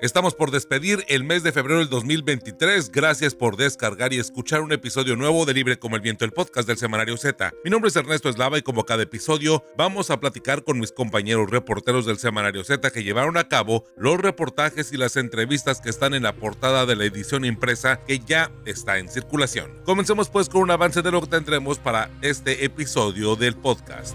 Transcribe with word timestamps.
Estamos 0.00 0.36
por 0.36 0.52
despedir 0.52 1.04
el 1.08 1.24
mes 1.24 1.42
de 1.42 1.50
febrero 1.50 1.80
del 1.80 1.88
2023. 1.88 2.92
Gracias 2.92 3.34
por 3.34 3.56
descargar 3.56 4.12
y 4.12 4.20
escuchar 4.20 4.60
un 4.60 4.70
episodio 4.70 5.16
nuevo 5.16 5.44
de 5.44 5.54
Libre 5.54 5.76
como 5.76 5.96
el 5.96 6.02
Viento, 6.02 6.24
el 6.24 6.30
podcast 6.30 6.68
del 6.68 6.76
Semanario 6.76 7.16
Z. 7.16 7.52
Mi 7.64 7.70
nombre 7.70 7.88
es 7.88 7.96
Ernesto 7.96 8.28
Eslava 8.28 8.58
y 8.58 8.62
como 8.62 8.84
cada 8.84 9.02
episodio 9.02 9.64
vamos 9.76 10.10
a 10.10 10.20
platicar 10.20 10.62
con 10.62 10.78
mis 10.78 10.92
compañeros 10.92 11.50
reporteros 11.50 12.06
del 12.06 12.18
Semanario 12.18 12.62
Z 12.62 12.92
que 12.92 13.02
llevaron 13.02 13.36
a 13.38 13.48
cabo 13.48 13.86
los 13.96 14.20
reportajes 14.20 14.92
y 14.92 14.96
las 14.96 15.16
entrevistas 15.16 15.80
que 15.80 15.90
están 15.90 16.14
en 16.14 16.22
la 16.22 16.36
portada 16.36 16.86
de 16.86 16.94
la 16.94 17.04
edición 17.04 17.44
impresa 17.44 17.98
que 18.04 18.20
ya 18.20 18.52
está 18.66 18.98
en 18.98 19.08
circulación. 19.08 19.82
Comencemos 19.84 20.28
pues 20.28 20.48
con 20.48 20.62
un 20.62 20.70
avance 20.70 21.02
de 21.02 21.10
lo 21.10 21.22
que 21.22 21.26
tendremos 21.26 21.80
para 21.80 22.08
este 22.22 22.64
episodio 22.64 23.34
del 23.34 23.56
podcast. 23.56 24.14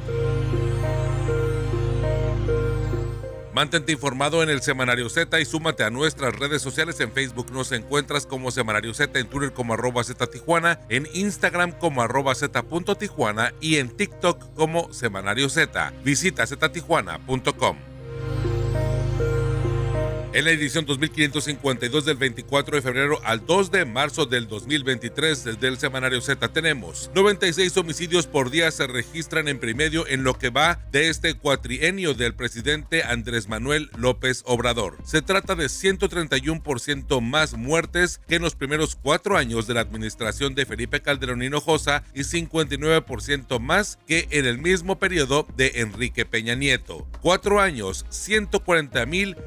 Mantente 3.54 3.91
informado 3.91 4.41
en 4.41 4.49
el 4.49 4.62
Semanario 4.62 5.09
Z 5.09 5.39
y 5.39 5.45
súmate 5.45 5.84
a 5.84 5.91
nuestras 5.91 6.35
redes 6.35 6.62
sociales. 6.62 6.99
En 6.99 7.12
Facebook 7.12 7.52
nos 7.52 7.71
encuentras 7.71 8.26
como 8.26 8.49
Semanario 8.49 8.93
Z, 8.93 9.20
en 9.20 9.27
Twitter 9.27 9.53
como 9.53 9.73
arroba 9.73 10.03
Z 10.03 10.26
Tijuana, 10.27 10.79
en 10.89 11.07
Instagram 11.13 11.71
como 11.71 12.02
arroba 12.02 12.34
Z 12.34 12.63
Tijuana 12.98 13.53
y 13.62 13.77
en 13.77 13.89
TikTok 13.89 14.55
como 14.55 14.91
Semanario 14.91 15.49
Z. 15.49 15.93
Visita 16.03 16.48
ztijuana.com. 16.48 17.92
En 20.33 20.45
la 20.45 20.51
edición 20.51 20.87
2552 20.87 22.05
del 22.05 22.17
24 22.17 22.77
de 22.77 22.81
febrero 22.81 23.19
al 23.23 23.45
2 23.45 23.69
de 23.69 23.85
marzo 23.85 24.25
del 24.25 24.47
2023 24.47 25.43
desde 25.43 25.67
el 25.67 25.77
semanario 25.77 26.21
Z 26.21 26.51
tenemos 26.51 27.11
96 27.13 27.77
homicidios 27.77 28.25
por 28.25 28.49
día 28.49 28.71
se 28.71 28.87
registran 28.87 29.47
en 29.47 29.59
promedio 29.59 30.07
en 30.07 30.23
lo 30.23 30.39
que 30.39 30.49
va 30.49 30.79
de 30.91 31.09
este 31.09 31.35
cuatrienio 31.35 32.15
del 32.15 32.33
presidente 32.33 33.03
Andrés 33.03 33.47
Manuel 33.47 33.91
López 33.95 34.41
Obrador. 34.47 34.97
Se 35.03 35.21
trata 35.21 35.53
de 35.53 35.65
131% 35.65 37.21
más 37.21 37.53
muertes 37.53 38.20
que 38.27 38.37
en 38.37 38.41
los 38.41 38.55
primeros 38.55 38.95
cuatro 38.95 39.37
años 39.37 39.68
de 39.68 39.75
la 39.75 39.81
administración 39.81 40.55
de 40.55 40.65
Felipe 40.65 41.03
Calderón 41.03 41.43
Hinojosa 41.43 42.05
y 42.15 42.21
59% 42.21 43.59
más 43.59 43.99
que 44.07 44.27
en 44.31 44.47
el 44.47 44.57
mismo 44.57 44.97
periodo 44.97 45.45
de 45.55 45.73
Enrique 45.75 46.25
Peña 46.25 46.55
Nieto. 46.55 47.07
Cuatro 47.21 47.62
años, 47.62 48.07
140 48.09 49.05
mil 49.05 49.37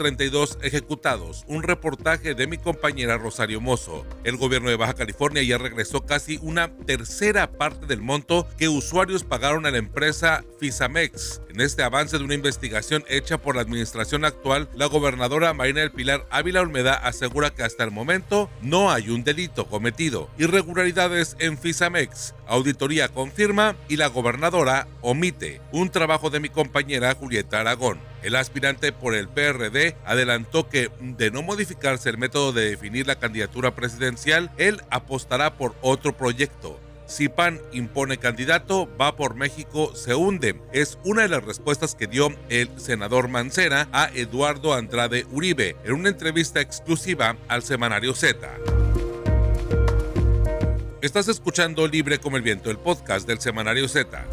532 0.00 0.58
ejecutados. 0.62 1.44
Un 1.46 1.62
reportaje 1.62 2.34
de 2.34 2.46
mi 2.46 2.56
compañera 2.56 3.18
Rosario 3.18 3.60
Mozo. 3.60 4.06
El 4.24 4.38
gobierno 4.38 4.70
de 4.70 4.76
Baja 4.76 4.94
California 4.94 5.42
ya 5.42 5.58
regresó 5.58 6.06
casi 6.06 6.38
una 6.42 6.74
tercera 6.86 7.52
parte 7.52 7.86
del 7.86 8.00
monto 8.00 8.48
que 8.56 8.70
usuarios 8.70 9.24
pagaron 9.24 9.66
a 9.66 9.70
la 9.70 9.78
empresa 9.78 10.42
Fisamex. 10.58 11.42
En 11.52 11.60
este 11.60 11.82
avance 11.82 12.16
de 12.16 12.22
una 12.22 12.34
investigación 12.34 13.04
hecha 13.08 13.36
por 13.36 13.56
la 13.56 13.62
administración 13.62 14.24
actual, 14.24 14.68
la 14.72 14.86
gobernadora 14.86 15.52
Marina 15.52 15.80
del 15.80 15.90
Pilar 15.90 16.24
Ávila 16.30 16.60
Olmeda 16.60 16.94
asegura 16.94 17.50
que 17.50 17.64
hasta 17.64 17.82
el 17.82 17.90
momento 17.90 18.48
no 18.62 18.92
hay 18.92 19.10
un 19.10 19.24
delito 19.24 19.66
cometido. 19.66 20.30
Irregularidades 20.38 21.34
en 21.40 21.58
Fisamex. 21.58 22.36
Auditoría 22.46 23.08
confirma 23.08 23.74
y 23.88 23.96
la 23.96 24.06
gobernadora 24.06 24.86
omite. 25.00 25.60
Un 25.72 25.90
trabajo 25.90 26.30
de 26.30 26.38
mi 26.38 26.50
compañera 26.50 27.16
Julieta 27.16 27.58
Aragón. 27.58 27.98
El 28.22 28.36
aspirante 28.36 28.92
por 28.92 29.16
el 29.16 29.28
PRD 29.28 29.96
adelantó 30.04 30.68
que, 30.68 30.88
de 31.00 31.32
no 31.32 31.42
modificarse 31.42 32.10
el 32.10 32.18
método 32.18 32.52
de 32.52 32.70
definir 32.70 33.08
la 33.08 33.18
candidatura 33.18 33.74
presidencial, 33.74 34.52
él 34.56 34.82
apostará 34.88 35.54
por 35.56 35.74
otro 35.80 36.16
proyecto. 36.16 36.78
Si 37.10 37.28
PAN 37.28 37.60
impone 37.72 38.18
candidato, 38.18 38.88
va 38.96 39.16
por 39.16 39.34
México, 39.34 39.92
se 39.96 40.14
hunde. 40.14 40.60
Es 40.72 40.96
una 41.04 41.22
de 41.22 41.28
las 41.28 41.42
respuestas 41.44 41.96
que 41.96 42.06
dio 42.06 42.28
el 42.48 42.70
senador 42.80 43.26
Mancera 43.26 43.88
a 43.92 44.10
Eduardo 44.14 44.74
Andrade 44.74 45.26
Uribe 45.32 45.74
en 45.82 45.94
una 45.94 46.08
entrevista 46.08 46.60
exclusiva 46.60 47.36
al 47.48 47.64
semanario 47.64 48.14
Z. 48.14 48.48
Estás 51.02 51.26
escuchando 51.26 51.88
Libre 51.88 52.20
como 52.20 52.36
el 52.36 52.44
Viento, 52.44 52.70
el 52.70 52.78
podcast 52.78 53.26
del 53.26 53.40
semanario 53.40 53.88
Z. 53.88 54.24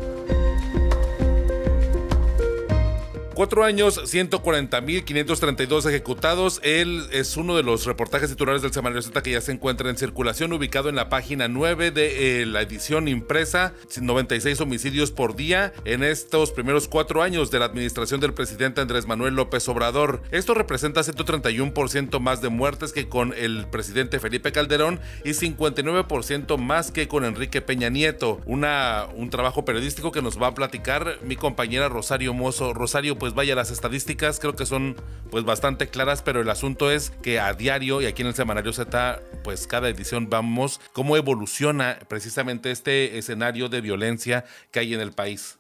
Cuatro 3.37 3.63
años, 3.63 4.01
140.532 4.11 5.87
ejecutados. 5.87 6.59
Él 6.63 7.07
es 7.11 7.37
uno 7.37 7.55
de 7.55 7.61
los 7.61 7.85
reportajes 7.85 8.31
titulares 8.31 8.63
del 8.63 8.73
Semanario 8.73 9.03
Z 9.03 9.21
que 9.21 9.29
ya 9.29 9.41
se 9.41 9.51
encuentra 9.51 9.91
en 9.91 9.97
circulación, 9.97 10.53
ubicado 10.53 10.89
en 10.89 10.95
la 10.95 11.07
página 11.07 11.47
9 11.47 11.91
de 11.91 12.41
eh, 12.41 12.47
la 12.47 12.63
edición 12.63 13.07
impresa. 13.07 13.75
96 14.01 14.59
homicidios 14.59 15.11
por 15.11 15.35
día 15.35 15.71
en 15.85 16.01
estos 16.03 16.49
primeros 16.49 16.87
cuatro 16.87 17.21
años 17.21 17.51
de 17.51 17.59
la 17.59 17.65
administración 17.65 18.19
del 18.21 18.33
presidente 18.33 18.81
Andrés 18.81 19.05
Manuel 19.05 19.35
López 19.35 19.69
Obrador. 19.69 20.23
Esto 20.31 20.55
representa 20.55 21.01
131% 21.01 22.19
más 22.19 22.41
de 22.41 22.49
muertes 22.49 22.91
que 22.91 23.07
con 23.07 23.35
el 23.37 23.67
presidente 23.67 24.19
Felipe 24.19 24.51
Calderón 24.51 24.99
y 25.23 25.33
59% 25.33 26.57
más 26.57 26.89
que 26.89 27.07
con 27.07 27.23
Enrique 27.23 27.61
Peña 27.61 27.89
Nieto. 27.89 28.41
Una, 28.47 29.05
un 29.15 29.29
trabajo 29.29 29.63
periodístico 29.63 30.11
que 30.11 30.23
nos 30.23 30.41
va 30.41 30.47
a 30.47 30.55
platicar 30.55 31.19
mi 31.21 31.35
compañera 31.35 31.87
Rosario 31.87 32.33
Mozo. 32.33 32.73
Rosario, 32.73 33.15
pues 33.19 33.26
pues 33.27 33.35
vaya, 33.35 33.55
las 33.55 33.71
estadísticas 33.71 34.39
creo 34.39 34.55
que 34.55 34.65
son 34.65 34.95
pues 35.29 35.43
bastante 35.43 35.89
claras, 35.89 36.21
pero 36.21 36.39
el 36.39 36.49
asunto 36.49 36.91
es 36.91 37.09
que 37.09 37.41
a 37.41 37.53
diario 37.53 38.01
y 38.01 38.05
aquí 38.05 38.21
en 38.21 38.29
el 38.29 38.35
semanario 38.35 38.71
Z, 38.71 39.21
pues 39.43 39.67
cada 39.67 39.89
edición 39.89 40.29
vamos 40.29 40.79
cómo 40.93 41.17
evoluciona 41.17 41.99
precisamente 42.07 42.71
este 42.71 43.17
escenario 43.17 43.67
de 43.67 43.81
violencia 43.81 44.45
que 44.71 44.79
hay 44.79 44.93
en 44.93 45.01
el 45.01 45.11
país. 45.11 45.56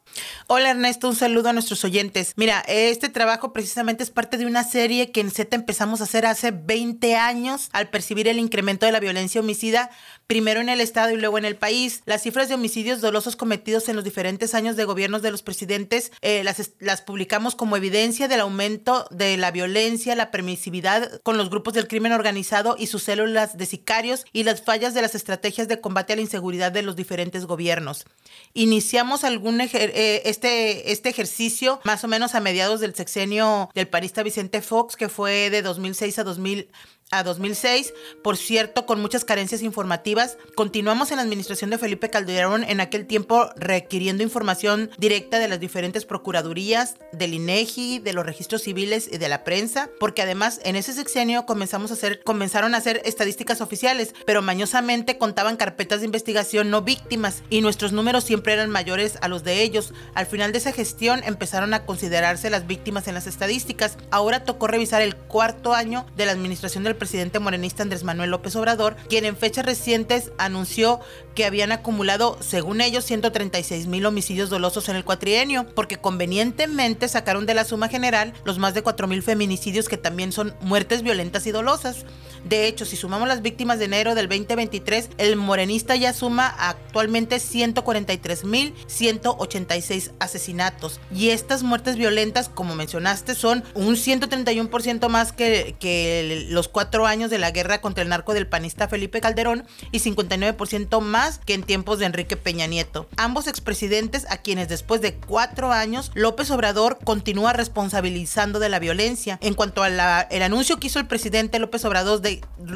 Hola 0.47 0.69
Ernesto, 0.71 1.09
un 1.09 1.15
saludo 1.15 1.49
a 1.49 1.53
nuestros 1.53 1.83
oyentes. 1.83 2.33
Mira, 2.37 2.63
este 2.67 3.09
trabajo 3.09 3.51
precisamente 3.51 4.03
es 4.03 4.11
parte 4.11 4.37
de 4.37 4.45
una 4.45 4.63
serie 4.63 5.11
que 5.11 5.19
en 5.19 5.29
Z 5.29 5.53
empezamos 5.55 5.99
a 5.99 6.05
hacer 6.05 6.25
hace 6.25 6.51
20 6.51 7.15
años 7.15 7.69
al 7.73 7.89
percibir 7.89 8.29
el 8.29 8.39
incremento 8.39 8.85
de 8.85 8.93
la 8.93 9.01
violencia 9.01 9.41
homicida, 9.41 9.89
primero 10.25 10.61
en 10.61 10.69
el 10.69 10.79
Estado 10.79 11.11
y 11.11 11.17
luego 11.17 11.37
en 11.37 11.43
el 11.43 11.57
país. 11.57 12.01
Las 12.05 12.23
cifras 12.23 12.47
de 12.47 12.55
homicidios 12.55 13.01
dolosos 13.01 13.35
cometidos 13.35 13.89
en 13.89 13.95
los 13.95 14.05
diferentes 14.05 14.53
años 14.53 14.77
de 14.77 14.85
gobiernos 14.85 15.21
de 15.21 15.31
los 15.31 15.43
presidentes 15.43 16.11
eh, 16.21 16.43
las, 16.45 16.71
las 16.79 17.01
publicamos 17.01 17.55
como 17.55 17.75
evidencia 17.75 18.29
del 18.29 18.39
aumento 18.39 19.05
de 19.11 19.35
la 19.35 19.51
violencia, 19.51 20.15
la 20.15 20.31
permisividad 20.31 21.21
con 21.23 21.37
los 21.37 21.49
grupos 21.49 21.73
del 21.73 21.87
crimen 21.87 22.13
organizado 22.13 22.75
y 22.79 22.87
sus 22.87 23.03
células 23.03 23.57
de 23.57 23.65
sicarios 23.65 24.25
y 24.31 24.43
las 24.43 24.61
fallas 24.61 24.93
de 24.93 25.01
las 25.01 25.13
estrategias 25.13 25.67
de 25.67 25.81
combate 25.81 26.13
a 26.13 26.15
la 26.15 26.21
inseguridad 26.21 26.71
de 26.71 26.83
los 26.83 26.95
diferentes 26.95 27.45
gobiernos. 27.45 28.05
Iniciamos 28.53 29.23
algún 29.25 29.59
eh, 29.99 30.21
este, 30.25 30.91
este 30.91 31.09
ejercicio 31.09 31.79
más 31.83 32.03
o 32.03 32.07
menos 32.07 32.35
a 32.35 32.39
mediados 32.39 32.81
del 32.81 32.93
sexenio 32.93 33.71
del 33.73 33.87
parista 33.87 34.21
Vicente 34.21 34.61
Fox, 34.61 34.95
que 34.95 35.09
fue 35.09 35.49
de 35.49 35.63
2006 35.63 36.19
a 36.19 36.23
2000 36.23 36.69
a 37.09 37.23
2006, 37.23 37.93
por 38.21 38.35
cierto, 38.35 38.85
con 38.85 39.01
muchas 39.01 39.23
carencias 39.23 39.61
informativas. 39.61 40.37
Continuamos 40.55 41.11
en 41.11 41.17
la 41.17 41.23
administración 41.23 41.69
de 41.69 41.77
Felipe 41.77 42.09
Calderón 42.09 42.63
en 42.65 42.81
aquel 42.81 43.05
tiempo 43.05 43.49
requiriendo 43.55 44.23
información 44.23 44.91
directa 44.97 45.39
de 45.39 45.47
las 45.47 45.59
diferentes 45.59 46.05
procuradurías, 46.05 46.95
del 47.13 47.33
INEGI, 47.33 47.99
de 47.99 48.13
los 48.13 48.25
registros 48.25 48.63
civiles 48.63 49.09
y 49.11 49.17
de 49.17 49.29
la 49.29 49.45
prensa, 49.45 49.89
porque 49.99 50.21
además 50.21 50.59
en 50.63 50.75
ese 50.75 50.91
sexenio 50.93 51.45
comenzamos 51.45 51.91
a 51.91 51.93
hacer, 51.93 52.21
comenzaron 52.23 52.75
a 52.75 52.79
hacer 52.79 53.01
estadísticas 53.05 53.61
oficiales, 53.61 54.13
pero 54.25 54.41
mañosamente 54.41 55.17
contaban 55.17 55.55
carpetas 55.55 56.01
de 56.01 56.05
investigación 56.05 56.69
no 56.69 56.81
víctimas 56.81 57.41
y 57.49 57.61
nuestros 57.61 57.93
números 57.93 58.25
siempre 58.25 58.53
eran 58.53 58.69
mayores 58.69 59.17
a 59.21 59.29
los 59.29 59.45
de 59.45 59.61
ellos. 59.61 59.93
Al 60.13 60.25
final 60.25 60.51
de 60.51 60.57
esa 60.57 60.73
gestión 60.73 61.21
empezaron 61.23 61.73
a 61.73 61.85
considerarse 61.85 62.49
las 62.49 62.67
víctimas 62.67 63.07
en 63.07 63.13
las 63.13 63.27
estadísticas. 63.27 63.97
Ahora 64.11 64.43
tocó 64.43 64.67
revisar 64.67 65.01
el 65.01 65.15
cuarto 65.15 65.73
año 65.73 66.05
de 66.17 66.25
la 66.25 66.33
administración 66.33 66.83
del 66.83 66.96
presidente 66.97 67.39
morenista 67.39 67.83
Andrés 67.83 68.03
Manuel 68.03 68.31
López 68.31 68.55
Obrador, 68.55 68.95
quien 69.09 69.25
en 69.25 69.37
fechas 69.37 69.65
recientes 69.65 70.31
anunció 70.37 70.99
que 71.35 71.45
habían 71.45 71.71
acumulado, 71.71 72.37
según 72.41 72.81
ellos, 72.81 73.05
136 73.05 73.87
mil 73.87 74.05
homicidios 74.05 74.49
dolosos 74.49 74.89
en 74.89 74.95
el 74.95 75.03
cuatrienio, 75.03 75.67
porque 75.75 75.97
convenientemente 75.97 77.07
sacaron 77.07 77.45
de 77.45 77.53
la 77.53 77.65
suma 77.65 77.89
general 77.89 78.33
los 78.43 78.57
más 78.57 78.73
de 78.73 78.81
4 78.81 79.07
mil 79.07 79.21
feminicidios 79.23 79.87
que 79.87 79.97
también 79.97 80.31
son 80.31 80.55
muertes 80.61 81.03
violentas 81.03 81.45
y 81.47 81.51
dolosas. 81.51 82.05
De 82.45 82.67
hecho, 82.67 82.85
si 82.85 82.95
sumamos 82.95 83.27
las 83.27 83.41
víctimas 83.41 83.79
de 83.79 83.85
enero 83.85 84.13
del 84.15 84.27
2023, 84.27 85.09
el 85.17 85.35
morenista 85.35 85.95
ya 85.95 86.13
suma 86.13 86.47
actualmente 86.47 87.37
143.186 87.37 90.11
asesinatos. 90.19 90.99
Y 91.13 91.29
estas 91.29 91.63
muertes 91.63 91.95
violentas, 91.95 92.49
como 92.49 92.75
mencionaste, 92.75 93.35
son 93.35 93.63
un 93.73 93.95
131% 93.95 95.09
más 95.09 95.31
que, 95.31 96.45
los 96.49 96.67
cuatro 96.67 97.05
años 97.05 97.29
de 97.29 97.37
la 97.37 97.51
guerra 97.51 97.81
contra 97.81 98.03
el 98.03 98.09
narco 98.09 98.33
del 98.33 98.47
panista 98.47 98.87
Felipe 98.87 99.21
Calderón 99.21 99.65
y 99.91 99.99
59% 99.99 101.01
más 101.01 101.39
que 101.39 101.53
en 101.53 101.63
tiempos 101.63 101.99
de 101.99 102.05
Enrique 102.05 102.37
Peña 102.37 102.67
Nieto. 102.67 103.07
Ambos 103.17 103.47
expresidentes 103.47 104.25
a 104.29 104.37
quienes 104.37 104.67
después 104.67 105.01
de 105.01 105.15
cuatro 105.15 105.71
años 105.71 106.11
López 106.13 106.51
Obrador 106.51 106.99
continúa 107.03 107.53
responsabilizando 107.53 108.59
de 108.59 108.69
la 108.69 108.79
violencia. 108.79 109.39
En 109.41 109.53
cuanto 109.53 109.83
al 109.83 109.99
anuncio 109.99 110.77
que 110.77 110.87
hizo 110.87 110.99
el 110.99 111.07
presidente 111.07 111.59
López 111.59 111.85
Obrador 111.85 112.21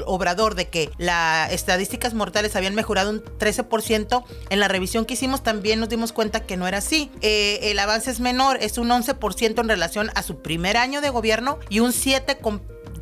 Obrador 0.05 0.55
de 0.55 0.69
que 0.69 0.89
las 0.97 1.51
estadísticas 1.51 2.13
mortales 2.13 2.55
habían 2.55 2.75
mejorado 2.75 3.09
un 3.09 3.23
13%, 3.23 4.23
en 4.49 4.59
la 4.59 4.67
revisión 4.67 5.05
que 5.05 5.13
hicimos 5.13 5.43
también 5.43 5.79
nos 5.79 5.89
dimos 5.89 6.11
cuenta 6.13 6.41
que 6.41 6.57
no 6.57 6.67
era 6.67 6.79
así. 6.79 7.11
Eh, 7.21 7.59
el 7.63 7.79
avance 7.79 8.11
es 8.11 8.19
menor, 8.19 8.57
es 8.61 8.77
un 8.77 8.89
11% 8.89 9.59
en 9.59 9.69
relación 9.69 10.11
a 10.15 10.23
su 10.23 10.41
primer 10.41 10.77
año 10.77 11.01
de 11.01 11.09
gobierno 11.09 11.59
y 11.69 11.79
un 11.79 11.91
7% 11.91 12.61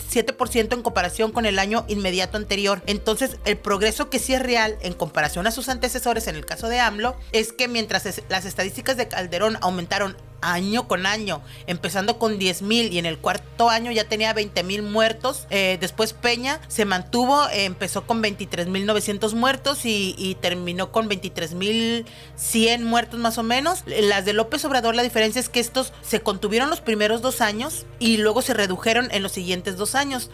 7% 0.09 0.73
en 0.73 0.81
comparación 0.81 1.31
con 1.31 1.45
el 1.45 1.59
año 1.59 1.85
inmediato 1.87 2.37
anterior. 2.37 2.81
Entonces, 2.87 3.37
el 3.45 3.57
progreso 3.57 4.09
que 4.09 4.19
sí 4.19 4.33
es 4.33 4.41
real 4.41 4.77
en 4.81 4.93
comparación 4.93 5.47
a 5.47 5.51
sus 5.51 5.69
antecesores, 5.69 6.27
en 6.27 6.35
el 6.35 6.45
caso 6.45 6.67
de 6.67 6.79
AMLO, 6.79 7.15
es 7.31 7.53
que 7.53 7.67
mientras 7.67 8.21
las 8.29 8.45
estadísticas 8.45 8.97
de 8.97 9.07
Calderón 9.07 9.57
aumentaron 9.61 10.17
año 10.41 10.87
con 10.87 11.05
año, 11.05 11.41
empezando 11.67 12.19
con 12.19 12.39
10 12.39 12.61
mil 12.61 12.93
y 12.93 12.99
en 12.99 13.05
el 13.05 13.17
cuarto 13.17 13.69
año 13.69 13.91
ya 13.91 14.05
tenía 14.05 14.33
20 14.33 14.63
mil 14.63 14.81
muertos. 14.83 15.47
Eh, 15.49 15.77
después 15.79 16.13
Peña 16.13 16.59
se 16.67 16.85
mantuvo, 16.85 17.47
empezó 17.51 18.05
con 18.05 18.21
23 18.21 18.67
mil 18.67 18.85
900 18.85 19.33
muertos 19.33 19.81
y, 19.83 20.37
terminó 20.41 20.91
con 20.91 21.07
23 21.07 21.53
mil 21.53 22.05
100 22.35 22.83
muertos 22.83 23.19
más 23.19 23.37
o 23.37 23.43
menos. 23.43 23.83
Las 23.85 24.25
de 24.25 24.33
López 24.33 24.63
Obrador, 24.65 24.95
la 24.95 25.03
diferencia 25.03 25.39
es 25.39 25.49
que 25.49 25.59
estos 25.59 25.91
se 26.01 26.21
contuvieron 26.21 26.69
los 26.69 26.81
primeros 26.81 27.21
dos 27.21 27.41
años 27.41 27.85
y 27.99 28.17
luego 28.17 28.41
se 28.41 28.53
redujeron 28.53 29.09
en 29.11 29.23
los 29.23 29.31
siguientes 29.31 29.77
dos 29.77 29.95
años. 29.95 30.29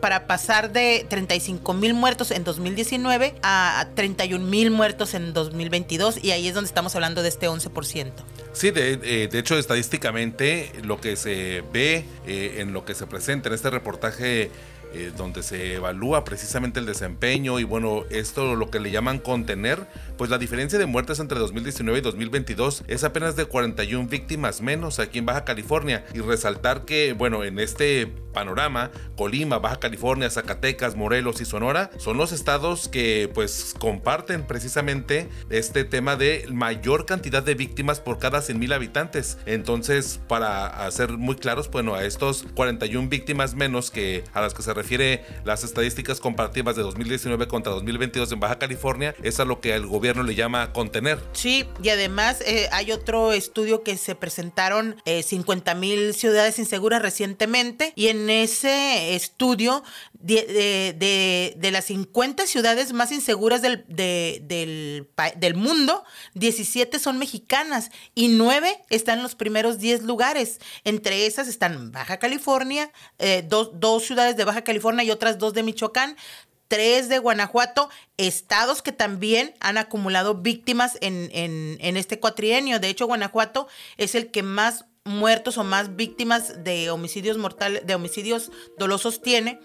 Para 0.00 0.26
pasar 0.26 0.72
de 0.72 1.06
35 1.08 1.74
mil 1.74 1.94
muertos 1.94 2.30
en 2.30 2.44
2019 2.44 3.34
a 3.42 3.88
31 3.94 4.44
mil 4.44 4.70
muertos 4.70 5.14
en 5.14 5.32
2022 5.32 6.22
y 6.22 6.30
ahí 6.30 6.48
es 6.48 6.54
donde 6.54 6.68
estamos 6.68 6.94
hablando 6.94 7.22
de 7.22 7.28
este 7.28 7.48
11%. 7.48 8.12
Sí, 8.52 8.70
de, 8.72 8.98
eh, 9.02 9.28
de 9.28 9.38
hecho 9.38 9.56
estadísticamente 9.56 10.72
lo 10.82 11.00
que 11.00 11.16
se 11.16 11.62
ve 11.72 12.04
eh, 12.26 12.56
en 12.58 12.72
lo 12.72 12.84
que 12.84 12.94
se 12.94 13.06
presenta 13.06 13.48
en 13.48 13.54
este 13.54 13.70
reportaje 13.70 14.50
eh, 14.92 15.12
donde 15.16 15.42
se 15.42 15.74
evalúa 15.74 16.24
precisamente 16.24 16.80
el 16.80 16.86
desempeño 16.86 17.58
y 17.58 17.64
bueno, 17.64 18.04
esto 18.10 18.54
lo 18.54 18.70
que 18.70 18.80
le 18.80 18.90
llaman 18.90 19.18
contener, 19.18 19.86
pues 20.16 20.30
la 20.30 20.38
diferencia 20.38 20.78
de 20.78 20.86
muertes 20.86 21.20
entre 21.20 21.38
2019 21.38 21.98
y 21.98 22.02
2022 22.02 22.84
es 22.88 23.04
apenas 23.04 23.36
de 23.36 23.44
41 23.44 24.08
víctimas 24.08 24.60
menos 24.60 24.98
aquí 24.98 25.18
en 25.18 25.26
Baja 25.26 25.44
California 25.44 26.04
y 26.14 26.20
resaltar 26.20 26.84
que 26.84 27.12
bueno, 27.12 27.44
en 27.44 27.58
este 27.58 28.06
panorama, 28.32 28.90
Colima, 29.16 29.58
Baja 29.58 29.80
California, 29.80 30.30
Zacatecas, 30.30 30.96
Morelos 30.96 31.40
y 31.40 31.44
Sonora 31.44 31.90
son 31.98 32.16
los 32.16 32.32
estados 32.32 32.88
que 32.88 33.30
pues 33.32 33.74
comparten 33.78 34.46
precisamente 34.46 35.28
este 35.50 35.84
tema 35.84 36.16
de 36.16 36.46
mayor 36.52 37.06
cantidad 37.06 37.42
de 37.42 37.54
víctimas 37.54 38.00
por 38.00 38.18
cada 38.18 38.42
100 38.42 38.58
mil 38.58 38.72
habitantes. 38.72 39.38
Entonces, 39.46 40.20
para 40.28 40.90
ser 40.90 41.18
muy 41.18 41.36
claros, 41.36 41.70
bueno, 41.70 41.94
a 41.94 42.04
estos 42.04 42.46
41 42.54 43.08
víctimas 43.08 43.54
menos 43.54 43.90
que 43.90 44.24
a 44.32 44.40
las 44.40 44.54
que 44.54 44.62
se 44.62 44.74
refiere 44.80 45.24
las 45.44 45.62
estadísticas 45.62 46.20
comparativas 46.20 46.74
de 46.74 46.82
2019 46.82 47.48
contra 47.48 47.72
2022 47.72 48.32
en 48.32 48.40
Baja 48.40 48.58
California, 48.58 49.14
es 49.22 49.38
a 49.38 49.44
lo 49.44 49.60
que 49.60 49.74
el 49.74 49.86
gobierno 49.86 50.22
le 50.22 50.34
llama 50.34 50.72
contener. 50.72 51.18
Sí, 51.32 51.66
y 51.82 51.90
además 51.90 52.40
eh, 52.46 52.68
hay 52.72 52.92
otro 52.92 53.32
estudio 53.32 53.82
que 53.82 53.98
se 53.98 54.14
presentaron 54.14 54.96
eh, 55.04 55.22
50 55.22 55.74
mil 55.74 56.14
ciudades 56.14 56.58
inseguras 56.58 57.02
recientemente 57.02 57.92
y 57.94 58.08
en 58.08 58.30
ese 58.30 59.14
estudio 59.14 59.82
de, 60.14 61.54
de, 61.56 61.70
las 61.70 61.86
50 61.86 62.46
ciudades 62.46 62.92
más 62.92 63.12
inseguras 63.12 63.62
del, 63.62 63.84
del, 63.88 65.08
del, 65.36 65.54
mundo, 65.54 66.04
17 66.34 66.98
son 66.98 67.18
mexicanas 67.18 67.90
y 68.14 68.28
9 68.28 68.82
están 68.90 69.18
en 69.18 69.22
los 69.22 69.34
primeros 69.34 69.78
10 69.78 70.02
lugares. 70.02 70.58
Entre 70.84 71.26
esas 71.26 71.48
están 71.48 71.92
Baja 71.92 72.18
California, 72.18 72.90
eh, 73.18 73.44
dos, 73.46 73.70
dos 73.74 74.04
ciudades 74.04 74.36
de 74.36 74.44
Baja 74.44 74.62
California, 74.62 74.69
California 74.70 75.04
y 75.04 75.10
otras 75.10 75.38
dos 75.38 75.52
de 75.52 75.62
Michoacán 75.62 76.16
tres 76.70 77.08
de 77.08 77.18
Guanajuato, 77.18 77.90
estados 78.16 78.80
que 78.80 78.92
también 78.92 79.54
han 79.58 79.76
acumulado 79.76 80.36
víctimas 80.36 80.98
en, 81.00 81.96
este 81.96 82.20
cuatrienio. 82.20 82.78
De 82.78 82.88
hecho, 82.88 83.08
Guanajuato 83.08 83.66
es 83.96 84.14
el 84.14 84.30
que 84.30 84.44
más 84.44 84.84
muertos 85.04 85.58
o 85.58 85.64
más 85.64 85.96
víctimas 85.96 86.62
de 86.62 86.90
homicidios 86.90 87.38
mortales, 87.38 87.84
de 87.84 87.94
homicidios 87.96 88.52
dolosos 88.78 89.20
tiene. 89.20 89.58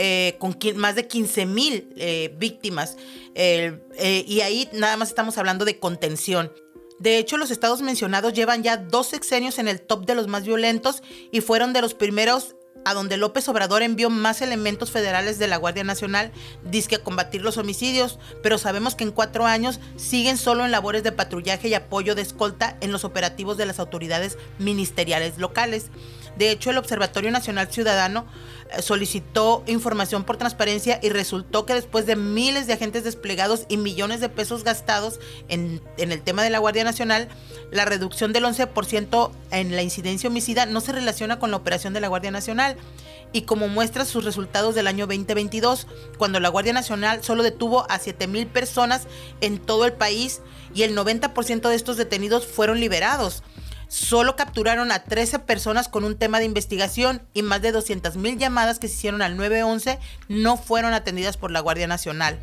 Eh, 0.00 0.36
con 0.38 0.56
más 0.76 0.94
de 0.94 1.08
15 1.08 1.46
mil 1.46 1.92
eh, 1.96 2.32
víctimas. 2.38 2.96
Eh, 3.34 4.24
y 4.26 4.40
ahí 4.42 4.68
nada 4.72 4.96
más 4.96 5.08
estamos 5.08 5.38
hablando 5.38 5.64
de 5.64 5.80
contención. 5.80 6.52
De 6.98 7.18
hecho, 7.18 7.36
los 7.36 7.50
estados 7.50 7.82
mencionados 7.82 8.32
llevan 8.32 8.62
ya 8.62 8.76
dos 8.76 9.08
sexenios 9.08 9.58
en 9.58 9.68
el 9.68 9.80
top 9.80 10.06
de 10.06 10.16
los 10.16 10.26
más 10.26 10.44
violentos 10.44 11.02
y 11.32 11.40
fueron 11.40 11.72
de 11.72 11.82
los 11.82 11.94
primeros 11.94 12.54
a 12.84 12.94
donde 12.94 13.16
López 13.16 13.48
Obrador 13.48 13.82
envió 13.82 14.10
más 14.10 14.42
elementos 14.42 14.90
federales 14.90 15.38
de 15.38 15.46
la 15.46 15.56
Guardia 15.56 15.84
Nacional, 15.84 16.32
disque 16.64 16.96
a 16.96 17.02
combatir 17.02 17.42
los 17.42 17.58
homicidios, 17.58 18.18
pero 18.42 18.58
sabemos 18.58 18.94
que 18.94 19.04
en 19.04 19.12
cuatro 19.12 19.46
años 19.46 19.80
siguen 19.96 20.38
solo 20.38 20.64
en 20.64 20.70
labores 20.70 21.02
de 21.02 21.12
patrullaje 21.12 21.68
y 21.68 21.74
apoyo 21.74 22.14
de 22.14 22.22
escolta 22.22 22.76
en 22.80 22.92
los 22.92 23.04
operativos 23.04 23.56
de 23.56 23.66
las 23.66 23.78
autoridades 23.78 24.38
ministeriales 24.58 25.38
locales. 25.38 25.90
De 26.38 26.52
hecho, 26.52 26.70
el 26.70 26.78
Observatorio 26.78 27.32
Nacional 27.32 27.66
Ciudadano 27.68 28.24
eh, 28.70 28.80
solicitó 28.80 29.64
información 29.66 30.22
por 30.22 30.36
transparencia 30.36 31.00
y 31.02 31.08
resultó 31.08 31.66
que 31.66 31.74
después 31.74 32.06
de 32.06 32.14
miles 32.14 32.68
de 32.68 32.74
agentes 32.74 33.02
desplegados 33.02 33.66
y 33.68 33.76
millones 33.76 34.20
de 34.20 34.28
pesos 34.28 34.62
gastados 34.62 35.18
en, 35.48 35.82
el 35.96 36.22
tema 36.22 36.44
de 36.44 36.50
la 36.50 36.60
Guardia 36.60 36.84
Nacional, 36.84 37.28
la 37.72 37.84
reducción 37.84 38.32
del 38.32 38.44
11% 38.44 39.32
en 39.50 39.74
la 39.74 39.82
incidencia 39.82 40.30
homicida 40.30 40.64
no 40.64 40.80
se 40.80 40.92
relaciona 40.92 41.40
con 41.40 41.50
la 41.50 41.56
operación 41.56 41.92
de 41.92 42.00
la 42.00 42.08
Guardia 42.08 42.30
Nacional. 42.30 42.76
Y 43.32 43.42
como 43.42 43.66
muestra 43.66 44.04
sus 44.04 44.24
resultados 44.24 44.76
del 44.76 44.86
año 44.86 45.08
2022, 45.08 45.88
cuando 46.18 46.38
la 46.38 46.50
Guardia 46.50 46.72
Nacional 46.72 47.24
solo 47.24 47.42
detuvo 47.42 47.84
a 47.90 47.98
7 47.98 48.28
mil 48.28 48.46
personas 48.46 49.08
en 49.40 49.58
todo 49.58 49.86
el 49.86 49.92
país 49.92 50.40
y 50.72 50.84
el 50.84 50.96
90% 50.96 51.68
de 51.68 51.74
estos 51.74 51.96
detenidos 51.96 52.46
fueron 52.46 52.78
liberados. 52.78 53.42
Solo 53.88 54.36
capturaron 54.36 54.92
a 54.92 55.02
13 55.04 55.38
personas 55.40 55.88
con 55.88 56.04
un 56.04 56.16
tema 56.16 56.38
de 56.38 56.44
investigación 56.44 57.22
y 57.32 57.42
más 57.42 57.62
de 57.62 57.72
200 57.72 58.16
mil 58.16 58.38
llamadas 58.38 58.78
que 58.78 58.86
se 58.86 58.94
hicieron 58.94 59.22
al 59.22 59.36
911 59.36 59.98
no 60.28 60.58
fueron 60.58 60.92
atendidas 60.92 61.38
por 61.38 61.50
la 61.50 61.60
Guardia 61.60 61.86
Nacional. 61.86 62.38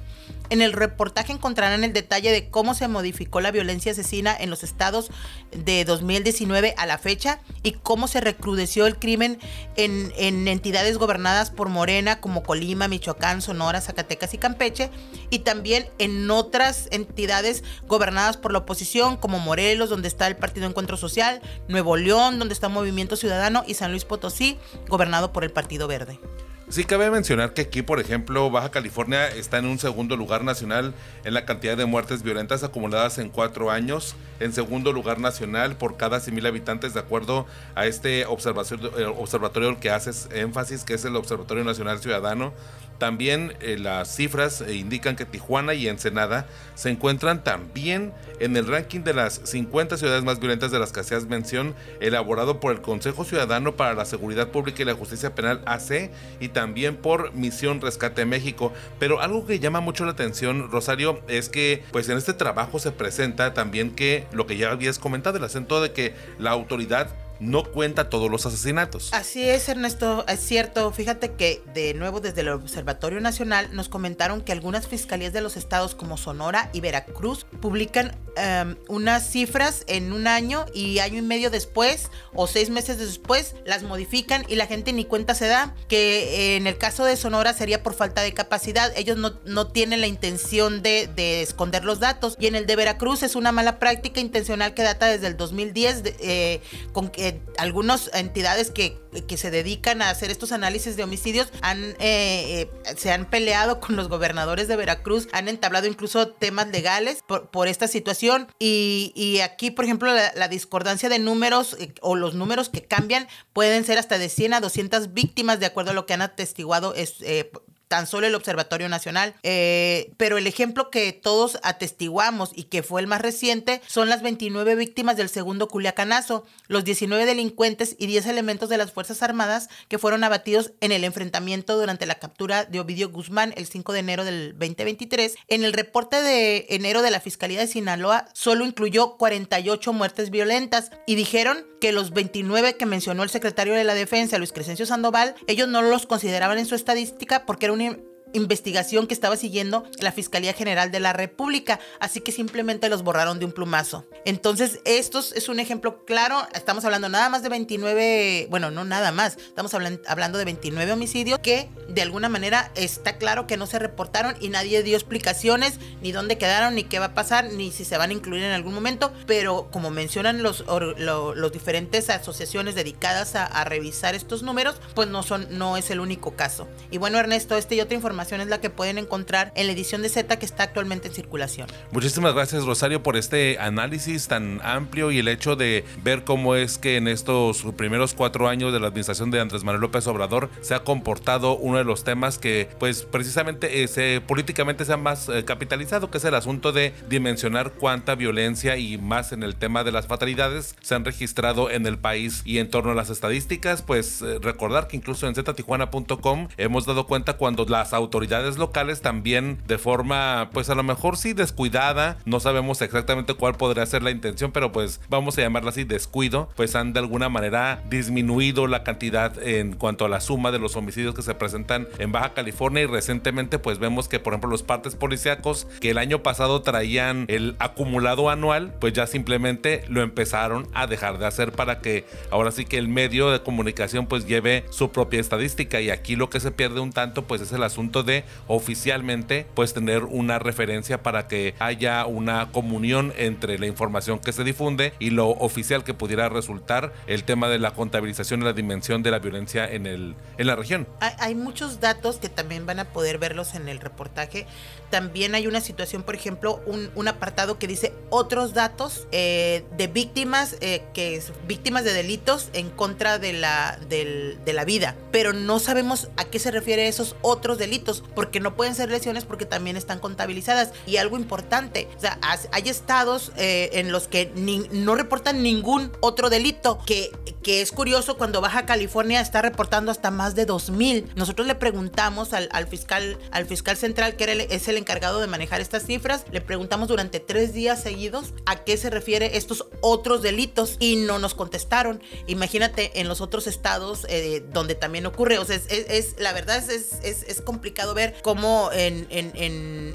En 0.50 0.62
el 0.62 0.74
reportaje 0.74 1.34
encontrarán 1.34 1.84
el 1.84 1.94
detalle 1.94 2.32
de 2.32 2.50
cómo 2.50 2.74
se 2.74 2.88
modificó 2.88 3.42
la 3.42 3.52
violencia 3.52 3.92
asesina 3.92 4.36
en 4.38 4.50
los 4.50 4.64
estados 4.64 5.10
de 5.52 5.86
2019 5.86 6.76
a 6.78 6.86
la 6.86 6.98
fecha 6.98 7.40
y 7.64 7.72
cómo 7.74 8.08
se 8.08 8.22
recrudeció 8.22 8.86
el 8.86 8.98
crimen 8.98 9.40
en, 9.76 10.12
entidades 10.48 10.98
gobernadas 10.98 11.50
por 11.50 11.70
Morena 11.70 12.22
como 12.22 12.44
Colima, 12.44 12.88
Michoacán, 12.88 13.42
Sonora, 13.42 13.82
Zacatecas 13.82 14.34
y 14.34 14.38
Campeche 14.38 14.92
y 15.30 15.40
también 15.40 15.88
en 15.98 16.30
otras 16.30 16.88
entidades 16.92 17.64
gobernadas 17.88 18.38
por 18.38 18.52
la 18.52 18.60
oposición 18.60 19.18
como 19.18 19.40
Morelos, 19.40 19.90
donde 19.90 20.08
está 20.08 20.28
el 20.28 20.36
Partido 20.36 20.68
Encuentro 20.68 20.98
Social, 20.98 21.42
Nuevo 21.68 21.98
León, 21.98 22.40
donde 22.40 22.54
está 22.54 22.70
Movimiento 22.70 23.16
Ciudadano 23.16 23.64
y 23.66 23.74
San 23.74 23.92
Luis 23.92 24.06
Potosí, 24.06 24.58
gobernado 24.88 25.34
por 25.34 25.44
el 25.44 25.52
Partido 25.52 25.88
Verde. 25.88 26.20
Sí, 26.68 26.84
cabe 26.84 27.12
mencionar 27.12 27.54
que 27.54 27.62
aquí, 27.62 27.84
por 27.84 28.00
ejemplo, 28.00 28.50
Baja 28.50 28.72
California 28.72 29.28
está 29.28 29.60
en 29.60 29.68
un 29.68 29.78
segundo 29.78 30.18
lugar 30.18 30.44
nacional 30.44 30.96
en 31.24 31.36
la 31.36 31.46
cantidad 31.46 31.78
de 31.78 31.86
muertes 31.86 32.24
violentas 32.24 32.64
acumuladas 32.64 33.20
en 33.20 33.30
cuatro 33.30 33.70
años. 33.70 34.16
En 34.40 34.52
segundo 34.52 34.92
lugar 34.92 35.20
nacional 35.20 35.76
por 35.76 35.96
cada 35.96 36.18
100.000 36.18 36.48
habitantes, 36.48 36.96
de 36.96 37.02
acuerdo 37.02 37.46
a 37.76 37.86
este 37.86 38.26
observatorio, 38.26 38.98
eh, 38.98 39.06
observatorio 39.06 39.80
que 39.80 39.92
hace 39.92 40.12
énfasis, 40.42 40.84
que 40.84 40.96
es 40.96 41.06
el 41.06 41.16
Observatorio 41.16 41.64
Nacional 41.64 42.00
Ciudadano. 42.00 42.52
También 42.98 43.54
eh, 43.60 43.78
las 43.78 44.16
cifras 44.16 44.62
eh, 44.62 44.76
indican 44.76 45.16
que 45.16 45.26
Tijuana 45.26 45.74
y 45.74 45.88
Ensenada 45.88 46.48
se 46.76 46.90
encuentran 46.90 47.44
también 47.44 48.14
en 48.40 48.56
el 48.56 48.68
ranking 48.68 49.02
de 49.02 49.14
las 49.14 49.42
50 49.44 49.98
ciudades 49.98 50.24
más 50.24 50.40
violentas 50.40 50.72
de 50.72 50.80
las 50.80 50.92
que 50.92 51.02
hacías 51.02 51.26
mención, 51.26 51.76
elaborado 52.00 52.60
por 52.60 52.74
el 52.74 52.82
Consejo 52.82 53.26
Ciudadano 53.26 53.76
para 53.76 53.94
la 53.94 54.06
Seguridad 54.06 54.50
Pública 54.50 54.82
y 54.82 54.86
la 54.86 54.94
Justicia 54.94 55.36
Penal 55.36 55.62
AC 55.66 56.10
y 56.40 56.50
también 56.50 56.96
por 56.96 57.34
Misión 57.34 57.82
Rescate 57.82 58.26
México. 58.26 58.74
Pero 59.00 59.22
algo 59.22 59.46
que 59.46 59.60
llama 59.60 59.82
mucho 59.82 60.06
la 60.06 60.12
atención, 60.12 60.72
Rosario, 60.72 61.22
es 61.28 61.50
que 61.50 61.84
pues 61.92 62.10
en 62.10 62.18
este 62.18 62.34
trabajo 62.34 62.80
se 62.80 62.92
presenta 62.92 63.54
también 63.54 63.92
que 63.92 64.26
lo 64.32 64.46
que 64.46 64.58
ya 64.58 64.72
habías 64.72 65.00
comentado, 65.00 65.38
el 65.38 65.44
acento 65.44 65.82
de 65.82 65.92
que 65.92 66.14
la 66.40 66.52
autoridad 66.52 67.10
no 67.40 67.64
cuenta 67.64 68.10
todos 68.10 68.30
los 68.30 68.46
asesinatos. 68.46 69.14
Así 69.14 69.48
es, 69.48 69.68
Ernesto, 69.70 70.26
es 70.28 70.40
cierto. 70.40 70.92
Fíjate 70.92 71.34
que 71.34 71.62
de 71.74 71.94
nuevo 71.94 72.20
desde 72.20 72.42
el 72.42 72.50
Observatorio 72.50 73.20
Nacional 73.20 73.70
nos 73.74 73.90
comentaron 73.90 74.42
que 74.42 74.52
algunas 74.52 74.88
fiscalías 74.88 75.34
de 75.34 75.42
los 75.42 75.58
estados 75.58 75.96
como 75.96 76.18
Sonora 76.18 76.70
y 76.74 76.82
Veracruz 76.82 77.46
publican 77.62 78.16
em, 78.38 78.78
unas 78.88 79.30
cifras 79.30 79.84
en 79.88 80.14
un 80.14 80.28
año 80.28 80.66
y 80.74 81.00
año 81.00 81.20
y 81.20 81.22
medio 81.22 81.50
después 81.50 82.10
o 82.34 82.48
seis 82.48 82.70
meses 82.70 82.98
después 82.98 83.56
las 83.66 83.84
modifican 83.84 84.46
y 84.48 84.56
la 84.56 84.68
gente 84.68 84.94
ni 84.94 85.06
cuenta 85.06 85.36
se 85.36 85.48
da 85.48 85.76
que 85.88 86.56
en 86.56 86.68
el 86.68 86.78
caso 86.78 87.06
de 87.06 87.16
Sonora 87.16 87.54
sería 87.54 87.84
por 87.84 87.94
falta 87.94 88.22
de 88.22 88.34
capacidad. 88.34 88.92
Ellos 88.96 89.18
no, 89.18 89.34
no 89.46 89.68
tienen 89.68 90.02
la 90.02 90.08
intención 90.08 90.82
de, 90.82 91.10
de, 91.16 91.42
esconder 91.42 91.84
los 91.84 92.00
datos 92.00 92.36
y 92.40 92.48
en 92.48 92.56
el 92.56 92.66
de 92.66 92.76
Veracruz 92.76 93.24
es 93.24 93.36
una 93.36 93.52
mala 93.52 93.80
práctica 93.80 94.20
intencional 94.20 94.74
que 94.74 94.84
data 94.84 95.08
desde 95.08 95.28
el 95.28 95.38
2010 95.38 96.04
eh, 96.20 96.62
con 96.94 97.10
que 97.10 97.25
eh, 97.26 97.42
algunas 97.58 98.12
entidades 98.14 98.70
que, 98.70 99.00
que, 99.28 99.38
se 99.38 99.50
dedican 99.50 100.02
a 100.02 100.12
hacer 100.12 100.30
estos 100.30 100.52
análisis 100.52 100.96
de 100.96 101.04
homicidios 101.04 101.48
han, 101.62 101.96
eh, 101.98 101.98
eh, 102.00 102.70
se 102.96 103.12
han 103.12 103.30
peleado 103.30 103.80
con 103.80 103.96
los 103.96 104.10
gobernadores 104.10 104.68
de 104.68 104.76
Veracruz, 104.76 105.28
han 105.32 105.48
entablado 105.48 105.88
incluso 105.88 106.28
temas 106.28 106.68
legales 106.68 107.24
por, 107.28 107.50
por 107.50 107.68
esta 107.68 107.88
situación. 107.88 108.48
Y, 108.60 109.12
y, 109.16 109.40
aquí, 109.40 109.72
por 109.72 109.86
ejemplo, 109.86 110.14
la, 110.14 110.48
discordancia 110.48 111.10
de 111.10 111.18
números 111.18 111.76
o 112.02 112.16
los 112.16 112.36
números 112.36 112.70
que 112.70 112.86
cambian 112.86 113.28
pueden 113.52 113.84
ser 113.84 113.98
hasta 113.98 114.20
de 114.20 114.30
100 114.30 114.54
a 114.54 114.62
200 114.62 115.14
víctimas 115.14 115.60
de 115.60 115.66
acuerdo 115.66 115.92
a 115.92 115.94
lo 115.96 116.06
que 116.06 116.14
han 116.14 116.22
atestiguado 116.22 116.94
es, 116.94 117.16
eh, 117.22 117.52
tan 117.88 118.08
solo 118.08 118.28
el 118.28 118.36
Observatorio 118.36 118.90
Nacional. 118.90 119.36
Eh, 119.44 120.12
pero 120.18 120.38
el 120.38 120.48
ejemplo 120.48 120.90
que 120.90 121.12
todos 121.14 121.60
atestiguamos 121.64 122.52
y 122.56 122.64
que 122.64 122.84
fue 122.84 123.02
el 123.02 123.08
más 123.08 123.22
reciente 123.22 123.82
son 123.88 124.10
las 124.10 124.22
29 124.22 124.76
víctimas 124.76 125.18
del 125.18 125.30
segundo 125.30 125.68
Culiacanazo, 125.68 126.46
los 126.68 126.84
19 126.84 127.26
delincuentes 127.26 127.96
y 128.00 128.08
10 128.08 128.28
elementos 128.28 128.70
de 128.70 128.78
las 128.78 128.92
Fuerzas 128.92 129.22
Armadas 129.22 129.70
que 129.88 130.00
fueron 130.00 130.24
abatidos 130.24 130.72
en 130.82 130.92
el 130.92 131.04
enfrentamiento 131.04 131.78
durante 131.78 132.06
la 132.06 132.16
captura 132.16 132.66
de 132.66 132.80
Ovidio 132.80 133.10
Guzmán 133.10 133.54
el 133.58 133.68
5 133.68 133.94
de 133.94 134.00
enero 134.00 134.26
del 134.26 134.52
2023. 134.54 135.36
En 135.48 135.64
el 135.64 135.74
reporte 135.74 136.22
de 136.22 136.66
enero 136.70 137.02
de 137.02 137.12
la 137.12 137.20
Fiscalía 137.20 137.60
de 137.60 137.68
Sinaloa 137.68 138.28
solo 138.34 138.66
incluyó 138.66 139.18
48 139.18 139.94
muertes 139.94 140.30
violentas 140.30 140.92
y 141.06 141.16
dijeron 141.16 141.66
que 141.80 141.92
los 141.92 142.12
29 142.12 142.78
que 142.78 142.86
mencionó 142.86 143.24
el 143.24 143.30
secretario 143.30 143.74
de 143.74 143.84
la 143.84 143.94
Defensa, 143.94 144.38
Luis 144.38 144.52
Crescencio 144.52 144.86
Sandoval, 144.86 145.36
ellos 145.48 145.68
no 145.68 145.82
los 145.82 146.06
consideraban 146.06 146.58
en 146.58 146.66
su 146.66 146.76
estadística 146.76 147.46
porque 147.46 147.66
era 147.66 147.74
un 147.90 148.15
investigación 148.34 149.08
que 149.08 149.14
estaba 149.14 149.38
siguiendo 149.38 149.86
la 150.00 150.12
Fiscalía 150.12 150.54
General 150.54 150.92
de 150.92 151.00
la 151.00 151.14
República, 151.14 151.80
así 152.00 152.22
que 152.22 152.32
simplemente 152.32 152.90
los 152.90 153.04
borraron 153.04 153.40
de 153.40 153.46
un 153.46 153.52
plumazo. 153.52 154.06
Entonces, 154.26 154.80
esto 154.86 155.20
es 155.20 155.50
un 155.50 155.60
ejemplo 155.60 156.06
claro, 156.06 156.48
estamos 156.54 156.84
hablando 156.86 157.10
nada 157.10 157.30
más 157.30 157.44
de 157.44 157.50
29, 157.50 158.48
bueno, 158.50 158.72
no 158.72 158.84
nada 158.84 159.12
más, 159.12 159.38
estamos 159.38 159.74
hablando 159.74 160.38
de 160.38 160.46
29 160.46 160.92
homicidios 160.92 161.40
que 161.40 161.70
de 161.88 162.02
alguna 162.02 162.30
manera 162.30 162.72
está 162.76 163.18
claro 163.18 163.48
que 163.48 163.58
no 163.58 163.68
se 163.68 163.80
reportaron 163.80 164.36
y 164.40 164.50
nadie 164.50 164.84
dio 164.84 164.96
explicaciones, 164.96 165.80
ni 166.02 166.12
dónde 166.12 166.38
quedaron, 166.38 166.76
ni 166.76 166.84
qué 166.84 167.00
va 167.00 167.06
a 167.06 167.14
pasar, 167.14 167.52
ni 167.54 167.72
si 167.72 167.86
se 167.86 167.98
van 167.98 168.10
a 168.10 168.14
incluir 168.14 168.44
en 168.44 168.52
algún 168.52 168.74
momento, 168.74 169.14
pero 169.28 169.70
como 169.72 169.92
mencionan 169.92 170.44
los, 170.44 170.66
los 170.68 171.52
diferentes 171.52 172.10
asociaciones 172.10 172.76
dedicadas 172.76 173.36
a, 173.36 173.46
a 173.46 173.64
revisar 173.64 174.16
estos 174.16 174.44
números, 174.44 174.76
pues 174.94 175.08
no, 175.08 175.24
son, 175.24 175.48
no 175.52 175.78
es 175.78 175.90
el 175.92 176.00
único 176.00 176.36
caso. 176.36 176.68
Y 176.92 176.98
bueno, 176.98 177.18
Ernesto, 177.18 177.56
este 177.56 177.76
y 177.76 177.82
otra 177.82 177.96
información 177.96 178.25
es 178.34 178.48
la 178.48 178.60
que 178.60 178.70
pueden 178.70 178.98
encontrar 178.98 179.52
en 179.56 179.68
la 179.68 179.74
edición 179.74 180.02
de 180.02 180.10
Z 180.10 180.38
que 180.38 180.46
está 180.46 180.64
actualmente 180.64 181.08
en 181.08 181.14
circulación. 181.14 181.68
Muchísimas 181.92 182.34
gracias 182.34 182.66
Rosario 182.66 183.04
por 183.04 183.18
este 183.18 183.58
análisis 183.60 184.28
tan 184.28 184.60
amplio 184.64 185.12
y 185.12 185.20
el 185.20 185.28
hecho 185.28 185.56
de 185.56 185.84
ver 186.04 186.24
cómo 186.24 186.56
es 186.56 186.78
que 186.78 186.98
en 186.98 187.08
estos 187.08 187.64
primeros 187.78 188.14
cuatro 188.14 188.48
años 188.48 188.74
de 188.74 188.80
la 188.80 188.88
administración 188.88 189.32
de 189.32 189.40
Andrés 189.40 189.64
Manuel 189.64 189.82
López 189.82 190.08
Obrador 190.08 190.50
se 190.62 190.74
ha 190.76 190.84
comportado 190.84 191.58
uno 191.58 191.78
de 191.78 191.84
los 191.84 192.04
temas 192.04 192.38
que 192.38 192.70
pues 192.80 193.04
precisamente 193.04 193.84
eh, 193.84 194.22
políticamente 194.22 194.86
se 194.86 194.94
ha 194.94 194.98
más 194.98 195.30
eh, 195.30 195.44
capitalizado, 195.46 196.10
que 196.10 196.18
es 196.18 196.26
el 196.26 196.36
asunto 196.36 196.72
de 196.72 196.94
dimensionar 197.10 197.74
cuánta 197.74 198.16
violencia 198.16 198.78
y 198.78 198.98
más 198.98 199.32
en 199.32 199.44
el 199.44 199.56
tema 199.56 199.84
de 199.84 199.92
las 199.92 200.08
fatalidades 200.08 200.76
se 200.82 200.96
han 200.96 201.06
registrado 201.06 201.70
en 201.70 201.86
el 201.86 201.98
país 201.98 202.42
y 202.46 202.60
en 202.60 202.70
torno 202.70 202.92
a 202.92 202.96
las 202.96 203.10
estadísticas, 203.10 203.82
pues 203.82 204.22
eh, 204.22 204.40
recordar 204.42 204.88
que 204.88 204.98
incluso 204.98 205.28
en 205.28 205.36
ztijuana.com 205.36 206.48
hemos 206.58 206.86
dado 206.86 207.08
cuenta 207.08 207.34
cuando 207.38 207.66
las 207.66 207.94
autoridades 207.94 208.05
autoridades 208.06 208.58
locales 208.58 209.02
también 209.02 209.58
de 209.68 209.78
forma, 209.78 210.50
pues 210.54 210.70
a 210.70 210.76
lo 210.76 210.84
mejor 210.84 211.18
sí 211.18 211.34
descuidada, 211.34 212.18
no 212.26 212.40
sabemos 212.40 212.82
exactamente 212.82 213.34
cuál 213.34 213.56
podría 213.56 213.86
ser 213.86 214.04
la 214.04 214.12
intención, 214.12 214.52
pero 214.52 214.72
pues 214.72 215.02
vamos 215.10 215.38
a 215.38 215.42
llamarla 215.42 215.70
así 215.70 215.84
descuido, 215.84 216.50
pues 216.56 216.76
han 216.76 216.94
de 216.94 217.00
alguna 217.00 217.30
manera 217.30 217.84
disminuido 217.90 218.68
la 218.68 218.84
cantidad 218.84 219.42
en 219.42 219.74
cuanto 219.74 220.06
a 220.06 220.10
la 220.10 220.22
suma 220.22 220.52
de 220.52 220.60
los 220.60 220.76
homicidios 220.76 221.16
que 221.16 221.22
se 221.22 221.36
presentan 221.36 221.88
en 222.00 222.12
Baja 222.12 222.34
California. 222.34 222.84
Y 222.84 222.88
recientemente 222.88 223.60
pues 223.60 223.80
vemos 223.80 224.08
que 224.08 224.20
por 224.20 224.34
ejemplo 224.34 224.50
los 224.50 224.64
partes 224.64 224.96
policíacos 224.96 225.68
que 225.80 225.92
el 225.92 225.98
año 225.98 226.24
pasado 226.24 226.62
traían 226.62 227.26
el 227.28 227.56
acumulado 227.60 228.30
anual, 228.30 228.74
pues 228.80 228.94
ya 228.94 229.08
simplemente 229.08 229.84
lo 229.88 230.02
empezaron 230.02 230.68
a 230.74 230.88
dejar 230.88 231.18
de 231.18 231.26
hacer 231.26 231.52
para 231.52 231.80
que 231.80 232.06
ahora 232.32 232.52
sí 232.52 232.66
que 232.66 232.78
el 232.78 232.88
medio 232.88 233.32
de 233.32 233.42
comunicación 233.42 234.08
pues 234.08 234.28
lleve 234.28 234.66
su 234.70 234.92
propia 234.92 235.20
estadística. 235.20 235.82
Y 235.82 235.90
aquí 235.90 236.16
lo 236.16 236.30
que 236.30 236.40
se 236.40 236.52
pierde 236.52 236.80
un 236.80 236.92
tanto 236.92 237.26
pues 237.26 237.42
es 237.42 237.52
el 237.52 237.64
asunto 237.64 237.95
de 238.04 238.24
oficialmente 238.48 239.48
pues 239.54 239.74
tener 239.74 240.04
una 240.04 240.40
referencia 240.40 241.04
para 241.04 241.28
que 241.28 241.56
haya 241.60 242.06
una 242.06 242.52
comunión 242.52 243.14
entre 243.18 243.58
la 243.60 243.68
información 243.68 244.20
que 244.20 244.32
se 244.32 244.44
difunde 244.44 244.94
y 245.00 245.10
lo 245.10 245.30
oficial 245.30 245.84
que 245.84 245.94
pudiera 245.94 246.30
resultar 246.30 246.94
el 247.08 247.24
tema 247.24 247.50
de 247.50 247.60
la 247.60 247.72
contabilización 247.72 248.42
y 248.42 248.46
la 248.46 248.54
dimensión 248.54 249.04
de 249.04 249.12
la 249.12 249.20
violencia 249.20 249.70
en, 249.70 249.86
el, 249.86 250.16
en 250.38 250.48
la 250.48 250.56
región. 250.56 250.88
Hay, 251.00 251.14
hay 251.20 251.36
muchos 251.36 251.80
datos 251.80 252.18
que 252.18 252.30
también 252.30 252.66
van 252.66 252.80
a 252.80 252.86
poder 252.86 253.18
verlos 253.18 253.56
en 253.56 253.68
el 253.68 253.80
reportaje. 253.80 254.46
También 254.90 255.36
hay 255.36 255.48
una 255.48 255.62
situación, 255.62 256.04
por 256.04 256.16
ejemplo, 256.16 256.62
un, 256.66 256.92
un 256.96 257.08
apartado 257.08 257.58
que 257.60 257.68
dice 257.68 257.94
otros 258.10 258.54
datos 258.54 259.08
eh, 259.12 259.66
de 259.78 259.88
víctimas, 259.88 260.58
eh, 260.62 260.84
que 260.94 261.22
víctimas 261.48 261.84
de 261.84 261.94
delitos 261.94 262.50
en 262.54 262.70
contra 262.70 263.20
de 263.20 263.34
la, 263.34 263.80
del, 263.90 264.40
de 264.46 264.54
la 264.54 264.66
vida, 264.66 264.96
pero 265.12 265.34
no 265.34 265.60
sabemos 265.60 266.10
a 266.18 266.26
qué 266.26 266.40
se 266.40 266.52
refiere 266.52 266.88
esos 266.88 267.16
otros 267.22 267.58
delitos 267.58 268.04
porque 268.16 268.40
no 268.40 268.56
pueden 268.56 268.76
ser 268.76 268.90
lesiones 268.90 269.26
porque 269.26 269.46
también 269.46 269.78
están 269.78 270.00
contabilizadas. 270.00 270.72
Y 270.86 270.98
algo 270.98 271.18
importante, 271.18 271.88
o 271.98 272.00
sea, 272.00 272.20
hay 272.52 272.70
estados 272.70 273.32
eh, 273.38 273.70
en 273.74 273.92
los 273.92 274.08
que 274.08 274.32
no 274.36 274.96
reportan 274.96 275.44
ningún 275.44 275.92
otro 276.02 276.30
delito, 276.30 276.80
que, 276.86 277.12
que 277.44 277.62
es 277.62 277.72
curioso 277.72 278.18
cuando 278.18 278.42
Baja 278.42 278.66
California 278.66 279.22
está 279.22 279.42
reportando 279.42 279.92
hasta 279.92 280.12
más 280.12 280.36
de 280.36 280.48
2.000. 280.48 281.14
Nosotros 281.16 281.48
le 281.48 281.56
preguntamos 281.56 282.34
al, 282.34 282.50
al, 282.52 282.68
fiscal, 282.68 283.18
al 283.32 283.46
fiscal 283.46 283.78
central, 283.78 284.16
que 284.16 284.24
era 284.24 284.34
es 284.34 284.68
el 284.68 284.75
encargado 284.78 285.20
de 285.20 285.28
manejar 285.28 285.62
estas 285.62 285.86
cifras, 285.86 286.26
le 286.32 286.42
preguntamos 286.42 286.88
durante 286.88 287.20
tres 287.20 287.54
días 287.54 287.82
seguidos 287.82 288.34
a 288.46 288.64
qué 288.64 288.78
se 288.78 288.90
refiere 288.90 289.38
estos 289.38 289.68
otros 289.82 290.22
delitos 290.22 290.78
y 290.80 290.96
no 290.98 291.20
nos 291.20 291.36
contestaron. 291.36 292.02
Imagínate 292.28 293.00
en 293.00 293.08
los 293.08 293.22
otros 293.22 293.48
estados 293.48 294.06
eh, 294.10 294.44
donde 294.52 294.76
también 294.76 295.06
ocurre, 295.06 295.38
o 295.38 295.46
sea, 295.46 295.56
es, 295.56 296.16
la 296.20 296.34
verdad 296.34 296.58
es, 296.58 297.00
es, 297.04 297.42
complicado 297.42 297.94
ver 297.94 298.16
cómo 298.24 298.70
en, 298.74 299.08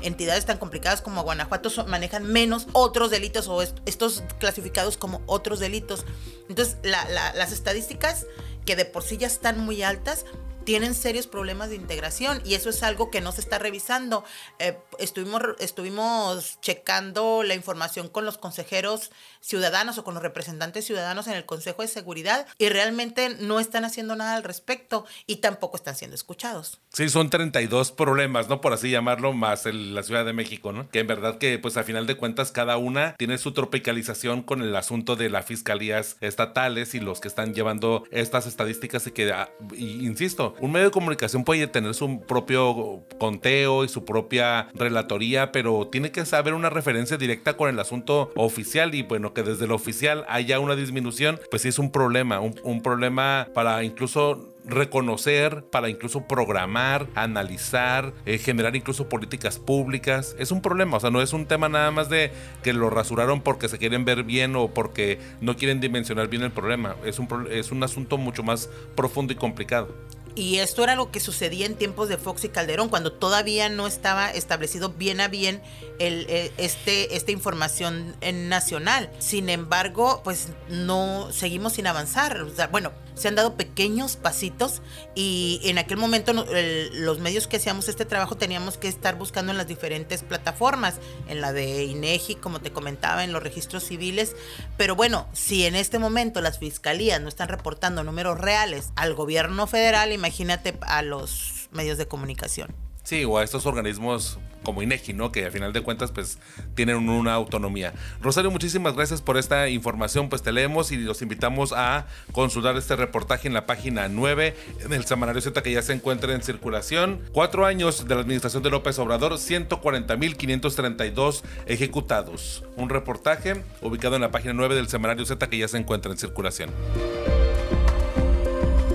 entidades 0.02 0.46
tan 0.46 0.58
complicadas 0.58 1.02
como 1.02 1.22
Guanajuato 1.22 1.70
manejan 1.86 2.24
menos 2.24 2.66
otros 2.72 3.10
delitos 3.10 3.48
o 3.48 3.62
estos 3.62 4.22
clasificados 4.38 4.96
como 4.96 5.22
otros 5.26 5.58
delitos. 5.58 6.04
Entonces, 6.48 6.76
las 6.82 7.52
estadísticas 7.52 8.26
que 8.64 8.76
de 8.76 8.84
por 8.84 9.02
sí 9.02 9.16
ya 9.16 9.26
están 9.26 9.58
muy 9.58 9.82
altas, 9.82 10.24
tienen 10.70 10.94
serios 10.94 11.26
problemas 11.26 11.68
de 11.70 11.74
integración 11.74 12.40
y 12.44 12.54
eso 12.54 12.70
es 12.70 12.84
algo 12.84 13.10
que 13.10 13.20
no 13.20 13.32
se 13.32 13.40
está 13.40 13.58
revisando. 13.58 14.22
Eh, 14.60 14.78
estuvimos, 15.00 15.42
estuvimos 15.58 16.60
checando 16.60 17.42
la 17.42 17.54
información 17.54 18.08
con 18.08 18.24
los 18.24 18.38
consejeros 18.38 19.10
ciudadanos 19.40 19.98
o 19.98 20.04
con 20.04 20.14
los 20.14 20.22
representantes 20.22 20.84
ciudadanos 20.84 21.26
en 21.26 21.34
el 21.34 21.44
Consejo 21.44 21.82
de 21.82 21.88
Seguridad 21.88 22.46
y 22.58 22.68
realmente 22.68 23.36
no 23.40 23.60
están 23.60 23.84
haciendo 23.84 24.16
nada 24.16 24.36
al 24.36 24.44
respecto 24.44 25.06
y 25.26 25.36
tampoco 25.36 25.76
están 25.76 25.96
siendo 25.96 26.14
escuchados. 26.14 26.80
Sí, 26.92 27.08
son 27.08 27.30
32 27.30 27.92
problemas, 27.92 28.48
¿no? 28.48 28.60
Por 28.60 28.72
así 28.72 28.90
llamarlo, 28.90 29.32
más 29.32 29.66
el, 29.66 29.94
la 29.94 30.02
Ciudad 30.02 30.24
de 30.24 30.32
México, 30.32 30.72
¿no? 30.72 30.88
Que 30.90 31.00
en 31.00 31.06
verdad 31.06 31.38
que 31.38 31.58
pues 31.58 31.76
a 31.76 31.84
final 31.84 32.06
de 32.06 32.16
cuentas 32.16 32.52
cada 32.52 32.76
una 32.76 33.14
tiene 33.16 33.38
su 33.38 33.52
tropicalización 33.52 34.42
con 34.42 34.62
el 34.62 34.74
asunto 34.76 35.16
de 35.16 35.30
las 35.30 35.46
fiscalías 35.46 36.16
estatales 36.20 36.94
y 36.94 37.00
los 37.00 37.20
que 37.20 37.28
están 37.28 37.54
llevando 37.54 38.04
estas 38.10 38.46
estadísticas 38.46 39.06
y 39.06 39.12
que, 39.12 39.32
ah, 39.32 39.50
insisto, 39.76 40.54
un 40.60 40.72
medio 40.72 40.86
de 40.86 40.92
comunicación 40.92 41.44
puede 41.44 41.66
tener 41.66 41.94
su 41.94 42.20
propio 42.22 43.04
conteo 43.18 43.84
y 43.84 43.88
su 43.88 44.04
propia 44.04 44.68
relatoría, 44.74 45.52
pero 45.52 45.88
tiene 45.88 46.12
que 46.12 46.26
saber 46.26 46.54
una 46.54 46.70
referencia 46.70 47.16
directa 47.16 47.56
con 47.56 47.68
el 47.68 47.78
asunto 47.78 48.32
oficial 48.36 48.94
y 48.94 49.02
bueno, 49.02 49.29
que 49.32 49.42
desde 49.42 49.66
lo 49.66 49.74
oficial 49.74 50.24
haya 50.28 50.60
una 50.60 50.76
disminución, 50.76 51.40
pues 51.50 51.62
sí 51.62 51.68
es 51.68 51.78
un 51.78 51.90
problema, 51.90 52.40
un, 52.40 52.82
problema 52.82 53.48
para 53.54 53.82
incluso 53.84 54.54
reconocer, 54.64 55.64
para 55.70 55.88
incluso 55.88 56.26
programar, 56.26 57.06
analizar, 57.14 58.12
eh, 58.26 58.38
generar 58.38 58.76
incluso 58.76 59.08
políticas 59.08 59.58
públicas. 59.58 60.36
Es 60.38 60.50
un 60.50 60.62
problema, 60.62 60.96
o 60.96 61.00
sea, 61.00 61.10
no 61.10 61.22
es 61.22 61.32
un 61.32 61.46
tema 61.46 61.68
nada 61.68 61.90
más 61.90 62.08
de 62.08 62.30
que 62.62 62.72
lo 62.72 62.90
rasuraron 62.90 63.40
porque 63.40 63.68
se 63.68 63.78
quieren 63.78 64.04
ver 64.04 64.24
bien 64.24 64.56
o 64.56 64.68
porque 64.68 65.18
no 65.40 65.56
quieren 65.56 65.80
dimensionar 65.80 66.28
bien 66.28 66.42
el 66.42 66.50
problema. 66.50 66.96
Es 67.04 67.18
un, 67.18 67.48
es 67.50 67.72
un 67.72 67.82
asunto 67.82 68.18
mucho 68.18 68.42
más 68.42 68.68
profundo 68.94 69.32
y 69.32 69.36
complicado. 69.36 69.94
Y 70.34 70.58
esto 70.58 70.84
era 70.84 70.94
lo 70.94 71.10
que 71.10 71.20
sucedía 71.20 71.66
en 71.66 71.74
tiempos 71.74 72.08
de 72.08 72.16
Fox 72.16 72.44
y 72.44 72.48
Calderón, 72.48 72.88
cuando 72.88 73.12
todavía 73.12 73.68
no 73.68 73.86
estaba 73.86 74.30
establecido 74.30 74.90
bien 74.90 75.20
a 75.20 75.28
bien 75.28 75.62
el, 75.98 76.26
eh, 76.28 76.52
este, 76.56 77.16
esta 77.16 77.32
información 77.32 78.16
nacional. 78.48 79.10
Sin 79.18 79.48
embargo, 79.48 80.20
pues 80.24 80.48
no 80.68 81.32
seguimos 81.32 81.74
sin 81.74 81.86
avanzar. 81.86 82.46
bueno, 82.70 82.92
se 83.20 83.28
han 83.28 83.34
dado 83.34 83.54
pequeños 83.54 84.16
pasitos 84.16 84.80
y 85.14 85.60
en 85.64 85.76
aquel 85.76 85.98
momento 85.98 86.32
los 86.32 87.18
medios 87.18 87.46
que 87.46 87.58
hacíamos 87.58 87.88
este 87.88 88.06
trabajo 88.06 88.36
teníamos 88.36 88.78
que 88.78 88.88
estar 88.88 89.16
buscando 89.18 89.52
en 89.52 89.58
las 89.58 89.66
diferentes 89.66 90.22
plataformas, 90.22 90.94
en 91.28 91.42
la 91.42 91.52
de 91.52 91.84
INEGI, 91.84 92.36
como 92.36 92.60
te 92.60 92.72
comentaba, 92.72 93.22
en 93.22 93.34
los 93.34 93.42
registros 93.42 93.84
civiles. 93.84 94.34
Pero 94.78 94.96
bueno, 94.96 95.28
si 95.34 95.66
en 95.66 95.74
este 95.74 95.98
momento 95.98 96.40
las 96.40 96.58
fiscalías 96.58 97.20
no 97.20 97.28
están 97.28 97.48
reportando 97.48 98.04
números 98.04 98.40
reales 98.40 98.90
al 98.96 99.12
gobierno 99.14 99.66
federal, 99.66 100.12
imagínate 100.12 100.78
a 100.80 101.02
los 101.02 101.68
medios 101.72 101.98
de 101.98 102.08
comunicación. 102.08 102.74
Sí, 103.02 103.24
o 103.24 103.38
a 103.38 103.44
estos 103.44 103.66
organismos 103.66 104.38
como 104.62 104.82
INEGI, 104.82 105.14
¿no? 105.14 105.32
Que 105.32 105.46
a 105.46 105.50
final 105.50 105.72
de 105.72 105.80
cuentas, 105.82 106.12
pues, 106.12 106.38
tienen 106.74 107.08
una 107.08 107.32
autonomía. 107.34 107.92
Rosario, 108.20 108.50
muchísimas 108.50 108.94
gracias 108.94 109.22
por 109.22 109.38
esta 109.38 109.68
información. 109.68 110.28
Pues 110.28 110.42
te 110.42 110.52
leemos 110.52 110.92
y 110.92 110.96
los 110.96 111.22
invitamos 111.22 111.72
a 111.72 112.06
consultar 112.32 112.76
este 112.76 112.94
reportaje 112.96 113.48
en 113.48 113.54
la 113.54 113.64
página 113.66 114.08
9 114.08 114.54
del 114.88 115.06
Semanario 115.06 115.40
Z 115.40 115.62
que 115.62 115.72
ya 115.72 115.82
se 115.82 115.92
encuentra 115.92 116.34
en 116.34 116.42
circulación. 116.42 117.20
Cuatro 117.32 117.66
años 117.66 118.06
de 118.06 118.14
la 118.14 118.20
administración 118.20 118.62
de 118.62 118.70
López 118.70 118.96
Obrador, 118.98 119.32
140.532 119.32 121.42
ejecutados. 121.66 122.64
Un 122.76 122.90
reportaje 122.90 123.64
ubicado 123.80 124.16
en 124.16 124.22
la 124.22 124.30
página 124.30 124.54
9 124.54 124.74
del 124.74 124.88
Semanario 124.88 125.24
Z 125.24 125.48
que 125.48 125.58
ya 125.58 125.68
se 125.68 125.78
encuentra 125.78 126.10
en 126.12 126.18
circulación. 126.18 126.70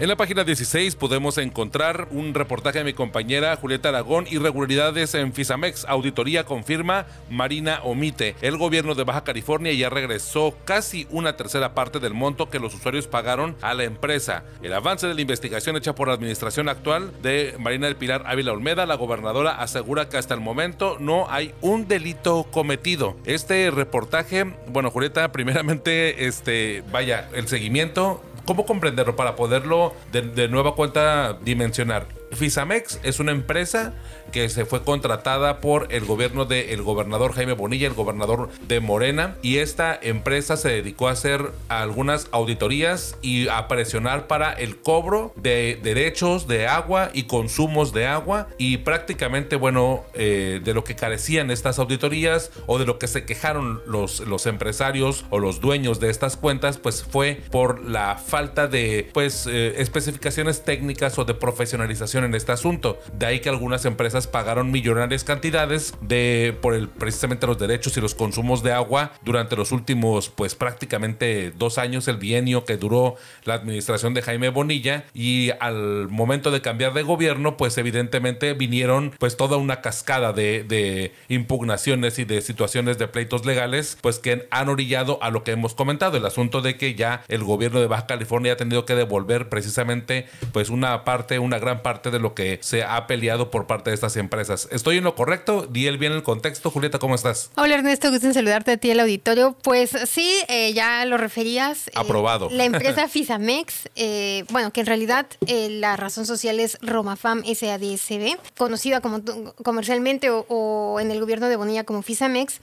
En 0.00 0.08
la 0.08 0.16
página 0.16 0.42
16 0.42 0.96
podemos 0.96 1.38
encontrar 1.38 2.08
un 2.10 2.34
reportaje 2.34 2.78
de 2.78 2.84
mi 2.84 2.94
compañera 2.94 3.54
Julieta 3.54 3.90
Aragón, 3.90 4.26
irregularidades 4.28 5.14
en 5.14 5.32
Fisamex, 5.32 5.84
auditoría 5.84 6.42
confirma, 6.42 7.06
Marina 7.30 7.78
omite. 7.84 8.34
El 8.42 8.58
gobierno 8.58 8.96
de 8.96 9.04
Baja 9.04 9.22
California 9.22 9.72
ya 9.72 9.90
regresó 9.90 10.56
casi 10.64 11.06
una 11.10 11.36
tercera 11.36 11.74
parte 11.74 12.00
del 12.00 12.12
monto 12.12 12.50
que 12.50 12.58
los 12.58 12.74
usuarios 12.74 13.06
pagaron 13.06 13.54
a 13.62 13.72
la 13.72 13.84
empresa. 13.84 14.42
El 14.64 14.72
avance 14.72 15.06
de 15.06 15.14
la 15.14 15.20
investigación 15.20 15.76
hecha 15.76 15.94
por 15.94 16.08
la 16.08 16.14
administración 16.14 16.68
actual 16.68 17.12
de 17.22 17.54
Marina 17.60 17.86
del 17.86 17.94
Pilar 17.94 18.24
Ávila 18.26 18.50
Olmeda, 18.50 18.86
la 18.86 18.96
gobernadora 18.96 19.62
asegura 19.62 20.08
que 20.08 20.16
hasta 20.16 20.34
el 20.34 20.40
momento 20.40 20.96
no 20.98 21.30
hay 21.30 21.54
un 21.60 21.86
delito 21.86 22.48
cometido. 22.50 23.16
Este 23.26 23.70
reportaje, 23.70 24.44
bueno 24.66 24.90
Julieta, 24.90 25.30
primeramente, 25.32 26.26
este, 26.26 26.82
vaya, 26.90 27.28
el 27.32 27.46
seguimiento 27.46 28.20
¿Cómo 28.44 28.66
comprenderlo 28.66 29.16
para 29.16 29.36
poderlo 29.36 29.94
de, 30.12 30.48
nueva 30.48 30.74
cuenta 30.74 31.38
dimensionar? 31.42 32.06
Fisamex 32.36 33.00
es 33.02 33.20
una 33.20 33.32
empresa 33.32 33.92
que 34.32 34.48
se 34.48 34.64
fue 34.64 34.82
contratada 34.82 35.60
por 35.60 35.92
el 35.92 36.04
gobierno 36.04 36.44
del 36.44 36.82
gobernador 36.82 37.32
Jaime 37.34 37.52
Bonilla, 37.52 37.86
el 37.86 37.94
gobernador 37.94 38.48
de 38.66 38.80
Morena, 38.80 39.36
y 39.42 39.58
esta 39.58 39.98
empresa 40.00 40.56
se 40.56 40.70
dedicó 40.70 41.08
a 41.08 41.12
hacer 41.12 41.50
algunas 41.68 42.28
auditorías 42.32 43.16
y 43.22 43.48
a 43.48 43.68
presionar 43.68 44.26
para 44.26 44.52
el 44.52 44.78
cobro 44.78 45.32
de 45.36 45.78
derechos 45.82 46.48
de 46.48 46.66
agua 46.66 47.10
y 47.12 47.24
consumos 47.24 47.92
de 47.92 48.06
agua 48.06 48.48
y 48.58 48.78
prácticamente, 48.78 49.56
bueno, 49.56 50.04
eh, 50.14 50.60
de 50.64 50.74
lo 50.74 50.84
que 50.84 50.96
carecían 50.96 51.50
estas 51.50 51.78
auditorías 51.78 52.50
o 52.66 52.78
de 52.78 52.86
lo 52.86 52.98
que 52.98 53.06
se 53.06 53.24
quejaron 53.24 53.82
los, 53.86 54.20
los 54.20 54.46
empresarios 54.46 55.24
o 55.30 55.38
los 55.38 55.60
dueños 55.60 56.00
de 56.00 56.10
estas 56.10 56.36
cuentas, 56.36 56.78
pues 56.78 57.04
fue 57.04 57.40
por 57.50 57.84
la 57.84 58.16
falta 58.16 58.66
de, 58.66 59.10
pues, 59.12 59.46
eh, 59.46 59.80
especificaciones 59.80 60.64
técnicas 60.64 61.18
o 61.18 61.24
de 61.24 61.34
profesionalización 61.34 62.23
en 62.24 62.34
este 62.34 62.52
asunto. 62.52 62.98
De 63.12 63.26
ahí 63.26 63.40
que 63.40 63.48
algunas 63.48 63.84
empresas 63.84 64.26
pagaron 64.26 64.70
millonarias 64.70 65.24
cantidades 65.24 65.94
de 66.00 66.56
por 66.60 66.74
el 66.74 66.88
precisamente 66.88 67.46
los 67.46 67.58
derechos 67.58 67.96
y 67.96 68.00
los 68.00 68.14
consumos 68.14 68.62
de 68.62 68.72
agua 68.72 69.12
durante 69.22 69.56
los 69.56 69.72
últimos 69.72 70.30
pues 70.30 70.54
prácticamente 70.54 71.52
dos 71.52 71.78
años 71.78 72.08
el 72.08 72.16
bienio 72.16 72.64
que 72.64 72.76
duró 72.76 73.16
la 73.44 73.54
administración 73.54 74.14
de 74.14 74.22
Jaime 74.22 74.48
Bonilla 74.48 75.04
y 75.14 75.50
al 75.60 76.08
momento 76.08 76.50
de 76.50 76.60
cambiar 76.60 76.94
de 76.94 77.02
gobierno 77.02 77.56
pues 77.56 77.78
evidentemente 77.78 78.54
vinieron 78.54 79.12
pues 79.18 79.36
toda 79.36 79.56
una 79.56 79.80
cascada 79.80 80.32
de, 80.32 80.64
de 80.64 81.12
impugnaciones 81.28 82.18
y 82.18 82.24
de 82.24 82.40
situaciones 82.40 82.98
de 82.98 83.08
pleitos 83.08 83.44
legales 83.44 83.98
pues 84.00 84.18
que 84.18 84.46
han 84.50 84.68
orillado 84.68 85.18
a 85.22 85.30
lo 85.30 85.44
que 85.44 85.52
hemos 85.52 85.74
comentado 85.74 86.16
el 86.16 86.26
asunto 86.26 86.60
de 86.60 86.76
que 86.76 86.94
ya 86.94 87.22
el 87.28 87.44
gobierno 87.44 87.80
de 87.80 87.86
Baja 87.86 88.06
California 88.06 88.54
ha 88.54 88.56
tenido 88.56 88.84
que 88.84 88.94
devolver 88.94 89.48
precisamente 89.48 90.26
pues 90.52 90.70
una 90.70 91.04
parte 91.04 91.38
una 91.38 91.58
gran 91.58 91.82
parte 91.82 92.10
de 92.10 92.13
lo 92.18 92.34
que 92.34 92.58
se 92.62 92.82
ha 92.82 93.06
peleado 93.06 93.50
por 93.50 93.66
parte 93.66 93.90
de 93.90 93.94
estas 93.94 94.16
empresas. 94.16 94.68
¿Estoy 94.70 94.98
en 94.98 95.04
lo 95.04 95.14
correcto? 95.14 95.66
Di 95.68 95.86
el 95.86 95.98
bien 95.98 96.12
el 96.12 96.22
contexto. 96.22 96.70
Julieta, 96.70 96.98
¿cómo 96.98 97.14
estás? 97.14 97.50
Hola 97.56 97.74
Ernesto, 97.74 98.10
gusto 98.10 98.26
en 98.26 98.34
saludarte 98.34 98.72
a 98.72 98.76
ti 98.76 98.90
el 98.90 99.00
auditorio. 99.00 99.56
Pues 99.62 99.90
sí, 100.06 100.38
eh, 100.48 100.72
ya 100.72 101.04
lo 101.04 101.16
referías. 101.16 101.88
Eh, 101.88 101.92
Aprobado. 101.94 102.48
la 102.50 102.64
empresa 102.64 103.08
Fisamex, 103.14 103.88
eh, 103.96 104.44
bueno, 104.50 104.72
que 104.72 104.80
en 104.80 104.86
realidad 104.86 105.26
la 105.48 105.96
razón 105.96 106.26
social 106.26 106.60
es 106.60 106.78
Romafam 106.80 107.42
SADSB, 107.44 108.36
conocida 108.56 109.00
como 109.00 109.22
comercialmente 109.62 110.30
o, 110.30 110.46
o 110.48 111.00
en 111.00 111.10
el 111.10 111.20
gobierno 111.20 111.48
de 111.48 111.56
Bonilla 111.56 111.84
como 111.84 112.02
Fisamex 112.02 112.60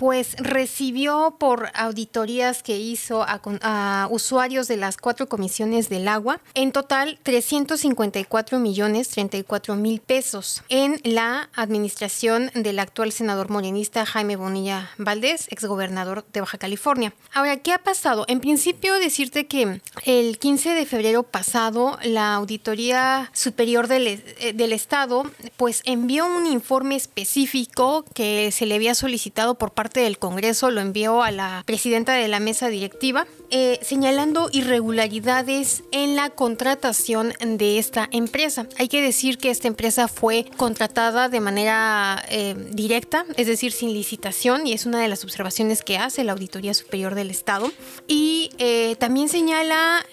pues 0.00 0.34
recibió 0.38 1.36
por 1.38 1.68
auditorías 1.74 2.62
que 2.62 2.78
hizo 2.78 3.22
a, 3.22 4.08
usuarios 4.10 4.66
de 4.66 4.78
las 4.78 4.96
cuatro 4.96 5.28
comisiones 5.28 5.90
del 5.90 6.08
agua, 6.08 6.40
en 6.54 6.72
total 6.72 7.18
354 7.22 8.58
millones 8.58 9.10
34 9.10 9.76
mil 9.76 10.00
pesos 10.00 10.62
en 10.70 11.02
la 11.04 11.50
administración 11.54 12.50
del 12.54 12.78
actual 12.78 13.12
senador 13.12 13.50
morenista 13.50 14.06
Jaime 14.06 14.36
Bonilla 14.36 14.88
Valdés, 14.96 15.48
exgobernador 15.50 16.24
de 16.32 16.40
Baja 16.40 16.56
California. 16.56 17.12
Ahora, 17.34 17.58
¿qué 17.58 17.74
ha 17.74 17.82
pasado? 17.82 18.24
En 18.26 18.40
principio 18.40 18.94
decirte 18.94 19.46
que 19.46 19.82
el 20.06 20.38
15 20.38 20.70
de 20.70 20.86
febrero 20.86 21.24
pasado 21.24 21.98
la 22.02 22.36
Auditoría 22.36 23.30
Superior 23.34 23.86
del, 23.86 24.06
eh, 24.06 24.54
del 24.54 24.72
Estado 24.72 25.30
pues 25.58 25.82
envió 25.84 26.24
un 26.24 26.46
informe 26.46 26.96
específico 26.96 28.06
que 28.14 28.50
se 28.50 28.64
le 28.64 28.76
había 28.76 28.94
solicitado 28.94 29.56
por 29.56 29.72
parte 29.72 29.89
del 29.98 30.18
Congreso 30.18 30.70
lo 30.70 30.80
envió 30.80 31.22
a 31.22 31.32
la 31.32 31.64
presidenta 31.66 32.12
de 32.12 32.28
la 32.28 32.38
mesa 32.38 32.68
directiva, 32.68 33.26
eh, 33.50 33.80
señalando 33.82 34.48
irregularidades 34.52 35.82
en 35.90 36.14
la 36.14 36.30
contratación 36.30 37.32
de 37.40 37.78
esta 37.78 38.08
empresa. 38.12 38.68
Hay 38.78 38.86
que 38.86 39.02
decir 39.02 39.38
que 39.38 39.50
esta 39.50 39.66
empresa 39.66 40.06
fue 40.06 40.46
contratada 40.56 41.28
de 41.28 41.40
manera 41.40 42.22
eh, 42.28 42.54
directa, 42.70 43.24
es 43.36 43.48
decir, 43.48 43.72
sin 43.72 43.92
licitación, 43.92 44.68
y 44.68 44.72
es 44.72 44.86
una 44.86 45.00
de 45.00 45.08
las 45.08 45.24
observaciones 45.24 45.82
que 45.82 45.98
hace 45.98 46.22
la 46.22 46.32
Auditoría 46.32 46.74
Superior 46.74 47.16
del 47.16 47.30
Estado. 47.30 47.72
Y 48.06 48.50
eh, 48.58 48.94
también 49.00 49.28
señala 49.28 50.06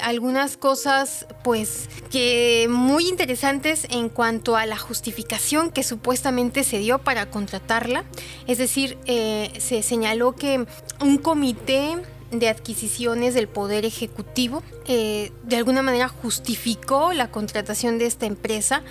algunas 0.00 0.56
cosas, 0.56 1.26
pues, 1.44 1.90
que 2.10 2.68
muy 2.70 3.06
interesantes 3.06 3.86
en 3.90 4.08
cuanto 4.08 4.56
a 4.56 4.64
la 4.64 4.78
justificación 4.78 5.70
que 5.70 5.82
supuestamente 5.82 6.64
se 6.64 6.78
dio 6.78 6.98
para 7.00 7.30
contratarla. 7.30 8.04
Es 8.46 8.56
decir, 8.56 8.96
se 9.58 9.82
señaló 9.82 10.34
que 10.34 10.66
un 11.00 11.18
comité 11.18 11.96
de 12.30 12.48
adquisiciones 12.48 13.34
del 13.34 13.48
Poder 13.48 13.84
Ejecutivo 13.84 14.62
eh, 14.86 15.32
de 15.44 15.56
alguna 15.56 15.82
manera 15.82 16.08
justificó 16.08 17.12
la 17.12 17.30
contratación 17.30 17.98
de 17.98 18.06
esta 18.06 18.26
empresa 18.26 18.82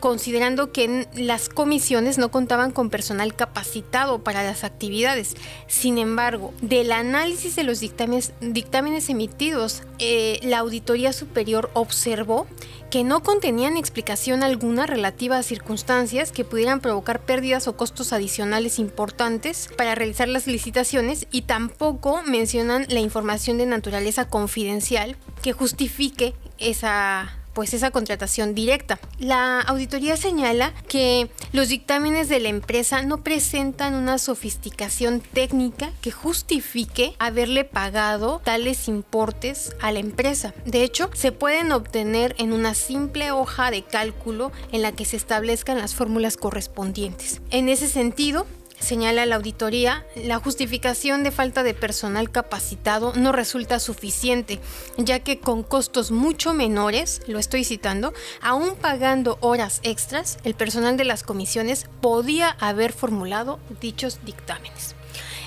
considerando 0.00 0.72
que 0.72 1.06
las 1.14 1.48
comisiones 1.48 2.18
no 2.18 2.32
contaban 2.32 2.72
con 2.72 2.90
personal 2.90 3.36
capacitado 3.36 4.24
para 4.24 4.42
las 4.42 4.64
actividades. 4.64 5.36
Sin 5.68 5.96
embargo, 5.96 6.52
del 6.60 6.90
análisis 6.90 7.54
de 7.54 7.62
los 7.62 7.78
dictámenes, 7.78 8.32
dictámenes 8.40 9.08
emitidos, 9.10 9.84
eh, 10.00 10.40
la 10.42 10.58
Auditoría 10.58 11.12
Superior 11.12 11.70
observó 11.74 12.48
que 12.92 13.04
no 13.04 13.22
contenían 13.22 13.78
explicación 13.78 14.42
alguna 14.42 14.84
relativa 14.86 15.38
a 15.38 15.42
circunstancias 15.42 16.30
que 16.30 16.44
pudieran 16.44 16.80
provocar 16.80 17.20
pérdidas 17.20 17.66
o 17.66 17.74
costos 17.74 18.12
adicionales 18.12 18.78
importantes 18.78 19.70
para 19.78 19.94
realizar 19.94 20.28
las 20.28 20.46
licitaciones 20.46 21.26
y 21.32 21.42
tampoco 21.42 22.22
mencionan 22.22 22.84
la 22.90 23.00
información 23.00 23.56
de 23.56 23.64
naturaleza 23.64 24.28
confidencial 24.28 25.16
que 25.40 25.54
justifique 25.54 26.34
esa 26.58 27.41
pues 27.52 27.74
esa 27.74 27.90
contratación 27.90 28.54
directa. 28.54 28.98
La 29.18 29.60
auditoría 29.60 30.16
señala 30.16 30.72
que 30.88 31.30
los 31.52 31.68
dictámenes 31.68 32.28
de 32.28 32.40
la 32.40 32.48
empresa 32.48 33.02
no 33.02 33.22
presentan 33.22 33.94
una 33.94 34.18
sofisticación 34.18 35.20
técnica 35.20 35.90
que 36.00 36.10
justifique 36.10 37.14
haberle 37.18 37.64
pagado 37.64 38.40
tales 38.44 38.88
importes 38.88 39.74
a 39.80 39.92
la 39.92 39.98
empresa. 39.98 40.54
De 40.64 40.82
hecho, 40.82 41.10
se 41.14 41.32
pueden 41.32 41.72
obtener 41.72 42.34
en 42.38 42.52
una 42.52 42.74
simple 42.74 43.30
hoja 43.30 43.70
de 43.70 43.82
cálculo 43.82 44.52
en 44.72 44.82
la 44.82 44.92
que 44.92 45.04
se 45.04 45.16
establezcan 45.16 45.78
las 45.78 45.94
fórmulas 45.94 46.36
correspondientes. 46.36 47.40
En 47.50 47.68
ese 47.68 47.88
sentido, 47.88 48.46
señala 48.82 49.24
la 49.26 49.36
auditoría, 49.36 50.04
la 50.16 50.38
justificación 50.38 51.22
de 51.22 51.30
falta 51.30 51.62
de 51.62 51.72
personal 51.72 52.30
capacitado 52.30 53.12
no 53.14 53.32
resulta 53.32 53.80
suficiente, 53.80 54.60
ya 54.98 55.20
que 55.20 55.38
con 55.38 55.62
costos 55.62 56.10
mucho 56.10 56.52
menores, 56.52 57.22
lo 57.26 57.38
estoy 57.38 57.64
citando, 57.64 58.12
aún 58.40 58.74
pagando 58.74 59.38
horas 59.40 59.80
extras, 59.82 60.38
el 60.44 60.54
personal 60.54 60.96
de 60.96 61.04
las 61.04 61.22
comisiones 61.22 61.86
podía 62.00 62.50
haber 62.60 62.92
formulado 62.92 63.60
dichos 63.80 64.18
dictámenes. 64.24 64.94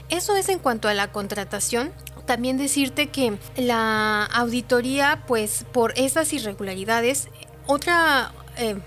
Eso 0.09 0.35
es 0.35 0.49
en 0.49 0.59
cuanto 0.59 0.87
a 0.87 0.93
la 0.93 1.11
contratación. 1.11 1.91
También 2.25 2.57
decirte 2.57 3.07
que 3.07 3.37
la 3.55 4.25
auditoría, 4.25 5.23
pues 5.27 5.65
por 5.71 5.93
estas 5.95 6.33
irregularidades, 6.33 7.27
otra, 7.67 8.31
eh, 8.57 8.77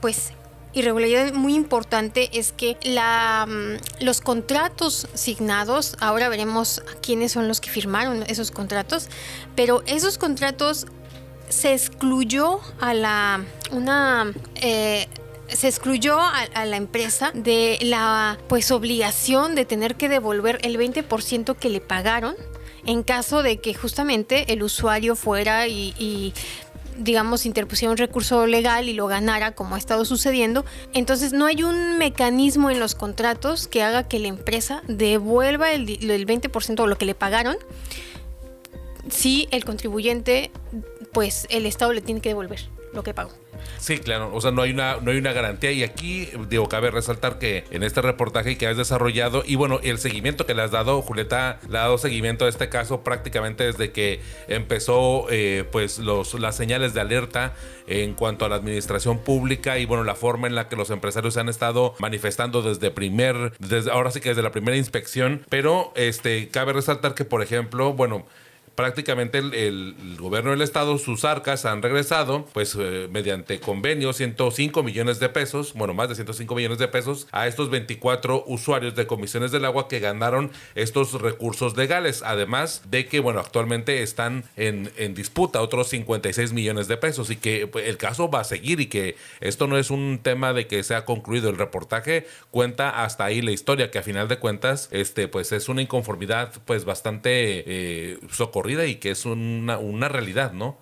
pues 0.00 0.32
irregularidad 0.74 1.32
muy 1.32 1.54
importante 1.54 2.30
es 2.32 2.52
que 2.52 2.76
la, 2.82 3.46
mm, 3.48 4.04
los 4.04 4.20
contratos 4.20 5.08
signados, 5.14 5.96
ahora 6.00 6.28
veremos 6.28 6.82
quiénes 7.00 7.32
son 7.32 7.48
los 7.48 7.60
que 7.60 7.70
firmaron 7.70 8.24
esos 8.26 8.50
contratos, 8.50 9.08
pero 9.56 9.82
esos 9.86 10.18
contratos 10.18 10.86
se 11.48 11.72
excluyó 11.72 12.60
a 12.80 12.94
la 12.94 13.44
una 13.70 14.32
eh, 14.56 15.08
se 15.48 15.68
excluyó 15.68 16.18
a, 16.20 16.64
la 16.64 16.76
empresa 16.76 17.30
de 17.34 17.78
la 17.82 18.38
pues 18.48 18.70
obligación 18.70 19.54
de 19.54 19.66
tener 19.66 19.94
que 19.94 20.08
devolver 20.08 20.58
el 20.62 20.78
20% 20.78 21.56
que 21.56 21.68
le 21.68 21.80
pagaron 21.80 22.34
en 22.86 23.02
caso 23.02 23.42
de 23.42 23.58
que 23.60 23.74
justamente 23.74 24.52
el 24.52 24.62
usuario 24.62 25.16
fuera 25.16 25.68
y 25.68 26.32
digamos, 26.96 27.46
interpusiera 27.46 27.90
un 27.90 27.98
recurso 27.98 28.46
legal 28.46 28.88
y 28.88 28.94
lo 28.94 29.06
ganara, 29.06 29.52
como 29.52 29.74
ha 29.74 29.78
estado 29.78 30.04
sucediendo. 30.04 30.64
Entonces 30.92 31.32
no 31.32 31.46
hay 31.46 31.62
un 31.62 31.98
mecanismo 31.98 32.70
en 32.70 32.80
los 32.80 32.94
contratos 32.94 33.66
que 33.66 33.82
haga 33.82 34.08
que 34.08 34.18
la 34.18 34.28
empresa 34.28 34.82
devuelva 34.88 35.72
el, 35.72 35.88
el 36.10 36.26
20% 36.26 36.82
de 36.82 36.86
lo 36.88 36.98
que 36.98 37.06
le 37.06 37.14
pagaron 37.14 37.56
si 39.10 39.48
el 39.50 39.64
contribuyente, 39.64 40.50
pues 41.12 41.46
el 41.50 41.66
Estado 41.66 41.92
le 41.92 42.00
tiene 42.00 42.20
que 42.20 42.30
devolver 42.30 42.60
lo 42.94 43.02
que 43.02 43.14
pagó. 43.14 43.32
Sí, 43.78 43.98
claro, 43.98 44.30
o 44.34 44.40
sea, 44.40 44.50
no 44.50 44.62
hay 44.62 44.70
una 44.70 44.98
no 45.00 45.10
hay 45.10 45.18
una 45.18 45.32
garantía 45.32 45.72
y 45.72 45.82
aquí 45.82 46.28
digo 46.48 46.68
cabe 46.68 46.90
resaltar 46.90 47.38
que 47.38 47.64
en 47.70 47.82
este 47.82 48.02
reportaje 48.02 48.56
que 48.56 48.66
has 48.66 48.76
desarrollado 48.76 49.42
y 49.46 49.56
bueno, 49.56 49.80
el 49.82 49.98
seguimiento 49.98 50.46
que 50.46 50.54
le 50.54 50.62
has 50.62 50.70
dado, 50.70 51.02
Julieta 51.02 51.58
le 51.68 51.78
ha 51.78 51.82
dado 51.82 51.98
seguimiento 51.98 52.46
a 52.46 52.48
este 52.48 52.68
caso 52.68 53.02
prácticamente 53.02 53.64
desde 53.64 53.92
que 53.92 54.20
empezó 54.48 55.26
eh, 55.30 55.64
pues 55.70 55.98
los 55.98 56.34
las 56.34 56.56
señales 56.56 56.94
de 56.94 57.00
alerta 57.00 57.54
en 57.86 58.14
cuanto 58.14 58.44
a 58.44 58.48
la 58.48 58.56
administración 58.56 59.18
pública 59.18 59.78
y 59.78 59.84
bueno, 59.86 60.04
la 60.04 60.14
forma 60.14 60.46
en 60.46 60.54
la 60.54 60.68
que 60.68 60.76
los 60.76 60.90
empresarios 60.90 61.34
se 61.34 61.40
han 61.40 61.48
estado 61.48 61.94
manifestando 61.98 62.62
desde 62.62 62.90
primer 62.90 63.52
desde 63.58 63.90
ahora 63.90 64.10
sí 64.10 64.20
que 64.20 64.30
desde 64.30 64.42
la 64.42 64.52
primera 64.52 64.76
inspección, 64.76 65.44
pero 65.48 65.92
este 65.96 66.48
cabe 66.48 66.72
resaltar 66.72 67.14
que 67.14 67.24
por 67.24 67.42
ejemplo, 67.42 67.92
bueno, 67.92 68.26
prácticamente 68.74 69.38
el, 69.38 69.94
gobierno 70.18 70.50
del 70.50 70.62
estado, 70.62 70.98
sus 70.98 71.24
arcas 71.24 71.64
han 71.64 71.82
regresado, 71.82 72.46
pues 72.52 72.76
eh, 72.78 73.08
mediante 73.10 73.60
convenio, 73.60 74.12
105 74.12 74.82
millones 74.82 75.20
de 75.20 75.28
pesos, 75.28 75.74
bueno, 75.74 75.94
más 75.94 76.08
de 76.08 76.14
105 76.14 76.54
millones 76.54 76.78
de 76.78 76.88
pesos, 76.88 77.26
a 77.32 77.46
estos 77.46 77.70
24 77.70 78.44
usuarios 78.46 78.94
de 78.94 79.06
comisiones 79.06 79.52
del 79.52 79.64
agua 79.64 79.88
que 79.88 80.00
ganaron 80.00 80.50
estos 80.74 81.20
recursos 81.20 81.76
legales. 81.76 82.22
Además 82.24 82.82
de 82.90 83.06
que, 83.06 83.20
bueno, 83.20 83.40
actualmente 83.40 84.02
están 84.02 84.44
en, 84.56 84.90
en 84.96 85.14
disputa 85.14 85.60
otros 85.60 85.88
56 85.88 86.52
millones 86.52 86.88
de 86.88 86.96
pesos 86.96 87.30
y 87.30 87.36
que 87.36 87.66
pues, 87.66 87.86
el 87.86 87.96
caso 87.96 88.30
va 88.30 88.40
a 88.40 88.44
seguir 88.44 88.80
y 88.80 88.86
que 88.86 89.16
esto 89.40 89.66
no 89.66 89.78
es 89.78 89.90
un 89.90 90.20
tema 90.22 90.52
de 90.52 90.66
que 90.66 90.82
se 90.82 90.94
ha 90.94 91.04
concluido. 91.04 91.50
El 91.50 91.56
reportaje 91.56 92.26
cuenta 92.50 93.04
hasta 93.04 93.24
ahí 93.24 93.42
la 93.42 93.52
historia, 93.52 93.90
que 93.90 93.98
a 93.98 94.02
final 94.02 94.28
de 94.28 94.38
cuentas, 94.38 94.88
este, 94.92 95.28
pues 95.28 95.52
es 95.52 95.68
una 95.68 95.82
inconformidad, 95.82 96.52
pues 96.64 96.84
bastante 96.84 97.64
eh, 97.66 98.18
y 98.70 98.96
que 98.96 99.10
es 99.10 99.24
una, 99.24 99.78
una 99.78 100.08
realidad, 100.08 100.52
¿no? 100.52 100.76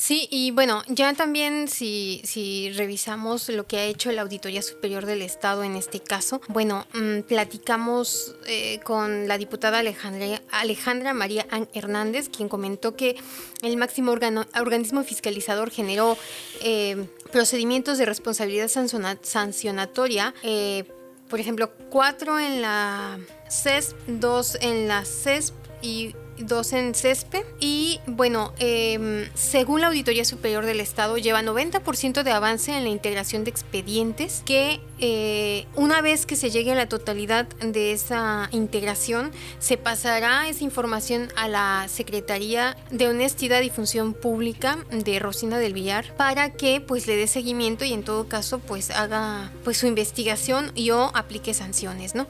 Sí, 0.00 0.28
y 0.30 0.52
bueno, 0.52 0.84
ya 0.86 1.12
también 1.14 1.66
si, 1.66 2.22
si 2.22 2.70
revisamos 2.70 3.48
lo 3.48 3.66
que 3.66 3.78
ha 3.78 3.84
hecho 3.84 4.12
la 4.12 4.22
Auditoría 4.22 4.62
Superior 4.62 5.06
del 5.06 5.22
Estado 5.22 5.64
en 5.64 5.74
este 5.74 5.98
caso, 5.98 6.40
bueno, 6.46 6.86
mm, 6.94 7.22
platicamos 7.22 8.36
eh, 8.46 8.78
con 8.84 9.26
la 9.26 9.38
diputada 9.38 9.80
Alejandra, 9.80 10.40
Alejandra 10.52 11.14
María 11.14 11.48
Hernández, 11.74 12.28
quien 12.28 12.48
comentó 12.48 12.94
que 12.94 13.16
el 13.62 13.76
máximo 13.76 14.12
organismo 14.12 15.02
fiscalizador 15.02 15.72
generó 15.72 16.16
eh, 16.62 17.08
procedimientos 17.32 17.98
de 17.98 18.04
responsabilidad 18.04 18.68
sancionatoria. 18.68 20.32
Eh, 20.44 20.84
por 21.28 21.40
ejemplo, 21.40 21.72
cuatro 21.90 22.38
en 22.38 22.62
la 22.62 23.18
CESP, 23.50 23.96
dos 24.06 24.56
en 24.60 24.86
la 24.86 25.04
CESP 25.04 25.54
y 25.82 26.14
dos 26.40 26.72
en 26.72 26.94
CESPE. 26.94 27.44
Y 27.60 28.00
bueno, 28.06 28.52
em, 28.58 29.28
según 29.34 29.80
la 29.80 29.88
Auditoría 29.88 30.24
Superior 30.24 30.66
del 30.66 30.80
Estado, 30.80 31.18
lleva 31.18 31.42
90% 31.42 32.22
de 32.22 32.30
avance 32.30 32.76
en 32.76 32.84
la 32.84 32.90
integración 32.90 33.44
de 33.44 33.50
expedientes 33.50 34.42
que 34.44 34.80
eh, 35.00 35.66
una 35.76 36.00
vez 36.00 36.26
que 36.26 36.36
se 36.36 36.50
llegue 36.50 36.72
a 36.72 36.74
la 36.74 36.88
totalidad 36.88 37.46
de 37.60 37.92
esa 37.92 38.48
integración, 38.52 39.30
se 39.58 39.76
pasará 39.76 40.48
esa 40.48 40.64
información 40.64 41.28
a 41.36 41.48
la 41.48 41.86
Secretaría 41.88 42.76
de 42.90 43.08
Honestidad 43.08 43.62
y 43.62 43.70
Función 43.70 44.14
Pública 44.14 44.78
de 44.90 45.18
Rosina 45.18 45.58
del 45.58 45.72
Villar 45.72 46.16
para 46.16 46.50
que 46.50 46.80
pues 46.80 47.06
le 47.06 47.16
dé 47.16 47.26
seguimiento 47.26 47.84
y 47.84 47.92
en 47.92 48.02
todo 48.02 48.28
caso 48.28 48.58
pues 48.58 48.90
haga 48.90 49.52
pues 49.64 49.78
su 49.78 49.86
investigación 49.86 50.72
y 50.74 50.90
o 50.90 51.10
aplique 51.14 51.54
sanciones, 51.54 52.14
¿no? 52.14 52.26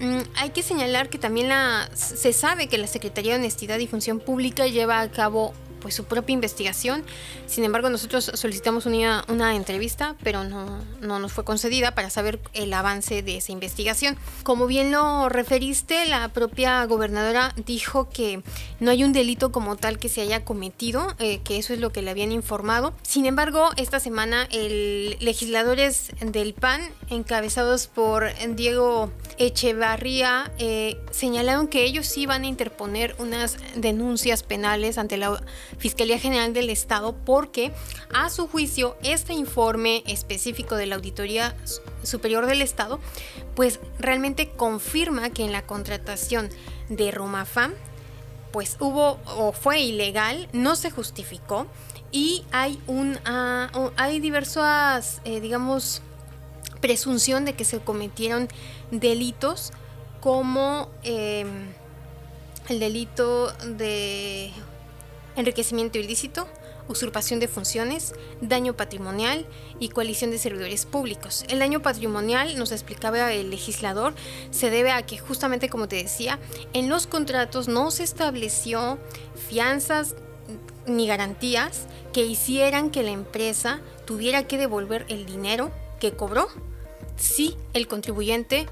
Mm, 0.00 0.20
hay 0.36 0.50
que 0.50 0.62
señalar 0.62 1.08
que 1.08 1.18
también 1.18 1.48
la, 1.48 1.88
se 1.94 2.32
sabe 2.32 2.66
que 2.66 2.78
la 2.78 2.86
Secretaría 2.86 3.34
de 3.34 3.38
Honestidad 3.38 3.78
y 3.78 3.86
Función 3.86 4.20
Pública 4.20 4.66
lleva 4.66 5.00
a 5.00 5.10
cabo 5.10 5.54
pues 5.84 5.94
su 5.94 6.04
propia 6.04 6.32
investigación. 6.32 7.04
Sin 7.46 7.62
embargo, 7.62 7.90
nosotros 7.90 8.32
solicitamos 8.32 8.86
una, 8.86 9.22
una 9.28 9.54
entrevista, 9.54 10.16
pero 10.22 10.42
no, 10.42 10.82
no, 11.02 11.18
nos 11.18 11.30
fue 11.30 11.44
concedida 11.44 11.94
para 11.94 12.08
saber 12.08 12.40
el 12.54 12.72
avance 12.72 13.22
de 13.22 13.36
esa 13.36 13.52
investigación. 13.52 14.16
Como 14.44 14.66
bien 14.66 14.90
lo 14.90 15.28
referiste, 15.28 16.06
la 16.06 16.30
propia 16.30 16.82
gobernadora 16.86 17.52
dijo 17.66 18.08
que 18.08 18.42
no 18.80 18.92
hay 18.92 19.04
un 19.04 19.12
delito 19.12 19.52
como 19.52 19.76
tal 19.76 19.98
que 19.98 20.08
se 20.08 20.22
haya 20.22 20.42
cometido, 20.42 21.14
eh, 21.18 21.40
que 21.44 21.58
eso 21.58 21.74
es 21.74 21.80
lo 21.80 21.92
que 21.92 22.00
le 22.00 22.10
habían 22.10 22.32
informado. 22.32 22.94
Sin 23.02 23.26
embargo, 23.26 23.68
esta 23.76 24.00
semana 24.00 24.48
el 24.50 25.18
legisladores 25.20 26.12
del 26.20 26.54
PAN, 26.54 26.80
encabezados 27.10 27.88
por 27.88 28.32
Diego 28.56 29.10
Echevarría, 29.36 30.50
eh, 30.58 30.96
señalaron 31.10 31.68
que 31.68 31.84
ellos 31.84 32.06
sí 32.06 32.24
van 32.24 32.44
a 32.44 32.46
interponer 32.46 33.14
unas 33.18 33.58
denuncias 33.74 34.42
penales 34.42 34.96
ante 34.96 35.18
la 35.18 35.42
Fiscalía 35.78 36.18
General 36.18 36.52
del 36.52 36.70
Estado 36.70 37.14
porque 37.24 37.72
a 38.12 38.30
su 38.30 38.46
juicio 38.48 38.96
este 39.02 39.32
informe 39.32 40.02
específico 40.06 40.76
de 40.76 40.86
la 40.86 40.96
Auditoría 40.96 41.56
Superior 42.02 42.46
del 42.46 42.62
Estado 42.62 43.00
pues 43.54 43.80
realmente 43.98 44.50
confirma 44.50 45.30
que 45.30 45.44
en 45.44 45.52
la 45.52 45.62
contratación 45.62 46.48
de 46.88 47.10
Romafam 47.10 47.72
pues 48.52 48.76
hubo 48.78 49.18
o 49.36 49.52
fue 49.52 49.80
ilegal, 49.80 50.48
no 50.52 50.76
se 50.76 50.90
justificó 50.90 51.66
y 52.12 52.44
hay 52.52 52.80
un 52.86 53.18
uh, 53.26 53.90
hay 53.96 54.20
diversas 54.20 55.20
eh, 55.24 55.40
digamos 55.40 56.02
presunción 56.80 57.44
de 57.44 57.54
que 57.54 57.64
se 57.64 57.80
cometieron 57.80 58.48
delitos 58.90 59.72
como 60.20 60.88
eh, 61.02 61.44
el 62.68 62.80
delito 62.80 63.52
de 63.52 64.52
enriquecimiento 65.36 65.98
ilícito, 65.98 66.48
usurpación 66.88 67.40
de 67.40 67.48
funciones, 67.48 68.14
daño 68.40 68.76
patrimonial 68.76 69.46
y 69.78 69.88
coalición 69.88 70.30
de 70.30 70.38
servidores 70.38 70.86
públicos. 70.86 71.44
El 71.48 71.58
daño 71.58 71.82
patrimonial, 71.82 72.58
nos 72.58 72.72
explicaba 72.72 73.32
el 73.32 73.50
legislador, 73.50 74.14
se 74.50 74.70
debe 74.70 74.92
a 74.92 75.04
que 75.04 75.18
justamente 75.18 75.68
como 75.68 75.88
te 75.88 75.96
decía, 75.96 76.38
en 76.72 76.88
los 76.88 77.06
contratos 77.06 77.68
no 77.68 77.90
se 77.90 78.02
estableció 78.02 78.98
fianzas 79.48 80.14
ni 80.86 81.06
garantías 81.06 81.86
que 82.12 82.24
hicieran 82.24 82.90
que 82.90 83.02
la 83.02 83.10
empresa 83.10 83.80
tuviera 84.04 84.46
que 84.46 84.58
devolver 84.58 85.06
el 85.08 85.26
dinero 85.26 85.70
que 85.98 86.12
cobró 86.12 86.48
si 87.16 87.56
el 87.72 87.88
contribuyente 87.88 88.66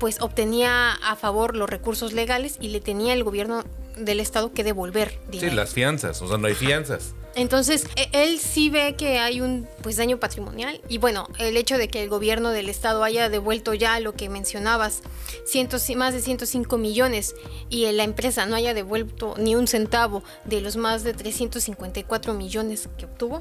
pues 0.00 0.20
obtenía 0.20 0.92
a 0.92 1.14
favor 1.14 1.54
los 1.54 1.70
recursos 1.70 2.12
legales 2.12 2.56
y 2.60 2.68
le 2.68 2.80
tenía 2.80 3.14
el 3.14 3.22
gobierno 3.22 3.62
del 3.96 4.20
Estado 4.20 4.52
que 4.52 4.64
devolver 4.64 5.18
dinero. 5.30 5.50
Sí, 5.50 5.56
las 5.56 5.72
fianzas, 5.72 6.22
o 6.22 6.28
sea, 6.28 6.38
no 6.38 6.46
hay 6.46 6.54
fianzas. 6.54 7.14
Entonces, 7.34 7.86
e, 7.96 8.08
él 8.12 8.38
sí 8.38 8.68
ve 8.68 8.94
que 8.96 9.18
hay 9.18 9.40
un 9.40 9.66
pues 9.82 9.96
daño 9.96 10.18
patrimonial 10.18 10.80
y 10.88 10.98
bueno, 10.98 11.28
el 11.38 11.56
hecho 11.56 11.78
de 11.78 11.88
que 11.88 12.02
el 12.02 12.08
gobierno 12.08 12.50
del 12.50 12.68
estado 12.68 13.04
haya 13.04 13.28
devuelto 13.28 13.72
ya 13.74 13.98
lo 14.00 14.12
que 14.12 14.28
mencionabas, 14.28 15.02
cientos, 15.46 15.88
más 15.96 16.12
de 16.12 16.20
105 16.20 16.76
millones 16.78 17.34
y 17.70 17.90
la 17.92 18.04
empresa 18.04 18.44
no 18.46 18.54
haya 18.54 18.74
devuelto 18.74 19.34
ni 19.38 19.54
un 19.54 19.66
centavo 19.66 20.22
de 20.44 20.60
los 20.60 20.76
más 20.76 21.04
de 21.04 21.14
354 21.14 22.34
millones 22.34 22.88
que 22.98 23.06
obtuvo, 23.06 23.40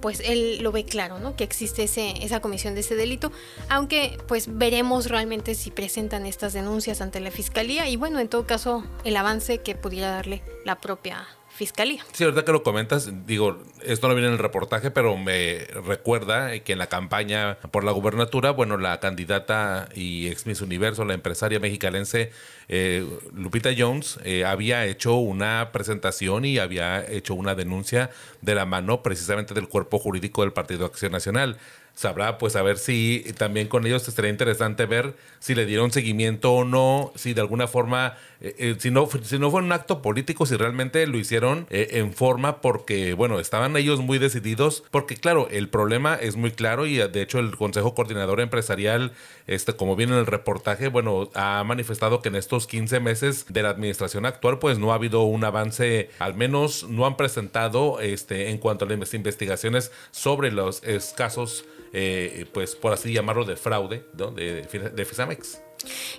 pues 0.00 0.20
él 0.20 0.58
lo 0.62 0.72
ve 0.72 0.84
claro, 0.84 1.18
¿no? 1.18 1.36
Que 1.36 1.44
existe 1.44 1.84
ese, 1.84 2.24
esa 2.24 2.40
comisión 2.40 2.74
de 2.74 2.80
ese 2.80 2.96
delito, 2.96 3.32
aunque 3.68 4.18
pues 4.28 4.56
veremos 4.58 5.06
realmente 5.08 5.54
si 5.54 5.70
presentan 5.70 6.26
estas 6.26 6.52
denuncias 6.52 7.00
ante 7.00 7.20
la 7.20 7.30
fiscalía 7.30 7.88
y 7.88 7.96
bueno, 7.96 8.20
en 8.20 8.28
todo 8.28 8.46
caso 8.46 8.84
el 9.04 9.16
avance 9.16 9.58
que 9.58 9.74
pudiera 9.74 10.10
darle 10.10 10.42
la 10.64 10.80
propia 10.80 11.26
fiscalía. 11.56 12.04
Sí, 12.12 12.24
ahorita 12.24 12.44
que 12.44 12.52
lo 12.52 12.62
comentas, 12.62 13.10
digo, 13.26 13.62
esto 13.82 14.08
no 14.08 14.14
viene 14.14 14.28
en 14.28 14.34
el 14.34 14.38
reportaje, 14.38 14.90
pero 14.90 15.16
me 15.16 15.66
recuerda 15.86 16.58
que 16.60 16.72
en 16.72 16.78
la 16.78 16.88
campaña 16.88 17.58
por 17.70 17.82
la 17.84 17.92
gubernatura, 17.92 18.50
bueno, 18.50 18.76
la 18.76 19.00
candidata 19.00 19.88
y 19.94 20.28
ex 20.28 20.46
Miss 20.46 20.60
Universo, 20.60 21.04
la 21.04 21.14
empresaria 21.14 21.58
mexicalense 21.58 22.30
eh, 22.68 23.06
Lupita 23.34 23.70
Jones, 23.76 24.18
eh, 24.24 24.44
había 24.44 24.84
hecho 24.86 25.14
una 25.14 25.70
presentación 25.72 26.44
y 26.44 26.58
había 26.58 27.04
hecho 27.08 27.34
una 27.34 27.54
denuncia 27.54 28.10
de 28.42 28.54
la 28.54 28.66
mano 28.66 29.02
precisamente 29.02 29.54
del 29.54 29.68
cuerpo 29.68 29.98
jurídico 29.98 30.42
del 30.42 30.52
Partido 30.52 30.86
Acción 30.86 31.12
Nacional 31.12 31.58
sabrá 31.96 32.36
pues 32.36 32.54
a 32.56 32.62
ver 32.62 32.76
si 32.76 33.24
también 33.38 33.68
con 33.68 33.86
ellos 33.86 34.06
estaría 34.06 34.30
interesante 34.30 34.84
ver 34.84 35.14
si 35.40 35.54
le 35.54 35.64
dieron 35.64 35.90
seguimiento 35.90 36.52
o 36.52 36.64
no, 36.64 37.10
si 37.16 37.32
de 37.32 37.40
alguna 37.40 37.66
forma, 37.66 38.18
eh, 38.40 38.54
eh, 38.58 38.76
si, 38.78 38.90
no, 38.90 39.08
si 39.22 39.38
no 39.38 39.50
fue 39.50 39.62
un 39.62 39.72
acto 39.72 40.02
político, 40.02 40.46
si 40.46 40.56
realmente 40.56 41.06
lo 41.06 41.18
hicieron 41.18 41.66
eh, 41.70 41.88
en 41.92 42.12
forma 42.12 42.60
porque, 42.60 43.14
bueno, 43.14 43.40
estaban 43.40 43.76
ellos 43.76 44.00
muy 44.00 44.18
decididos, 44.18 44.84
porque 44.90 45.16
claro, 45.16 45.48
el 45.50 45.68
problema 45.68 46.14
es 46.14 46.36
muy 46.36 46.50
claro 46.50 46.86
y 46.86 46.96
de 46.96 47.22
hecho 47.22 47.38
el 47.38 47.56
Consejo 47.56 47.94
Coordinador 47.94 48.40
Empresarial, 48.40 49.12
este, 49.46 49.74
como 49.74 49.96
viene 49.96 50.12
en 50.14 50.18
el 50.20 50.26
reportaje, 50.26 50.88
bueno, 50.88 51.30
ha 51.34 51.62
manifestado 51.64 52.22
que 52.22 52.28
en 52.28 52.36
estos 52.36 52.66
15 52.66 53.00
meses 53.00 53.46
de 53.48 53.62
la 53.62 53.70
administración 53.70 54.26
actual, 54.26 54.58
pues 54.58 54.78
no 54.78 54.92
ha 54.92 54.96
habido 54.96 55.22
un 55.22 55.44
avance, 55.44 56.10
al 56.18 56.34
menos 56.34 56.84
no 56.88 57.06
han 57.06 57.16
presentado 57.16 58.00
este, 58.00 58.50
en 58.50 58.58
cuanto 58.58 58.84
a 58.84 58.88
las 58.88 59.14
investigaciones 59.14 59.92
sobre 60.10 60.50
los 60.52 60.82
casos 61.16 61.64
eh, 61.92 62.46
pues 62.52 62.74
por 62.76 62.92
así 62.92 63.12
llamarlo, 63.12 63.44
de 63.44 63.56
fraude 63.56 64.04
de, 64.12 64.62
de 64.94 65.04
Fisamex. 65.04 65.65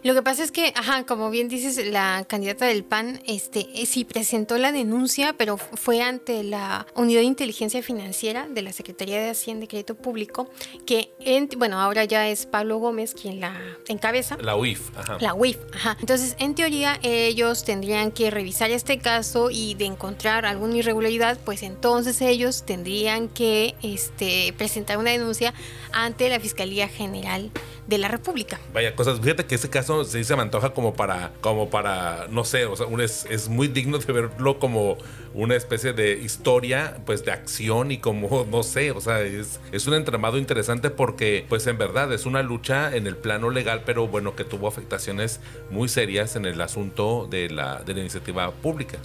Lo 0.03 0.13
que 0.13 0.21
pasa 0.21 0.43
es 0.43 0.51
que, 0.51 0.73
ajá, 0.75 1.05
como 1.05 1.29
bien 1.29 1.47
dices, 1.47 1.83
la 1.87 2.25
candidata 2.27 2.65
del 2.65 2.83
PAN 2.83 3.21
este, 3.25 3.67
eh, 3.75 3.85
sí 3.85 4.05
presentó 4.05 4.57
la 4.57 4.71
denuncia, 4.71 5.33
pero 5.33 5.57
fue 5.57 6.01
ante 6.01 6.43
la 6.43 6.85
Unidad 6.95 7.21
de 7.21 7.25
Inteligencia 7.25 7.81
Financiera 7.81 8.47
de 8.47 8.61
la 8.61 8.73
Secretaría 8.73 9.19
de 9.19 9.29
Hacienda 9.29 9.65
y 9.65 9.67
Crédito 9.67 9.95
Público, 9.95 10.49
que, 10.85 11.11
bueno, 11.57 11.79
ahora 11.79 12.05
ya 12.05 12.27
es 12.27 12.45
Pablo 12.45 12.77
Gómez 12.77 13.13
quien 13.13 13.39
la 13.39 13.59
encabeza. 13.87 14.37
La 14.39 14.55
UIF, 14.55 14.89
ajá. 14.97 15.17
La 15.19 15.33
UIF, 15.33 15.57
ajá. 15.73 15.97
Entonces, 15.99 16.35
en 16.39 16.55
teoría, 16.55 16.99
ellos 17.01 17.63
tendrían 17.63 18.11
que 18.11 18.31
revisar 18.31 18.71
este 18.71 18.99
caso 18.99 19.49
y 19.51 19.73
de 19.75 19.85
encontrar 19.85 20.45
alguna 20.45 20.77
irregularidad, 20.77 21.39
pues 21.43 21.63
entonces 21.63 22.21
ellos 22.21 22.65
tendrían 22.65 23.27
que 23.29 23.75
este, 23.81 24.53
presentar 24.57 24.97
una 24.97 25.11
denuncia 25.11 25.53
ante 25.91 26.29
la 26.29 26.39
Fiscalía 26.39 26.87
General 26.87 27.51
de 27.87 27.97
la 27.97 28.07
República. 28.07 28.59
Vaya 28.73 28.95
cosas, 28.95 29.19
fíjate 29.19 29.45
que 29.47 29.55
ese 29.55 29.69
caso 29.69 30.03
se 30.03 30.23
se 30.23 30.35
me 30.35 30.41
antoja 30.41 30.73
como 30.73 30.93
para, 30.93 31.31
como 31.41 31.69
para, 31.69 32.27
no 32.29 32.43
sé, 32.43 32.65
o 32.65 32.75
sea, 32.75 32.87
es, 33.03 33.25
es 33.29 33.49
muy 33.49 33.67
digno 33.67 33.97
de 33.97 34.13
verlo 34.13 34.59
como 34.59 34.97
una 35.37 35.55
especie 35.55 35.93
de 35.93 36.13
historia, 36.13 36.97
pues 37.05 37.23
de 37.23 37.31
acción 37.31 37.91
y 37.91 37.99
como, 37.99 38.45
no 38.51 38.63
sé, 38.63 38.89
o 38.91 38.99
sea, 38.99 39.21
es, 39.21 39.59
es 39.71 39.85
un 39.85 39.93
entramado 39.93 40.39
interesante 40.39 40.89
porque, 40.89 41.45
pues 41.47 41.67
en 41.67 41.77
verdad, 41.77 42.11
es 42.11 42.25
una 42.25 42.41
lucha 42.41 42.95
en 42.95 43.05
el 43.05 43.15
plano 43.15 43.51
legal, 43.51 43.83
pero 43.85 44.07
bueno, 44.07 44.35
que 44.35 44.43
tuvo 44.43 44.67
afectaciones 44.67 45.39
muy 45.69 45.89
serias 45.89 46.35
en 46.35 46.45
el 46.45 46.59
asunto 46.59 47.27
de 47.29 47.51
la, 47.51 47.83
de 47.85 47.93
la 47.93 47.99
iniciativa 47.99 48.51
pública. 48.51 48.97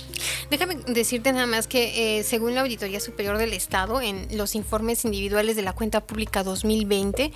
Déjame 0.50 0.76
decirte 0.86 1.32
nada 1.32 1.46
más 1.46 1.66
que 1.66 2.18
eh, 2.18 2.22
según 2.22 2.54
la 2.54 2.62
Auditoría 2.62 3.00
Superior 3.00 3.36
del 3.36 3.52
Estado, 3.52 4.00
en 4.00 4.26
los 4.36 4.54
informes 4.54 5.04
individuales 5.04 5.54
de 5.54 5.62
la 5.62 5.74
cuenta 5.74 6.00
pública 6.00 6.42
2020, 6.42 7.30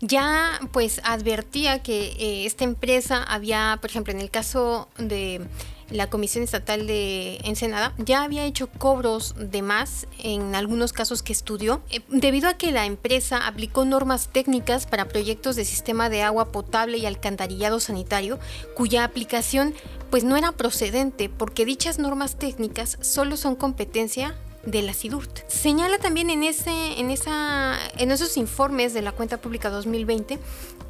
ya 0.00 0.60
pues 0.70 1.00
advertía 1.02 1.82
que 1.82 2.12
eh, 2.12 2.46
esta 2.46 2.62
empresa 2.62 3.24
había, 3.24 3.78
por 3.80 3.90
ejemplo, 3.90 4.12
en 4.12 4.20
el 4.20 4.30
caso 4.30 4.88
de 4.98 5.40
la 5.90 6.08
Comisión 6.08 6.44
Estatal 6.44 6.86
de 6.86 7.38
Ensenada 7.44 7.92
ya 7.98 8.22
había 8.22 8.44
hecho 8.44 8.68
cobros 8.68 9.34
de 9.38 9.62
más 9.62 10.06
en 10.18 10.54
algunos 10.54 10.92
casos 10.92 11.22
que 11.22 11.32
estudió, 11.32 11.80
eh, 11.90 12.00
debido 12.08 12.48
a 12.48 12.54
que 12.54 12.72
la 12.72 12.86
empresa 12.86 13.46
aplicó 13.46 13.84
normas 13.84 14.28
técnicas 14.28 14.86
para 14.86 15.08
proyectos 15.08 15.56
de 15.56 15.64
sistema 15.64 16.08
de 16.08 16.22
agua 16.22 16.52
potable 16.52 16.98
y 16.98 17.06
alcantarillado 17.06 17.80
sanitario, 17.80 18.38
cuya 18.74 19.04
aplicación 19.04 19.74
pues 20.10 20.24
no 20.24 20.36
era 20.36 20.52
procedente 20.52 21.28
porque 21.28 21.64
dichas 21.64 21.98
normas 21.98 22.36
técnicas 22.36 22.98
solo 23.00 23.36
son 23.36 23.56
competencia 23.56 24.34
de 24.64 24.82
la 24.82 24.92
SIDURT. 24.92 25.48
Señala 25.48 25.98
también 25.98 26.28
en, 26.28 26.42
ese, 26.42 26.98
en, 26.98 27.10
esa, 27.10 27.78
en 27.98 28.10
esos 28.10 28.36
informes 28.36 28.92
de 28.94 29.02
la 29.02 29.12
cuenta 29.12 29.38
pública 29.38 29.70
2020, 29.70 30.38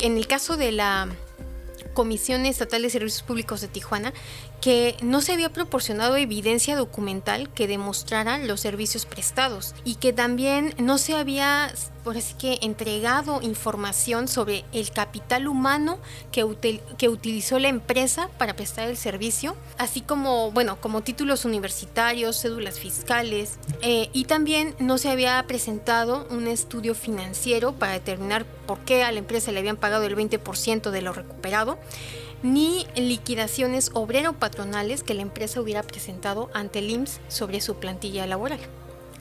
en 0.01 0.17
el 0.17 0.27
caso 0.27 0.57
de 0.57 0.73
la 0.73 1.09
Comisión 1.95 2.45
Estatal 2.47 2.83
de 2.83 2.91
Servicios 2.91 3.23
Públicos 3.23 3.61
de 3.61 3.69
Tijuana 3.69 4.13
que 4.61 4.97
no 5.03 5.21
se 5.21 5.33
había 5.33 5.53
proporcionado 5.53 6.17
evidencia 6.17 6.77
documental 6.77 7.49
que 7.51 7.69
demostrara 7.69 8.39
los 8.39 8.61
servicios 8.61 9.07
prestados 9.07 9.75
y 9.85 9.97
que 9.97 10.13
también 10.13 10.75
no 10.79 10.99
se 10.99 11.15
había 11.15 11.73
por 12.07 12.17
así 12.17 12.35
que 12.35 12.61
entregado 12.63 13.43
información 13.43 14.29
sobre 14.29 14.65
el 14.73 14.93
capital 14.93 15.49
humano 15.49 15.99
que, 16.31 16.47
que 16.97 17.09
utilizó 17.09 17.59
la 17.59 17.67
empresa 17.67 18.29
para 18.39 18.55
prestar 18.55 18.89
el 18.89 18.97
servicio, 18.97 19.57
así 19.77 20.03
como, 20.03 20.53
bueno, 20.53 20.81
como 20.81 21.03
títulos 21.03 21.45
universitarios, 21.45 22.41
cédulas 22.41 22.79
fiscales, 22.79 23.59
eh, 23.83 24.09
y 24.13 24.27
también 24.27 24.77
no 24.79 24.99
se 24.99 25.11
había 25.11 25.45
presentado 25.49 26.29
un 26.31 26.47
estudio 26.47 26.95
financiero 26.95 27.73
para 27.73 27.95
determinar 27.95 28.45
por 28.69 28.79
qué 28.81 29.03
a 29.03 29.11
la 29.11 29.19
empresa 29.19 29.51
le 29.51 29.59
habían 29.59 29.77
pagado 29.77 30.05
el 30.05 30.15
20% 30.15 30.91
de 30.93 31.03
lo 31.03 31.13
recuperado 31.13 31.77
ni 32.43 32.87
liquidaciones 32.95 33.91
obrero-patronales 33.95 35.03
que 35.03 35.15
la 35.15 35.23
empresa 35.23 35.61
hubiera 35.61 35.83
presentado 35.83 36.51
ante 36.55 36.81
el 36.81 36.91
IMSS 36.91 37.21
sobre 37.29 37.61
su 37.61 37.77
plantilla 37.77 38.27
laboral. 38.27 38.61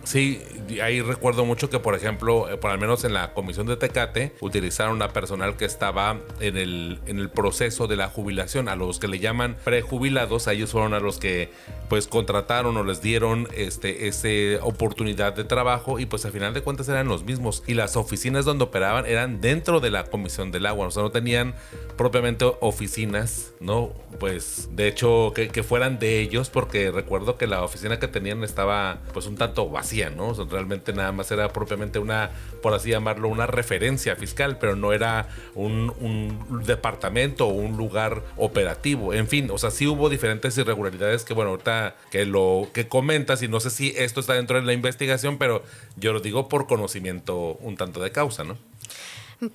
Sí, 0.06 0.40
ahí 0.84 1.02
recuerdo 1.02 1.46
mucho 1.46 1.72
que, 1.72 1.80
por 1.80 1.96
ejemplo, 1.96 2.48
eh, 2.48 2.58
por 2.58 2.70
al 2.70 2.78
menos 2.78 3.04
en 3.04 3.14
la 3.14 3.34
comisión 3.34 3.66
de 3.66 3.76
Tecate, 3.76 4.34
utilizaron 4.40 5.02
a 5.02 5.10
personal 5.10 5.58
que 5.58 5.66
estaba 5.66 6.20
en 6.40 6.58
el, 6.58 7.00
en 7.08 7.18
el 7.18 7.30
proceso 7.30 7.88
de 7.88 7.96
la 7.96 8.08
jubilación, 8.08 8.70
a 8.70 8.76
los 8.76 9.00
que 9.00 9.08
le 9.08 9.18
llaman 9.18 9.58
prejubilados, 9.64 10.48
ellos 10.48 10.72
fueron 10.72 10.94
a 10.94 11.00
los 11.00 11.18
que 11.18 11.50
pues 11.90 12.08
contrataron 12.08 12.78
o 12.78 12.84
les 12.84 13.02
dieron 13.02 13.48
este, 13.56 14.08
esa 14.08 14.64
oportunidad 14.64 15.34
de 15.34 15.44
trabajo 15.44 16.00
y 16.00 16.06
pues 16.06 16.24
al 16.26 16.32
final 16.32 16.54
de 16.54 16.62
cuentas 16.62 16.88
eran 16.88 17.08
los 17.08 17.24
mismos 17.24 17.64
y 17.66 17.74
las 17.74 17.96
oficinas 17.96 18.46
donde 18.46 18.64
operaban 18.64 19.06
eran 19.06 19.42
dentro 19.42 19.80
de 19.80 19.90
la 19.90 20.06
comisión 20.06 20.52
del 20.52 20.68
agua, 20.68 20.88
o 20.88 20.92
sea, 20.92 21.04
no 21.04 21.12
tenían 21.12 21.56
propiamente 21.98 22.46
oficinas, 22.60 23.54
¿no? 23.60 23.94
Pues 24.20 24.70
de 24.72 24.88
hecho 24.88 25.34
que 25.34 25.64
fueran 25.64 26.00
de 26.00 26.20
ellos 26.20 26.50
porque 26.50 26.92
recuerdo 26.92 27.38
que 27.38 27.48
la 27.48 27.64
oficina 27.64 28.00
que 28.00 28.08
tenían 28.08 28.44
estaba 28.44 29.00
pues 29.14 29.26
un 29.26 29.36
tanto 29.36 29.70
vacía 29.70 29.95
realmente 30.50 30.94
nada 30.94 31.12
más 31.12 31.32
era 31.32 31.52
propiamente 31.54 32.00
una, 32.00 32.32
por 32.62 32.74
así 32.74 32.90
llamarlo, 32.90 33.28
una 33.28 33.48
referencia 33.48 34.16
fiscal, 34.16 34.58
pero 34.58 34.76
no 34.76 34.94
era 34.94 35.28
un, 35.54 35.94
un 36.00 36.64
departamento 36.66 37.48
o 37.48 37.54
un 37.54 37.78
lugar 37.78 38.22
operativo. 38.38 39.14
En 39.14 39.28
fin, 39.28 39.50
o 39.52 39.58
sea, 39.58 39.72
sí 39.72 39.88
hubo 39.88 40.10
diferentes 40.10 40.58
irregularidades 40.58 41.24
que, 41.24 41.34
bueno, 41.34 41.52
ahorita 41.52 41.96
que 42.12 42.26
lo 42.26 42.68
que 42.74 42.88
comentas, 42.88 43.42
y 43.42 43.48
no 43.48 43.60
sé 43.60 43.70
si 43.70 43.94
esto 43.98 44.20
está 44.20 44.34
dentro 44.34 44.60
de 44.60 44.66
la 44.66 44.74
investigación, 44.74 45.38
pero 45.38 45.64
yo 45.96 46.14
lo 46.14 46.20
digo 46.20 46.50
por 46.50 46.68
conocimiento 46.68 47.58
un 47.62 47.78
tanto 47.78 48.02
de 48.02 48.12
causa, 48.12 48.44
¿no? 48.44 48.58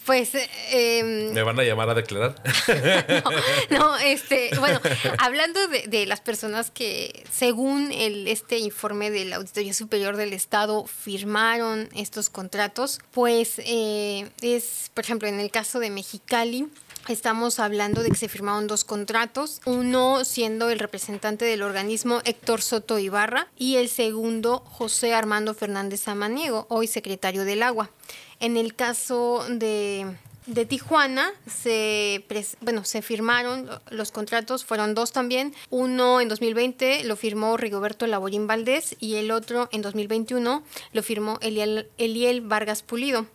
Pues. 0.04 0.32
Em, 0.70 1.32
¿Me 1.32 1.42
van 1.42 1.58
a 1.58 1.64
llamar 1.64 1.88
a 1.90 1.94
declarar? 1.94 2.34
no, 3.70 3.96
este, 3.98 4.50
bueno, 4.58 4.80
hablando 5.18 5.60
de, 5.68 6.06
las 6.06 6.20
personas 6.20 6.70
que, 6.70 7.24
según 7.30 7.92
el, 7.92 8.28
este 8.28 8.58
informe 8.58 9.10
de 9.10 9.24
la 9.24 9.36
Auditoría 9.36 9.74
Superior 9.74 10.16
del 10.16 10.32
Estado, 10.32 10.86
firmaron 10.86 11.88
estos 11.94 12.30
contratos, 12.30 13.00
pues 13.12 13.60
eh, 13.64 14.30
es, 14.42 14.90
por 14.94 15.04
ejemplo, 15.04 15.28
en 15.28 15.40
el 15.40 15.50
caso 15.50 15.78
de 15.80 15.90
Mexicali, 15.90 16.68
Estamos 17.10 17.58
hablando 17.58 18.04
de 18.04 18.10
que 18.10 18.16
se 18.16 18.28
firmaron 18.28 18.68
dos 18.68 18.84
contratos, 18.84 19.60
uno 19.66 20.24
siendo 20.24 20.70
el 20.70 20.78
representante 20.78 21.44
del 21.44 21.62
organismo 21.62 22.20
Héctor 22.24 22.62
Soto 22.62 23.00
Ibarra 23.00 23.48
y 23.56 23.78
el 23.78 23.88
segundo 23.88 24.62
José 24.64 25.12
Armando 25.12 25.52
Fernández 25.52 26.02
Samaniego, 26.02 26.66
hoy 26.68 26.86
secretario 26.86 27.44
del 27.44 27.64
Agua. 27.64 27.90
En 28.38 28.56
el 28.56 28.76
caso 28.76 29.44
de 29.48 30.06
de 30.46 30.66
Tijuana 30.66 31.32
se, 31.46 32.24
bueno, 32.60 32.84
se 32.84 33.02
firmaron 33.02 33.68
los 33.90 34.10
contratos, 34.10 34.64
fueron 34.64 34.94
dos 34.94 35.12
también. 35.12 35.54
Uno 35.68 36.20
en 36.20 36.28
2020 36.28 37.04
lo 37.04 37.16
firmó 37.16 37.56
Rigoberto 37.56 38.06
Laborín 38.06 38.46
Valdés 38.46 38.96
y 39.00 39.16
el 39.16 39.30
otro 39.30 39.68
en 39.72 39.82
2021 39.82 40.62
lo 40.92 41.02
firmó 41.02 41.38
Eliel, 41.40 41.88
Eliel 41.98 42.40
Vargas 42.40 42.82
Pulido. 42.82 43.26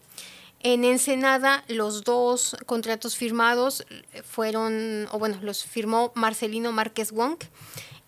En 0.66 0.84
Ensenada, 0.84 1.64
los 1.68 2.04
dos 2.04 2.58
contratos 2.66 3.16
firmados 3.16 3.86
fueron, 4.24 5.08
o 5.12 5.20
bueno, 5.20 5.38
los 5.44 5.64
firmó 5.64 6.12
Marcelino 6.16 6.72
Márquez 6.72 7.12
Wong. 7.12 7.38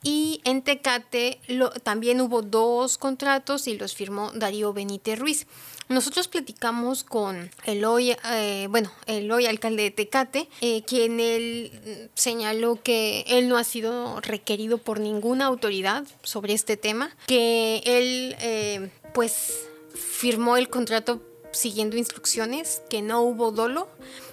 Y 0.02 0.42
en 0.44 0.64
Tecate 0.64 1.40
también 1.84 2.20
hubo 2.20 2.42
dos 2.42 2.98
contratos 2.98 3.68
y 3.68 3.78
los 3.78 3.94
firmó 3.94 4.32
Darío 4.34 4.74
Benítez 4.74 5.20
Ruiz. 5.20 5.46
Nosotros 5.88 6.28
platicamos 6.28 7.04
con 7.04 7.52
el 7.66 7.86
hoy, 7.86 8.16
eh, 8.32 8.66
bueno, 8.72 8.92
el 9.06 9.32
hoy 9.32 9.46
alcalde 9.46 9.84
de 9.84 9.92
Tecate, 9.92 10.50
eh, 10.62 10.82
quien 10.82 11.20
él 11.20 12.10
señaló 12.16 12.82
que 12.82 13.24
él 13.28 13.50
no 13.50 13.58
ha 13.58 13.64
sido 13.64 14.20
requerido 14.22 14.80
por 14.80 15.00
ninguna 15.00 15.46
autoridad 15.46 16.08
sobre 16.24 16.54
este 16.54 16.76
tema, 16.76 17.16
que 17.28 17.84
él 17.86 18.36
eh, 18.40 18.90
pues 19.14 19.68
firmó 19.94 20.58
el 20.58 20.70
contrato 20.70 21.22
siguiendo 21.58 21.98
instrucciones, 21.98 22.82
que 22.90 23.02
no 23.02 23.22
hubo 23.22 23.52
dolo 23.52 23.90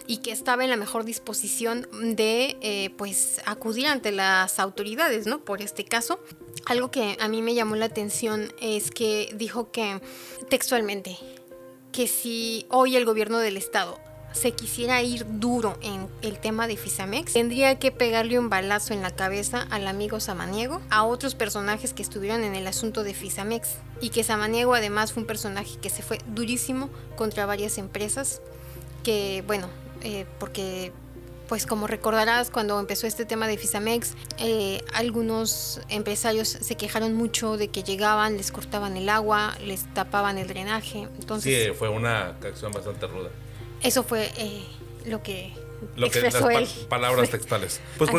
y 0.06 0.18
que 0.18 0.30
estaba 0.30 0.62
en 0.64 0.70
la 0.70 0.76
mejor 0.76 1.04
disposición 1.04 1.88
de 2.14 2.92
pues 2.96 3.40
acudir 3.46 3.86
ante 3.86 4.12
las 4.12 4.58
autoridades, 4.58 5.26
¿no? 5.26 5.44
Por 5.44 5.62
este 5.62 5.84
caso. 5.84 6.20
Algo 6.66 6.90
que 6.90 7.16
a 7.20 7.28
mí 7.28 7.42
me 7.42 7.54
llamó 7.54 7.76
la 7.76 7.86
atención 7.86 8.52
es 8.60 8.90
que 8.90 9.30
dijo 9.34 9.70
que 9.70 10.00
textualmente 10.48 11.18
que 11.92 12.06
si 12.06 12.66
hoy 12.70 12.96
el 12.96 13.04
gobierno 13.04 13.38
del 13.38 13.56
estado 13.56 13.98
se 14.34 14.52
quisiera 14.52 15.00
ir 15.02 15.24
duro 15.38 15.78
en 15.80 16.08
el 16.22 16.38
tema 16.38 16.66
de 16.66 16.76
Fisamex, 16.76 17.32
tendría 17.32 17.78
que 17.78 17.90
pegarle 17.90 18.38
un 18.38 18.50
balazo 18.50 18.92
en 18.92 19.00
la 19.00 19.10
cabeza 19.10 19.66
al 19.70 19.86
amigo 19.86 20.20
Samaniego, 20.20 20.82
a 20.90 21.04
otros 21.04 21.34
personajes 21.34 21.94
que 21.94 22.02
estuvieron 22.02 22.44
en 22.44 22.54
el 22.54 22.66
asunto 22.66 23.04
de 23.04 23.14
Fisamex, 23.14 23.76
y 24.00 24.10
que 24.10 24.24
Samaniego 24.24 24.74
además 24.74 25.12
fue 25.12 25.22
un 25.22 25.26
personaje 25.26 25.78
que 25.80 25.88
se 25.88 26.02
fue 26.02 26.18
durísimo 26.26 26.90
contra 27.16 27.46
varias 27.46 27.78
empresas, 27.78 28.42
que 29.02 29.42
bueno, 29.46 29.68
eh, 30.02 30.26
porque 30.38 30.92
pues 31.48 31.66
como 31.66 31.86
recordarás, 31.86 32.50
cuando 32.50 32.80
empezó 32.80 33.06
este 33.06 33.26
tema 33.26 33.46
de 33.46 33.58
Fisamex, 33.58 34.14
eh, 34.38 34.82
algunos 34.94 35.80
empresarios 35.88 36.48
se 36.48 36.74
quejaron 36.76 37.14
mucho 37.14 37.56
de 37.56 37.68
que 37.68 37.82
llegaban, 37.82 38.36
les 38.36 38.50
cortaban 38.50 38.96
el 38.96 39.08
agua, 39.08 39.54
les 39.64 39.92
tapaban 39.92 40.38
el 40.38 40.48
drenaje. 40.48 41.08
Entonces, 41.20 41.66
sí, 41.66 41.72
fue 41.74 41.90
una 41.90 42.28
acción 42.28 42.72
bastante 42.72 43.06
ruda. 43.06 43.30
Eso 43.84 44.02
fue 44.02 44.30
eh, 44.38 44.62
lo 45.04 45.22
que 45.22 45.52
lo 45.96 46.10
que 46.10 46.20
las 46.20 46.34
palabras 46.88 47.30
textuales. 47.30 47.80
Pues, 47.98 48.10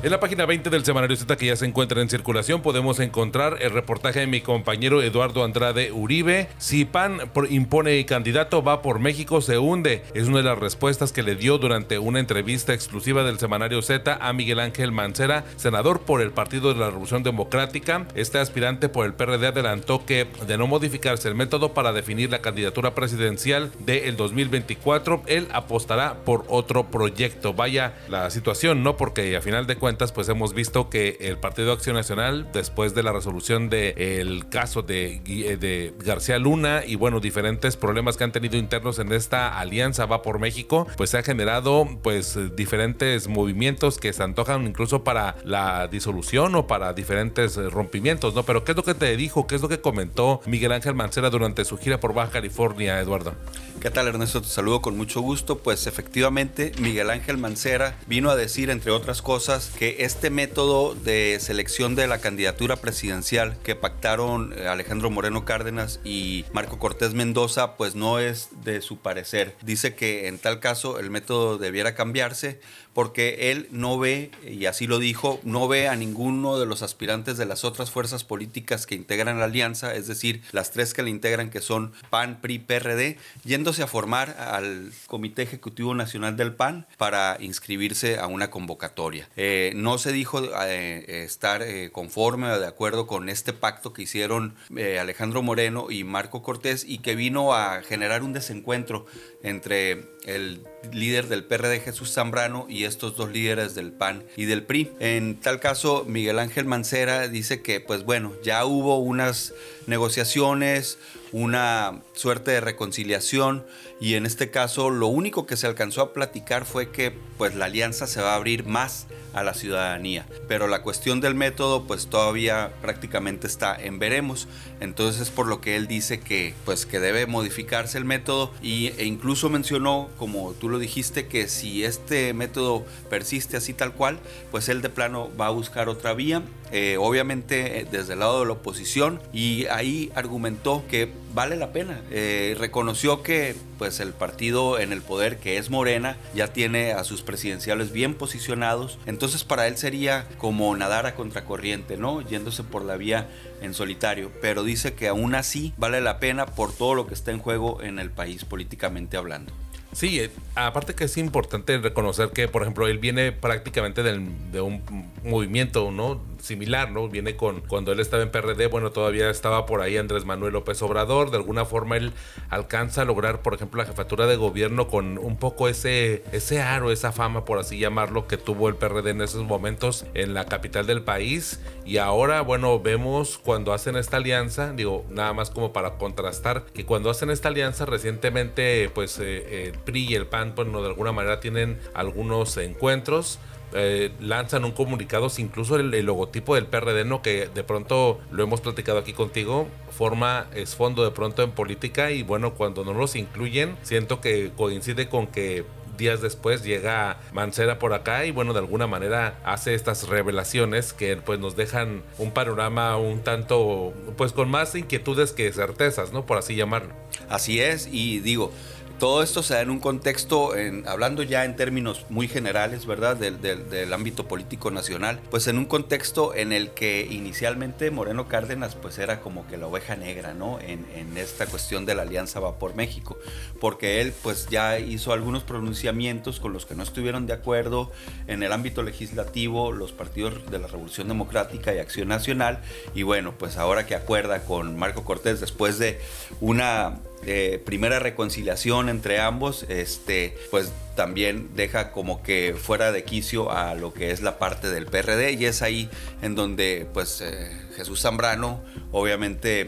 En 0.00 0.12
la 0.12 0.20
página 0.20 0.46
20 0.46 0.70
del 0.70 0.84
semanario 0.84 1.16
Z 1.16 1.36
que 1.36 1.46
ya 1.46 1.56
se 1.56 1.66
encuentra 1.66 2.00
en 2.00 2.08
circulación 2.08 2.62
podemos 2.62 3.00
encontrar 3.00 3.58
el 3.60 3.72
reportaje 3.72 4.20
de 4.20 4.28
mi 4.28 4.40
compañero 4.40 5.02
Eduardo 5.02 5.42
Andrade 5.42 5.90
Uribe. 5.90 6.46
Si 6.58 6.84
PAN 6.84 7.18
impone 7.50 8.06
candidato 8.06 8.62
va 8.62 8.80
por 8.80 9.00
México 9.00 9.40
se 9.40 9.58
hunde. 9.58 10.04
Es 10.14 10.28
una 10.28 10.36
de 10.36 10.44
las 10.44 10.56
respuestas 10.56 11.10
que 11.10 11.24
le 11.24 11.34
dio 11.34 11.58
durante 11.58 11.98
una 11.98 12.20
entrevista 12.20 12.74
exclusiva 12.74 13.24
del 13.24 13.40
semanario 13.40 13.82
Z 13.82 14.18
a 14.20 14.32
Miguel 14.32 14.60
Ángel 14.60 14.92
Mancera, 14.92 15.44
senador 15.56 16.02
por 16.02 16.22
el 16.22 16.30
Partido 16.30 16.72
de 16.72 16.78
la 16.78 16.90
Revolución 16.90 17.24
Democrática. 17.24 18.06
Este 18.14 18.38
aspirante 18.38 18.88
por 18.88 19.04
el 19.04 19.14
PRD 19.14 19.48
adelantó 19.48 20.06
que 20.06 20.28
de 20.46 20.56
no 20.58 20.68
modificarse 20.68 21.26
el 21.26 21.34
método 21.34 21.74
para 21.74 21.92
definir 21.92 22.30
la 22.30 22.38
candidatura 22.38 22.94
presidencial 22.94 23.72
del 23.80 24.16
2024, 24.16 25.24
él 25.26 25.48
apostará 25.52 26.18
por 26.24 26.44
otro 26.46 26.84
proyecto. 26.84 27.52
Vaya 27.52 27.94
la 28.08 28.30
situación, 28.30 28.84
¿no? 28.84 28.96
Porque 28.96 29.36
a 29.36 29.42
final 29.42 29.66
de 29.66 29.74
cuentas 29.74 29.87
pues 29.96 30.28
hemos 30.28 30.52
visto 30.52 30.90
que 30.90 31.16
el 31.20 31.38
Partido 31.38 31.72
Acción 31.72 31.96
Nacional, 31.96 32.48
después 32.52 32.94
de 32.94 33.02
la 33.02 33.12
resolución 33.12 33.70
del 33.70 34.48
caso 34.48 34.82
de, 34.82 35.22
eh, 35.26 35.56
de 35.56 35.94
García 36.04 36.38
Luna 36.38 36.82
y 36.86 36.96
bueno, 36.96 37.20
diferentes 37.20 37.76
problemas 37.76 38.16
que 38.16 38.24
han 38.24 38.32
tenido 38.32 38.58
internos 38.58 38.98
en 38.98 39.12
esta 39.12 39.58
alianza 39.58 40.04
Va 40.06 40.20
por 40.22 40.38
México, 40.38 40.86
pues 40.96 41.10
se 41.10 41.18
ha 41.18 41.22
generado 41.22 41.88
pues 42.02 42.38
diferentes 42.54 43.28
movimientos 43.28 43.98
que 43.98 44.12
se 44.12 44.22
antojan 44.22 44.66
incluso 44.66 45.04
para 45.04 45.36
la 45.44 45.88
disolución 45.88 46.54
o 46.54 46.66
para 46.66 46.92
diferentes 46.92 47.56
rompimientos, 47.56 48.34
¿no? 48.34 48.42
Pero 48.42 48.64
¿qué 48.64 48.72
es 48.72 48.76
lo 48.76 48.84
que 48.84 48.94
te 48.94 49.16
dijo? 49.16 49.46
¿Qué 49.46 49.54
es 49.54 49.62
lo 49.62 49.68
que 49.68 49.80
comentó 49.80 50.40
Miguel 50.46 50.72
Ángel 50.72 50.94
Mancera 50.94 51.30
durante 51.30 51.64
su 51.64 51.78
gira 51.78 51.98
por 51.98 52.12
Baja 52.12 52.30
California, 52.30 53.00
Eduardo? 53.00 53.34
¿Qué 53.80 53.90
tal 53.90 54.08
Ernesto? 54.08 54.42
Te 54.42 54.48
saludo 54.48 54.82
con 54.82 54.96
mucho 54.96 55.20
gusto. 55.20 55.58
Pues 55.58 55.86
efectivamente 55.86 56.72
Miguel 56.80 57.10
Ángel 57.10 57.38
Mancera 57.38 57.96
vino 58.08 58.28
a 58.28 58.34
decir, 58.34 58.70
entre 58.70 58.90
otras 58.90 59.22
cosas, 59.22 59.70
que 59.78 59.98
este 60.00 60.30
método 60.30 60.96
de 60.96 61.38
selección 61.40 61.94
de 61.94 62.08
la 62.08 62.18
candidatura 62.18 62.74
presidencial 62.76 63.56
que 63.62 63.76
pactaron 63.76 64.52
eh, 64.56 64.66
Alejandro 64.66 65.10
Moreno 65.10 65.44
Cárdenas 65.44 66.00
y 66.02 66.44
Marco 66.52 66.80
Cortés 66.80 67.14
Mendoza, 67.14 67.76
pues 67.76 67.94
no 67.94 68.18
es 68.18 68.48
de 68.64 68.80
su 68.80 68.98
parecer. 68.98 69.54
Dice 69.62 69.94
que 69.94 70.26
en 70.26 70.38
tal 70.38 70.58
caso 70.58 70.98
el 70.98 71.10
método 71.10 71.56
debiera 71.56 71.94
cambiarse 71.94 72.60
porque 72.98 73.52
él 73.52 73.68
no 73.70 73.96
ve, 73.96 74.32
y 74.44 74.66
así 74.66 74.88
lo 74.88 74.98
dijo, 74.98 75.38
no 75.44 75.68
ve 75.68 75.86
a 75.86 75.94
ninguno 75.94 76.58
de 76.58 76.66
los 76.66 76.82
aspirantes 76.82 77.38
de 77.38 77.46
las 77.46 77.62
otras 77.62 77.92
fuerzas 77.92 78.24
políticas 78.24 78.88
que 78.88 78.96
integran 78.96 79.38
la 79.38 79.44
alianza, 79.44 79.94
es 79.94 80.08
decir, 80.08 80.42
las 80.50 80.72
tres 80.72 80.94
que 80.94 81.04
la 81.04 81.08
integran 81.08 81.50
que 81.50 81.60
son 81.60 81.92
PAN, 82.10 82.40
PRI, 82.40 82.58
PRD, 82.58 83.16
yéndose 83.44 83.84
a 83.84 83.86
formar 83.86 84.30
al 84.40 84.90
Comité 85.06 85.42
Ejecutivo 85.42 85.94
Nacional 85.94 86.36
del 86.36 86.56
PAN 86.56 86.88
para 86.96 87.36
inscribirse 87.38 88.18
a 88.18 88.26
una 88.26 88.50
convocatoria. 88.50 89.28
Eh, 89.36 89.70
no 89.76 89.98
se 89.98 90.10
dijo 90.10 90.42
eh, 90.66 91.22
estar 91.24 91.62
eh, 91.62 91.90
conforme 91.92 92.50
o 92.50 92.58
de 92.58 92.66
acuerdo 92.66 93.06
con 93.06 93.28
este 93.28 93.52
pacto 93.52 93.92
que 93.92 94.02
hicieron 94.02 94.56
Alejandro 95.00 95.40
Moreno 95.40 95.88
y 95.88 96.02
Marco 96.02 96.42
Cortés 96.42 96.84
y 96.84 96.98
que 96.98 97.14
vino 97.14 97.54
a 97.54 97.80
generar 97.82 98.24
un 98.24 98.32
desencuentro 98.32 99.06
entre 99.44 100.18
el 100.26 100.64
líder 100.92 101.28
del 101.28 101.44
PRD 101.44 101.80
Jesús 101.80 102.12
Zambrano 102.12 102.66
y 102.68 102.84
estos 102.84 103.16
dos 103.16 103.30
líderes 103.30 103.74
del 103.74 103.92
PAN 103.92 104.24
y 104.36 104.44
del 104.44 104.62
PRI. 104.62 104.92
En 105.00 105.40
tal 105.40 105.60
caso, 105.60 106.04
Miguel 106.06 106.38
Ángel 106.38 106.64
Mancera 106.64 107.28
dice 107.28 107.62
que 107.62 107.80
pues 107.80 108.04
bueno, 108.04 108.32
ya 108.42 108.64
hubo 108.64 108.98
unas 108.98 109.54
negociaciones, 109.86 110.98
una 111.32 112.02
suerte 112.14 112.52
de 112.52 112.60
reconciliación 112.60 113.64
y 114.00 114.14
en 114.14 114.26
este 114.26 114.50
caso 114.50 114.90
lo 114.90 115.08
único 115.08 115.46
que 115.46 115.56
se 115.56 115.66
alcanzó 115.66 116.02
a 116.02 116.12
platicar 116.12 116.64
fue 116.64 116.90
que 116.90 117.12
pues 117.36 117.54
la 117.54 117.66
alianza 117.66 118.06
se 118.06 118.20
va 118.20 118.32
a 118.32 118.36
abrir 118.36 118.64
más 118.64 119.06
a 119.32 119.42
la 119.42 119.54
ciudadanía. 119.54 120.26
Pero 120.46 120.66
la 120.66 120.82
cuestión 120.82 121.20
del 121.20 121.34
método 121.34 121.84
pues 121.84 122.08
todavía 122.08 122.72
prácticamente 122.80 123.46
está 123.46 123.76
en 123.80 123.98
veremos. 123.98 124.48
Entonces 124.80 125.20
es 125.22 125.30
por 125.30 125.46
lo 125.46 125.60
que 125.60 125.76
él 125.76 125.86
dice 125.86 126.20
que 126.20 126.54
pues 126.64 126.86
que 126.86 127.00
debe 127.00 127.26
modificarse 127.26 127.98
el 127.98 128.04
método 128.04 128.52
y, 128.62 128.88
e 128.98 129.04
incluso 129.04 129.48
mencionó, 129.50 130.08
como 130.18 130.52
tú 130.52 130.68
lo 130.68 130.78
dijiste, 130.78 131.26
que 131.26 131.48
si 131.48 131.84
este 131.84 132.32
método 132.34 132.84
persiste 133.10 133.56
así 133.56 133.72
tal 133.72 133.92
cual, 133.92 134.18
pues 134.50 134.68
él 134.68 134.82
de 134.82 134.88
plano 134.88 135.30
va 135.38 135.46
a 135.46 135.50
buscar 135.50 135.88
otra 135.88 136.14
vía. 136.14 136.42
Eh, 136.70 136.96
obviamente 136.98 137.86
desde 137.90 138.12
el 138.12 138.18
lado 138.18 138.40
de 138.40 138.46
la 138.46 138.52
oposición 138.52 139.22
y 139.32 139.64
ahí 139.66 140.12
argumentó 140.14 140.84
que 140.86 141.10
vale 141.34 141.56
la 141.56 141.72
pena. 141.72 142.00
Eh, 142.10 142.56
reconoció 142.58 143.22
que 143.22 143.54
pues 143.78 144.00
el 144.00 144.12
partido 144.12 144.78
en 144.78 144.92
el 144.92 145.02
poder 145.02 145.38
que 145.38 145.56
es 145.56 145.70
Morena 145.70 146.16
ya 146.34 146.52
tiene 146.52 146.92
a 146.92 147.04
sus 147.04 147.22
presidenciales 147.22 147.92
bien 147.92 148.14
posicionados, 148.14 148.98
entonces 149.06 149.44
para 149.44 149.66
él 149.68 149.76
sería 149.76 150.26
como 150.38 150.74
nadar 150.76 151.06
a 151.06 151.14
contracorriente, 151.14 151.96
¿no? 151.96 152.20
Yéndose 152.20 152.64
por 152.64 152.84
la 152.84 152.96
vía 152.96 153.28
en 153.62 153.74
solitario, 153.74 154.32
pero 154.40 154.64
dice 154.64 154.94
que 154.94 155.08
aún 155.08 155.34
así 155.34 155.72
vale 155.76 156.00
la 156.00 156.18
pena 156.18 156.46
por 156.46 156.72
todo 156.72 156.94
lo 156.94 157.06
que 157.06 157.14
está 157.14 157.30
en 157.30 157.38
juego 157.38 157.82
en 157.82 157.98
el 157.98 158.10
país 158.10 158.44
políticamente 158.44 159.16
hablando. 159.16 159.52
Sí, 159.92 160.20
eh, 160.20 160.30
aparte 160.54 160.94
que 160.94 161.04
es 161.04 161.16
importante 161.16 161.78
reconocer 161.78 162.30
que, 162.30 162.46
por 162.46 162.62
ejemplo, 162.62 162.86
él 162.86 162.98
viene 162.98 163.32
prácticamente 163.32 164.02
de 164.02 164.60
un 164.60 164.82
movimiento, 165.24 165.90
¿no? 165.90 166.20
Similar, 166.40 166.90
¿no? 166.90 167.08
Viene 167.08 167.36
con 167.36 167.60
cuando 167.60 167.92
él 167.92 168.00
estaba 168.00 168.22
en 168.22 168.30
PRD, 168.30 168.68
bueno, 168.68 168.90
todavía 168.90 169.30
estaba 169.30 169.66
por 169.66 169.80
ahí 169.80 169.96
Andrés 169.96 170.24
Manuel 170.24 170.52
López 170.52 170.80
Obrador, 170.82 171.30
de 171.30 171.36
alguna 171.36 171.64
forma 171.64 171.96
él 171.96 172.12
alcanza 172.50 173.02
a 173.02 173.04
lograr, 173.04 173.42
por 173.42 173.54
ejemplo, 173.54 173.82
la 173.82 173.88
jefatura 173.88 174.26
de 174.26 174.36
gobierno 174.36 174.88
con 174.88 175.18
un 175.18 175.36
poco 175.36 175.68
ese 175.68 176.22
ese 176.32 176.60
aro, 176.60 176.92
esa 176.92 177.12
fama, 177.12 177.44
por 177.44 177.58
así 177.58 177.78
llamarlo, 177.78 178.26
que 178.26 178.36
tuvo 178.36 178.68
el 178.68 178.76
PRD 178.76 179.10
en 179.10 179.22
esos 179.22 179.44
momentos 179.44 180.06
en 180.14 180.34
la 180.34 180.46
capital 180.46 180.86
del 180.86 181.02
país 181.02 181.60
y 181.84 181.96
ahora, 181.96 182.42
bueno, 182.42 182.80
vemos 182.80 183.38
cuando 183.38 183.72
hacen 183.72 183.96
esta 183.96 184.18
alianza, 184.18 184.72
digo, 184.72 185.06
nada 185.10 185.32
más 185.32 185.50
como 185.50 185.72
para 185.72 185.96
contrastar 185.96 186.66
que 186.66 186.84
cuando 186.84 187.08
hacen 187.08 187.30
esta 187.30 187.48
alianza 187.48 187.86
recientemente, 187.86 188.90
pues 188.94 189.18
eh, 189.18 189.68
el 189.68 189.78
PRI 189.78 190.08
y 190.08 190.14
el 190.14 190.26
PAN, 190.26 190.54
pues 190.54 190.68
no, 190.68 190.82
de 190.82 190.88
alguna 190.88 191.12
manera 191.12 191.40
tienen 191.40 191.78
algunos 191.94 192.56
encuentros. 192.58 193.38
Eh, 193.74 194.12
lanzan 194.20 194.64
un 194.64 194.72
comunicado, 194.72 195.28
incluso 195.36 195.76
el, 195.76 195.90
logotipo 196.04 196.54
del 196.54 196.66
PRD, 196.66 197.04
¿no? 197.04 197.20
que 197.20 197.48
de 197.48 197.64
pronto 197.64 198.18
lo 198.30 198.42
hemos 198.42 198.60
platicado 198.60 198.98
aquí 198.98 199.12
contigo, 199.12 199.68
forma 199.90 200.46
es 200.54 200.74
fondo 200.74 201.04
de 201.04 201.10
pronto 201.10 201.42
en 201.42 201.50
política 201.50 202.10
y 202.10 202.22
bueno, 202.22 202.54
cuando 202.54 202.84
no 202.84 202.94
los 202.94 203.14
incluyen, 203.16 203.76
siento 203.82 204.20
que 204.20 204.52
coincide 204.56 205.08
con 205.08 205.26
que 205.26 205.64
días 205.98 206.22
después 206.22 206.64
llega 206.64 207.18
Mancera 207.32 207.78
por 207.78 207.92
acá 207.92 208.24
y 208.24 208.30
bueno, 208.30 208.54
de 208.54 208.60
alguna 208.60 208.86
manera 208.86 209.38
hace 209.44 209.74
estas 209.74 210.08
revelaciones 210.08 210.94
que 210.94 211.16
pues 211.16 211.38
nos 211.38 211.56
dejan 211.56 212.02
un 212.16 212.30
panorama 212.30 212.96
un 212.96 213.20
tanto, 213.20 213.92
pues 214.16 214.32
con 214.32 214.48
más 214.48 214.74
inquietudes 214.74 215.32
que 215.32 215.52
certezas, 215.52 216.12
¿no? 216.12 216.24
Por 216.24 216.38
así 216.38 216.54
llamarlo. 216.54 216.94
Así 217.28 217.60
es, 217.60 217.88
y 217.90 218.20
digo, 218.20 218.52
todo 218.98 219.22
esto 219.22 219.42
se 219.42 219.54
da 219.54 219.60
en 219.62 219.70
un 219.70 219.78
contexto, 219.78 220.52
hablando 220.86 221.22
ya 221.22 221.44
en 221.44 221.56
términos 221.56 222.06
muy 222.08 222.28
generales, 222.28 222.86
¿verdad? 222.86 223.16
Del, 223.16 223.92
ámbito 223.92 224.28
político 224.28 224.70
nacional, 224.70 225.20
pues 225.30 225.46
en 225.46 225.56
un 225.56 225.64
contexto 225.64 226.34
en 226.34 226.52
el 226.52 226.70
que 226.70 227.06
inicialmente 227.10 227.90
Moreno 227.90 228.28
Cárdenas 228.28 228.74
pues 228.74 228.98
era 228.98 229.20
como 229.20 229.46
que 229.46 229.56
la 229.56 229.66
oveja 229.66 229.96
negra, 229.96 230.34
¿no? 230.34 230.60
En, 230.60 230.86
en 230.94 231.16
esta 231.16 231.46
cuestión 231.46 231.86
de 231.86 231.94
la 231.94 232.02
Alianza 232.02 232.40
Va 232.40 232.58
por 232.58 232.74
México, 232.74 233.18
porque 233.60 234.00
él 234.00 234.12
pues 234.22 234.48
ya 234.50 234.78
hizo 234.78 235.12
algunos 235.12 235.42
pronunciamientos 235.42 236.40
con 236.40 236.52
los 236.52 236.66
que 236.66 236.74
no 236.74 236.82
estuvieron 236.82 237.26
de 237.26 237.32
acuerdo 237.32 237.90
en 238.26 238.42
el 238.42 238.52
ámbito 238.52 238.82
legislativo, 238.82 239.72
los 239.72 239.92
partidos 239.92 240.50
de 240.50 240.58
la 240.58 240.66
Revolución 240.66 241.08
Democrática 241.08 241.74
y 241.74 241.78
Acción 241.78 242.08
Nacional, 242.08 242.60
y 242.94 243.02
bueno, 243.02 243.34
pues 243.38 243.56
ahora 243.56 243.86
que 243.86 243.94
acuerda 243.94 244.44
con 244.44 244.76
Marco 244.76 245.04
Cortés 245.04 245.40
después 245.40 245.78
de 245.78 246.00
una 246.40 246.98
eh, 247.26 247.60
primera 247.64 247.98
reconciliación 247.98 248.88
entre 248.88 249.20
ambos, 249.20 249.66
este, 249.68 250.36
pues 250.50 250.72
también 250.94 251.50
deja 251.54 251.92
como 251.92 252.22
que 252.22 252.54
fuera 252.60 252.92
de 252.92 253.04
quicio 253.04 253.50
a 253.52 253.74
lo 253.74 253.92
que 253.92 254.10
es 254.10 254.20
la 254.20 254.38
parte 254.38 254.68
del 254.68 254.86
PRD 254.86 255.32
y 255.32 255.44
es 255.44 255.62
ahí 255.62 255.88
en 256.22 256.34
donde 256.34 256.86
pues 256.92 257.20
eh, 257.20 257.50
Jesús 257.76 258.02
Zambrano 258.02 258.62
obviamente 258.92 259.66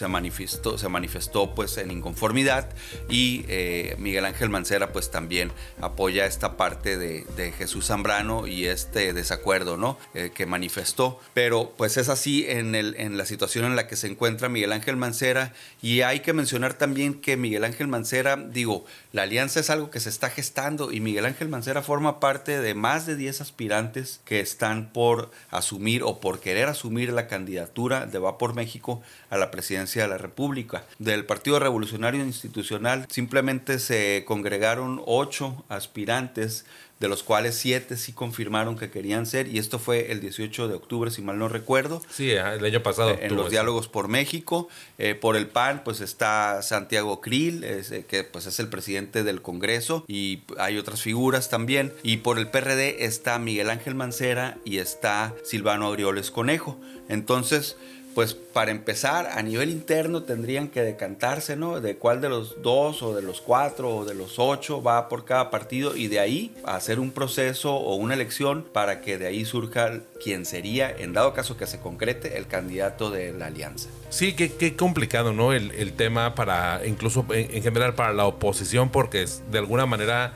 se 0.00 0.08
manifestó, 0.08 0.78
se 0.78 0.88
manifestó 0.88 1.54
pues 1.54 1.76
en 1.76 1.90
inconformidad 1.90 2.70
y 3.10 3.44
eh, 3.48 3.96
Miguel 3.98 4.24
Ángel 4.24 4.48
Mancera 4.48 4.92
pues 4.92 5.10
también 5.10 5.52
apoya 5.82 6.24
esta 6.24 6.56
parte 6.56 6.96
de, 6.96 7.20
Jesús 7.58 7.86
Zambrano 7.88 8.46
y 8.46 8.66
este 8.66 9.12
desacuerdo 9.12 9.76
¿no? 9.76 9.98
Eh, 10.14 10.30
que 10.34 10.46
manifestó. 10.46 11.20
Pero 11.34 11.74
pues 11.76 11.98
es 11.98 12.08
así 12.08 12.46
en, 12.48 12.74
el, 12.74 12.94
en 12.96 13.18
la 13.18 13.26
situación 13.26 13.66
en 13.66 13.76
la 13.76 13.88
que 13.88 13.96
se 13.96 14.06
encuentra 14.06 14.48
Miguel 14.48 14.72
Ángel 14.72 14.96
Mancera 14.96 15.52
y 15.82 16.00
hay 16.00 16.20
que 16.20 16.32
mencionar 16.32 16.72
también 16.74 17.20
que 17.20 17.36
Miguel 17.36 17.64
Ángel 17.64 17.88
Mancera, 17.88 18.36
digo, 18.36 18.86
la 19.12 19.22
alianza 19.22 19.58
es 19.58 19.70
algo 19.70 19.90
que 19.90 19.98
se 19.98 20.08
está 20.08 20.30
gestando 20.30 20.92
y 20.92 21.00
Miguel 21.00 21.26
Ángel 21.26 21.48
Mancera 21.48 21.82
forma 21.82 22.20
parte 22.20 22.60
de 22.60 22.74
más 22.74 23.06
de 23.06 23.16
10 23.16 23.40
aspirantes 23.40 24.20
que 24.24 24.38
están 24.38 24.92
por 24.92 25.32
asumir 25.50 26.04
o 26.04 26.20
por 26.20 26.38
querer 26.38 26.68
asumir 26.68 27.12
la 27.12 27.26
candidatura 27.26 28.06
de 28.06 28.20
Va 28.20 28.38
por 28.38 28.54
México 28.54 29.02
a 29.28 29.36
la 29.36 29.50
presidencia 29.50 30.02
de 30.02 30.08
la 30.08 30.18
República. 30.18 30.84
Del 31.00 31.26
Partido 31.26 31.58
Revolucionario 31.58 32.24
Institucional 32.24 33.06
simplemente 33.10 33.80
se 33.80 34.24
congregaron 34.26 35.02
ocho 35.06 35.64
aspirantes 35.68 36.64
de 37.00 37.08
los 37.08 37.22
cuales 37.22 37.56
siete 37.56 37.96
sí 37.96 38.12
confirmaron 38.12 38.78
que 38.78 38.90
querían 38.90 39.26
ser, 39.26 39.48
y 39.48 39.58
esto 39.58 39.78
fue 39.78 40.12
el 40.12 40.20
18 40.20 40.68
de 40.68 40.74
octubre, 40.74 41.10
si 41.10 41.22
mal 41.22 41.38
no 41.38 41.48
recuerdo. 41.48 42.02
Sí, 42.10 42.30
el 42.30 42.64
año 42.64 42.82
pasado. 42.82 43.16
en 43.18 43.34
los 43.34 43.50
diálogos 43.50 43.88
por 43.88 44.08
México. 44.08 44.68
Eh, 44.98 45.14
por 45.14 45.36
el 45.36 45.48
PAN, 45.48 45.82
pues 45.82 46.00
está 46.00 46.60
Santiago 46.62 47.20
Krill, 47.20 47.64
eh, 47.64 48.04
que 48.06 48.22
pues 48.22 48.46
es 48.46 48.60
el 48.60 48.68
presidente 48.68 49.24
del 49.24 49.40
Congreso, 49.40 50.04
y 50.06 50.42
hay 50.58 50.76
otras 50.76 51.00
figuras 51.00 51.48
también. 51.48 51.92
Y 52.02 52.18
por 52.18 52.38
el 52.38 52.48
PRD 52.48 53.04
está 53.06 53.38
Miguel 53.38 53.70
Ángel 53.70 53.94
Mancera 53.94 54.58
y 54.64 54.78
está 54.78 55.34
Silvano 55.42 55.86
Aureoles 55.86 56.30
Conejo. 56.30 56.78
Entonces, 57.08 57.76
pues 58.14 58.34
para 58.34 58.70
empezar, 58.70 59.30
a 59.32 59.42
nivel 59.42 59.70
interno 59.70 60.22
tendrían 60.24 60.68
que 60.68 60.82
decantarse, 60.82 61.56
¿no? 61.56 61.80
De 61.80 61.96
cuál 61.96 62.20
de 62.20 62.28
los 62.28 62.60
dos 62.62 63.02
o 63.02 63.14
de 63.14 63.22
los 63.22 63.40
cuatro 63.40 63.96
o 63.96 64.04
de 64.04 64.14
los 64.14 64.38
ocho 64.38 64.82
va 64.82 65.08
por 65.08 65.24
cada 65.24 65.50
partido 65.50 65.96
y 65.96 66.08
de 66.08 66.20
ahí 66.20 66.54
hacer 66.64 66.98
un 66.98 67.12
proceso 67.12 67.74
o 67.74 67.94
una 67.94 68.14
elección 68.14 68.64
para 68.72 69.00
que 69.00 69.18
de 69.18 69.26
ahí 69.26 69.44
surja 69.44 70.00
quien 70.22 70.44
sería, 70.44 70.90
en 70.90 71.12
dado 71.12 71.32
caso 71.32 71.56
que 71.56 71.66
se 71.66 71.78
concrete, 71.78 72.36
el 72.36 72.46
candidato 72.46 73.10
de 73.10 73.32
la 73.32 73.46
alianza. 73.46 73.88
Sí, 74.10 74.34
qué, 74.34 74.76
complicado, 74.76 75.32
¿no? 75.32 75.52
El, 75.52 75.92
tema 75.92 76.34
para, 76.34 76.80
incluso 76.86 77.24
en, 77.30 77.62
general 77.62 77.94
para 77.94 78.12
la 78.12 78.26
oposición, 78.26 78.90
porque 78.90 79.24
de 79.50 79.58
alguna 79.58 79.86
manera 79.86 80.34